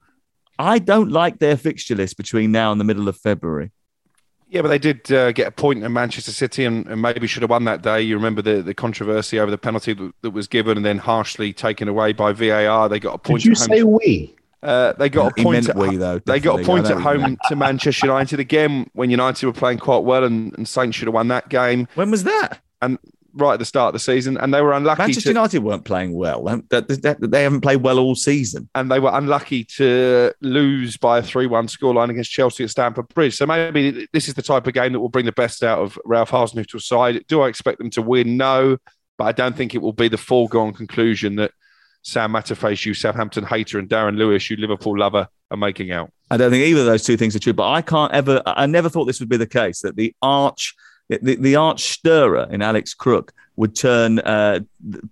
I 0.59 0.79
don't 0.79 1.11
like 1.11 1.39
their 1.39 1.57
fixture 1.57 1.95
list 1.95 2.17
between 2.17 2.53
now 2.53 2.73
and 2.73 2.81
the 2.81 2.85
middle 2.85 3.09
of 3.09 3.17
February. 3.17 3.73
Yeah, 4.49 4.63
but 4.63 4.69
they 4.69 4.79
did 4.79 5.11
uh, 5.11 5.33
get 5.33 5.49
a 5.49 5.51
point 5.51 5.83
in 5.83 5.93
Manchester 5.93 6.31
City 6.31 6.65
and, 6.65 6.87
and 6.87 7.03
maybe 7.03 7.27
should 7.27 7.43
have 7.43 7.51
won 7.51 7.65
that 7.65 7.83
day. 7.83 8.03
You 8.03 8.15
remember 8.15 8.41
the, 8.41 8.63
the 8.63 8.75
controversy 8.75 9.41
over 9.41 9.51
the 9.51 9.59
penalty 9.59 9.95
that, 9.95 10.13
that 10.23 10.31
was 10.31 10.47
given 10.47 10.77
and 10.77 10.87
then 10.87 10.99
harshly 10.99 11.53
taken 11.53 11.89
away 11.89 12.13
by 12.13 12.33
VAR. 12.33 12.89
They 12.89 13.01
got 13.01 13.15
a 13.15 13.19
point. 13.19 13.43
Did 13.43 13.47
you 13.47 13.53
at 13.53 13.59
home. 13.59 13.69
say 13.69 13.83
we? 13.83 14.37
Uh, 14.65 14.93
they 14.95 15.09
got 15.09 15.39
a 15.39 15.43
point. 15.43 15.69
At, 15.69 15.77
we, 15.77 15.97
though, 15.97 16.19
they 16.21 16.41
got 16.41 16.61
a 16.61 16.65
point 16.65 16.87
at 16.87 16.91
know 16.91 17.05
what 17.05 17.15
you 17.15 17.21
home 17.21 17.31
mean. 17.31 17.39
to 17.49 17.57
Manchester 17.57 18.07
United 18.07 18.41
again 18.41 18.89
when 18.95 19.11
United 19.11 19.47
were 19.47 19.53
playing 19.53 19.79
quite 19.79 20.05
well, 20.05 20.25
and, 20.25 20.53
and 20.57 20.69
Saints 20.69 20.97
should 20.97 21.07
have 21.09 21.15
won 21.15 21.29
that 21.29 21.49
game. 21.49 21.87
When 21.95 22.11
was 22.11 22.25
that? 22.25 22.61
And 22.83 22.99
right 23.37 23.55
at 23.55 23.59
the 23.59 23.65
start 23.65 23.89
of 23.89 23.93
the 23.95 23.99
season, 23.99 24.37
and 24.39 24.55
they 24.55 24.61
were 24.61 24.73
unlucky. 24.73 25.01
Manchester 25.03 25.23
to, 25.23 25.29
United 25.31 25.59
weren't 25.59 25.85
playing 25.85 26.13
well. 26.15 26.45
They, 26.69 26.81
they- 26.83 27.15
they 27.19 27.43
haven't 27.43 27.63
played 27.63 27.83
well 27.83 27.99
all 27.99 28.15
season. 28.15 28.69
and 28.77 28.89
they 28.91 29.01
were 29.01 29.11
unlucky 29.13 29.65
to 29.77 30.33
lose 30.41 30.97
by 30.97 31.19
a 31.19 31.23
3-1 31.23 31.69
scoreline 31.69 32.11
against 32.11 32.31
Chelsea 32.31 32.63
at 32.63 32.71
Stamford 32.71 33.09
Bridge. 33.09 33.37
So 33.37 33.45
maybe 33.45 34.07
this 34.13 34.29
is 34.29 34.35
the 34.35 34.43
type 34.43 34.67
of 34.69 34.73
game 34.73 34.93
that 34.93 35.01
will 35.01 35.09
bring 35.09 35.25
the 35.27 35.33
best 35.33 35.65
out 35.65 35.81
of 35.81 35.99
Ralph 36.05 36.31
Hasenhüttl's 36.31 36.87
side. 36.87 37.25
Do 37.27 37.41
I 37.43 37.49
expect 37.49 37.79
them 37.79 37.91
to 37.91 38.03
win? 38.03 38.37
No, 38.37 38.77
but 39.19 39.25
I 39.25 39.33
don't 39.33 39.57
think 39.57 39.75
it 39.75 39.83
will 39.83 39.93
be 39.93 40.07
the 40.09 40.17
foregone 40.17 40.73
conclusion 40.73 41.35
that 41.37 41.51
Sam 42.05 42.33
Matterface, 42.33 42.85
you 42.85 42.95
Southampton 42.95 43.45
hater, 43.45 43.79
and 43.79 43.89
Darren 43.89 44.17
Lewis, 44.17 44.49
you 44.51 44.57
Liverpool 44.57 44.99
lover, 44.99 45.27
are 45.51 45.57
making 45.57 45.91
out. 45.91 46.13
I 46.31 46.37
don't 46.37 46.51
think 46.51 46.65
either 46.65 46.81
of 46.81 46.87
those 46.87 47.03
two 47.03 47.17
things 47.17 47.35
are 47.35 47.39
true, 47.39 47.55
but 47.55 47.69
I 47.71 47.83
can't 47.83 48.13
ever, 48.13 48.43
I 48.47 48.67
never 48.67 48.89
thought 48.89 49.07
this 49.07 49.21
would 49.21 49.29
be 49.29 49.39
the 49.39 49.47
case 49.47 49.81
that 49.81 49.97
the 49.97 50.15
arch, 50.21 50.75
the, 51.09 51.37
the 51.37 51.57
arch 51.57 51.83
stirrer 51.83 52.47
in 52.51 52.61
Alex 52.61 52.93
Crook 52.93 53.33
would 53.57 53.75
turn 53.75 54.19
uh, 54.19 54.61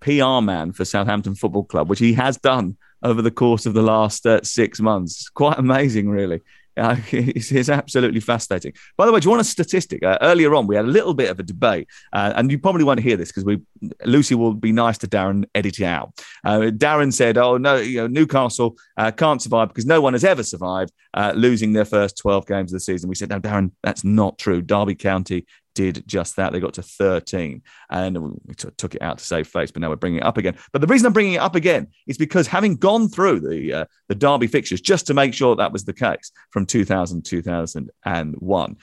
PR 0.00 0.40
man 0.42 0.72
for 0.72 0.84
Southampton 0.84 1.34
Football 1.34 1.64
Club, 1.64 1.88
which 1.88 1.98
he 1.98 2.12
has 2.12 2.36
done 2.36 2.76
over 3.02 3.22
the 3.22 3.30
course 3.30 3.64
of 3.66 3.74
the 3.74 3.82
last 3.82 4.26
uh, 4.26 4.42
six 4.42 4.78
months. 4.78 5.28
Quite 5.30 5.58
amazing, 5.58 6.10
really. 6.10 6.40
It's, 7.12 7.52
it's, 7.52 7.68
absolutely 7.68 8.20
fascinating. 8.20 8.72
By 8.96 9.06
the 9.06 9.12
way, 9.12 9.20
do 9.20 9.26
you 9.26 9.30
want 9.30 9.42
a 9.42 9.44
statistic? 9.44 10.02
Uh, 10.02 10.18
earlier 10.20 10.54
on, 10.54 10.66
we 10.66 10.76
had 10.76 10.84
a 10.84 10.88
little 10.88 11.14
bit 11.14 11.30
of 11.30 11.38
a 11.38 11.42
debate, 11.42 11.88
uh, 12.12 12.32
and 12.36 12.50
you 12.50 12.58
probably 12.58 12.84
won't 12.84 13.00
hear 13.00 13.16
this 13.16 13.28
because 13.28 13.44
we 13.44 13.60
Lucy 14.04 14.34
will 14.34 14.54
be 14.54 14.72
nice 14.72 14.98
to 14.98 15.08
Darren, 15.08 15.44
edit 15.54 15.78
it 15.78 15.84
out. 15.84 16.12
Uh, 16.44 16.70
Darren 16.70 17.12
said, 17.12 17.36
"Oh 17.36 17.56
no, 17.56 17.76
you 17.76 17.98
know 17.98 18.06
Newcastle 18.06 18.76
uh, 18.96 19.10
can't 19.10 19.42
survive 19.42 19.68
because 19.68 19.86
no 19.86 20.00
one 20.00 20.14
has 20.14 20.24
ever 20.24 20.42
survived 20.42 20.92
uh, 21.14 21.32
losing 21.34 21.72
their 21.72 21.84
first 21.84 22.16
twelve 22.16 22.46
games 22.46 22.72
of 22.72 22.76
the 22.76 22.80
season." 22.80 23.08
We 23.08 23.16
said, 23.16 23.28
"No, 23.28 23.40
Darren, 23.40 23.72
that's 23.82 24.04
not 24.04 24.38
true. 24.38 24.62
Derby 24.62 24.94
County 24.94 25.46
did 25.74 26.04
just 26.06 26.36
that. 26.36 26.52
They 26.52 26.60
got 26.60 26.74
to 26.74 26.82
13 26.82 27.62
and 27.90 28.22
we 28.44 28.54
took 28.54 28.94
it 28.94 29.02
out 29.02 29.18
to 29.18 29.24
save 29.24 29.48
face, 29.48 29.70
but 29.70 29.80
now 29.80 29.90
we're 29.90 29.96
bringing 29.96 30.20
it 30.20 30.26
up 30.26 30.38
again. 30.38 30.56
But 30.72 30.80
the 30.80 30.86
reason 30.86 31.06
I'm 31.06 31.12
bringing 31.12 31.34
it 31.34 31.40
up 31.40 31.54
again 31.54 31.88
is 32.06 32.18
because 32.18 32.46
having 32.46 32.76
gone 32.76 33.08
through 33.08 33.40
the 33.40 33.72
uh, 33.72 33.84
the 34.08 34.14
Derby 34.14 34.46
fixtures 34.46 34.80
just 34.80 35.06
to 35.06 35.14
make 35.14 35.34
sure 35.34 35.56
that 35.56 35.72
was 35.72 35.84
the 35.84 35.92
case 35.92 36.32
from 36.50 36.66
2000 36.66 37.22
2001, 37.24 38.76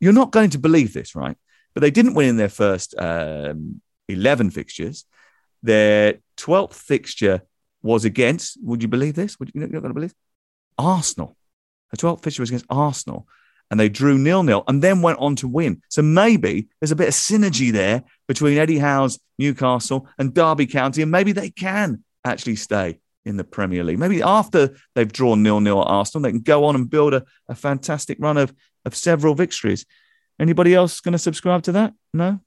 you're 0.00 0.12
not 0.12 0.32
going 0.32 0.50
to 0.50 0.58
believe 0.58 0.92
this, 0.92 1.14
right? 1.14 1.36
But 1.74 1.80
they 1.80 1.90
didn't 1.90 2.14
win 2.14 2.30
in 2.30 2.36
their 2.36 2.48
first 2.48 2.94
um, 2.98 3.80
11 4.08 4.50
fixtures. 4.50 5.04
Their 5.62 6.20
12th 6.36 6.74
fixture 6.74 7.42
was 7.82 8.04
against, 8.04 8.58
would 8.62 8.82
you 8.82 8.88
believe 8.88 9.14
this? 9.14 9.38
Would 9.38 9.50
you, 9.54 9.60
you're 9.60 9.68
not 9.68 9.82
going 9.82 9.90
to 9.90 9.94
believe? 9.94 10.14
Arsenal. 10.78 11.36
The 11.90 11.96
12th 11.96 12.22
fixture 12.22 12.42
was 12.42 12.50
against 12.50 12.66
Arsenal 12.68 13.26
and 13.70 13.80
they 13.80 13.88
drew 13.88 14.18
nil 14.18 14.42
nil 14.42 14.64
and 14.68 14.82
then 14.82 15.02
went 15.02 15.18
on 15.18 15.36
to 15.36 15.48
win. 15.48 15.82
So 15.88 16.02
maybe 16.02 16.68
there's 16.80 16.92
a 16.92 16.96
bit 16.96 17.08
of 17.08 17.14
synergy 17.14 17.72
there 17.72 18.04
between 18.28 18.58
Eddie 18.58 18.78
Howe's 18.78 19.18
Newcastle 19.38 20.08
and 20.18 20.34
Derby 20.34 20.66
County, 20.66 21.02
and 21.02 21.10
maybe 21.10 21.32
they 21.32 21.50
can 21.50 22.04
actually 22.24 22.56
stay 22.56 22.98
in 23.24 23.36
the 23.36 23.44
Premier 23.44 23.82
League. 23.82 23.98
Maybe 23.98 24.22
after 24.22 24.76
they've 24.94 25.12
drawn 25.12 25.42
nil 25.42 25.60
nil 25.60 25.80
at 25.80 25.88
Arsenal, 25.88 26.22
they 26.22 26.30
can 26.30 26.40
go 26.40 26.64
on 26.64 26.74
and 26.74 26.88
build 26.88 27.12
a, 27.12 27.24
a 27.48 27.54
fantastic 27.54 28.18
run 28.20 28.36
of, 28.36 28.54
of 28.84 28.94
several 28.94 29.34
victories. 29.34 29.84
Anybody 30.38 30.74
else 30.74 31.00
going 31.00 31.12
to 31.12 31.18
subscribe 31.18 31.62
to 31.64 31.72
that? 31.72 31.94
No? 32.14 32.40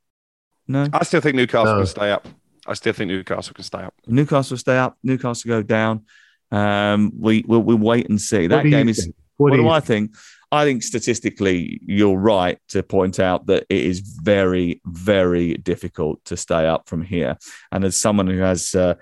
No. 0.67 0.87
I 0.93 1.03
still 1.03 1.21
think 1.21 1.35
Newcastle 1.35 1.73
no. 1.73 1.79
can 1.79 1.87
stay 1.87 2.11
up. 2.11 2.27
I 2.65 2.73
still 2.75 2.93
think 2.93 3.09
Newcastle 3.09 3.53
can 3.53 3.63
stay 3.63 3.79
up. 3.79 3.93
Newcastle 4.05 4.57
stay 4.57 4.77
up. 4.77 4.97
Newcastle 5.03 5.49
go 5.49 5.63
down. 5.63 6.05
Um, 6.51 7.11
we 7.17 7.43
we'll, 7.47 7.61
we'll 7.61 7.77
wait 7.77 8.09
and 8.09 8.21
see. 8.21 8.47
That 8.47 8.63
game 8.63 8.89
is. 8.89 9.03
Think? 9.03 9.15
What, 9.37 9.51
what 9.51 9.57
do, 9.57 9.63
do 9.63 9.69
I 9.69 9.79
think? 9.79 10.15
I 10.51 10.65
think 10.65 10.83
statistically, 10.83 11.79
you're 11.83 12.17
right 12.17 12.57
to 12.69 12.81
point 12.81 13.19
out 13.19 13.45
that 13.47 13.65
it 13.69 13.85
is 13.85 13.99
very, 13.99 14.81
very 14.85 15.53
difficult 15.55 16.23
to 16.25 16.35
stay 16.35 16.65
up 16.65 16.89
from 16.89 17.03
here. 17.03 17.37
And 17.71 17.85
as 17.85 17.95
someone 17.95 18.27
who 18.27 18.39
has 18.39 18.73
uh, 18.73 18.95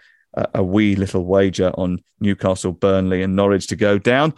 a 0.54 0.64
wee 0.64 0.96
little 0.96 1.26
wager 1.26 1.72
on 1.76 2.00
Newcastle, 2.20 2.74
Burnley, 2.74 3.24
and 3.24 3.36
Norwich 3.36 3.68
to 3.68 3.76
go 3.76 3.98
down, 3.98 4.34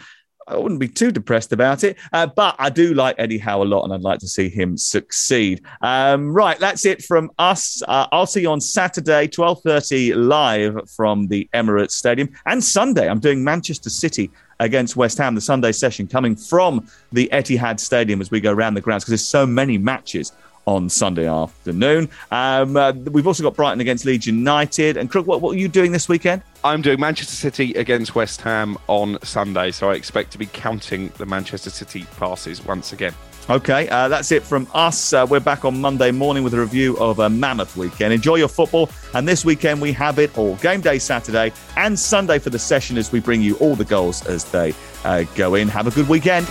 I 0.47 0.57
wouldn't 0.57 0.80
be 0.80 0.88
too 0.88 1.12
depressed 1.12 1.53
about 1.53 1.84
it, 1.84 1.95
uh, 2.12 2.26
but 2.26 2.55
I 2.57 2.72
do 2.72 2.95
like 2.95 3.16
Eddie 3.20 3.38
Howe 3.38 3.62
a 3.62 3.66
lot, 3.66 3.84
and 3.84 3.93
I'd 3.93 4.01
like 4.01 4.20
to 4.20 4.28
see 4.28 4.49
him 4.49 4.78
succeed. 4.78 5.62
Um, 5.82 6.34
right, 6.34 6.57
that's 6.57 6.88
it 6.88 7.03
from 7.03 7.30
us. 7.38 7.84
Uh, 7.88 8.07
I'll 8.12 8.26
see 8.26 8.41
you 8.41 8.49
on 8.49 8.60
Saturday, 8.60 9.28
twelve 9.28 9.62
thirty, 9.62 10.12
live 10.14 10.89
from 10.89 11.28
the 11.28 11.47
Emirates 11.53 11.91
Stadium, 11.91 12.32
and 12.47 12.64
Sunday 12.64 13.07
I'm 13.07 13.20
doing 13.20 13.43
Manchester 13.43 13.91
City 13.91 14.32
against 14.60 14.95
West 14.95 15.18
Ham, 15.18 15.36
the 15.36 15.41
Sunday 15.41 15.72
session 15.72 16.07
coming 16.07 16.36
from 16.36 16.88
the 17.12 17.30
Etihad 17.32 17.80
Stadium 17.80 18.22
as 18.22 18.32
we 18.32 18.39
go 18.39 18.51
around 18.51 18.74
the 18.74 18.82
grounds 18.82 19.03
because 19.03 19.12
there's 19.12 19.28
so 19.28 19.45
many 19.45 19.78
matches 19.78 20.32
on 20.66 20.88
Sunday 20.88 21.28
afternoon. 21.28 22.07
Um, 22.32 22.78
uh, 22.78 22.91
we've 22.91 23.26
also 23.26 23.41
got 23.41 23.55
Brighton 23.55 23.82
against 23.82 24.05
Leeds 24.05 24.28
United. 24.28 24.97
And 24.97 25.10
Crook, 25.10 25.26
what, 25.26 25.41
what 25.41 25.55
are 25.55 25.60
you 25.60 25.68
doing 25.68 25.91
this 25.91 26.07
weekend? 26.07 26.43
I'm 26.64 26.82
doing 26.82 26.99
Manchester 26.99 27.34
City 27.34 27.74
against 27.74 28.14
West 28.14 28.41
Ham 28.41 28.78
on 28.88 29.18
Sunday, 29.24 29.72
so 29.72 29.89
I 29.89 29.95
expect 29.95 30.32
to 30.34 30.38
be 30.38 30.45
counting 30.45 31.07
the 31.18 31.26
Manchester 31.26 31.72
City 31.72 32.05
passes 32.18 32.64
once 32.64 32.93
again. 32.93 33.16
Okay, 33.50 33.89
uh, 33.89 34.08
that's 34.08 34.32
it 34.32 34.43
from 34.43 34.68
us. 34.76 35.12
Uh, 35.12 35.26
we're 35.28 35.39
back 35.39 35.66
on 35.66 35.82
Monday 35.82 36.12
morning 36.12 36.43
with 36.43 36.54
a 36.54 36.60
review 36.60 36.95
of 37.00 37.18
a 37.18 37.28
mammoth 37.28 37.76
weekend. 37.76 38.14
Enjoy 38.14 38.36
your 38.36 38.47
football. 38.47 38.91
And 39.16 39.28
this 39.28 39.43
weekend, 39.43 39.82
we 39.82 39.91
have 39.93 40.20
it 40.20 40.38
all 40.38 40.56
game 40.58 40.82
day 40.82 41.00
Saturday 41.00 41.52
and 41.76 41.97
Sunday 41.97 42.38
for 42.38 42.52
the 42.52 42.60
session 42.60 42.95
as 42.95 43.12
we 43.12 43.20
bring 43.20 43.41
you 43.41 43.56
all 43.56 43.76
the 43.76 43.86
goals 43.86 44.24
as 44.28 44.43
they 44.45 44.76
uh, 45.04 45.24
go 45.34 45.56
in. 45.56 45.68
Have 45.68 45.88
a 45.88 45.91
good 45.91 46.08
weekend. 46.08 46.45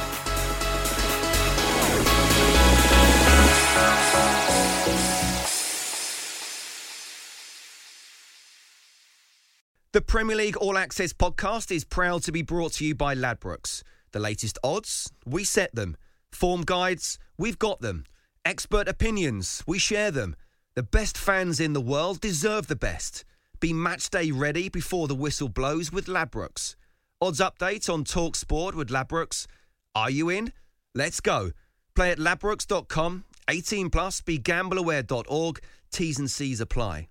The 9.93 10.03
Premier 10.05 10.35
League 10.35 10.57
All 10.57 10.77
Access 10.77 11.13
podcast 11.13 11.71
is 11.71 11.85
proud 11.85 12.25
to 12.25 12.33
be 12.33 12.43
brought 12.43 12.73
to 12.75 12.85
you 12.85 12.97
by 12.97 13.15
Ladbrokes. 13.15 13.85
The 14.11 14.19
latest 14.19 14.59
odds, 14.65 15.13
we 15.25 15.45
set 15.45 15.73
them. 15.77 15.97
Form 16.33 16.62
guides, 16.62 17.18
we've 17.37 17.59
got 17.59 17.81
them. 17.81 18.05
Expert 18.45 18.89
opinions, 18.89 19.62
we 19.66 19.79
share 19.79 20.11
them. 20.11 20.37
The 20.74 20.83
best 20.83 21.18
fans 21.18 21.61
in 21.61 21.72
the 21.72 21.81
world 21.81 22.20
deserve 22.20 22.66
the 22.66 22.76
best. 22.76 23.24
Be 23.61 23.72
match 23.72 24.11
day 24.11 24.31
ready 24.31 24.68
before 24.68 25.09
the 25.09 25.14
whistle 25.14 25.49
blows 25.49 25.93
with 25.93 26.07
Ladbrokes. 26.07 26.76
Odds 27.20 27.41
update 27.41 27.93
on 27.93 28.05
Talk 28.05 28.37
Sport 28.37 28.74
with 28.76 28.89
Ladbrokes. 28.89 29.47
Are 29.95 30.11
you 30.11 30.29
in? 30.29 30.53
Let's 30.95 31.20
go. 31.20 31.51
Play 31.97 32.12
at 32.12 32.18
ladbrokes.com. 32.18 33.24
18 33.51 33.91
plus. 33.91 34.20
BeGambleAware.org. 34.20 35.61
T's 35.91 36.18
and 36.18 36.31
C's 36.31 36.61
apply. 36.61 37.09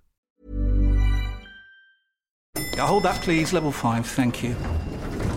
hold 2.78 3.04
that, 3.04 3.22
please. 3.22 3.52
Level 3.52 3.72
five. 3.72 4.06
Thank 4.06 4.44
you. 4.44 4.56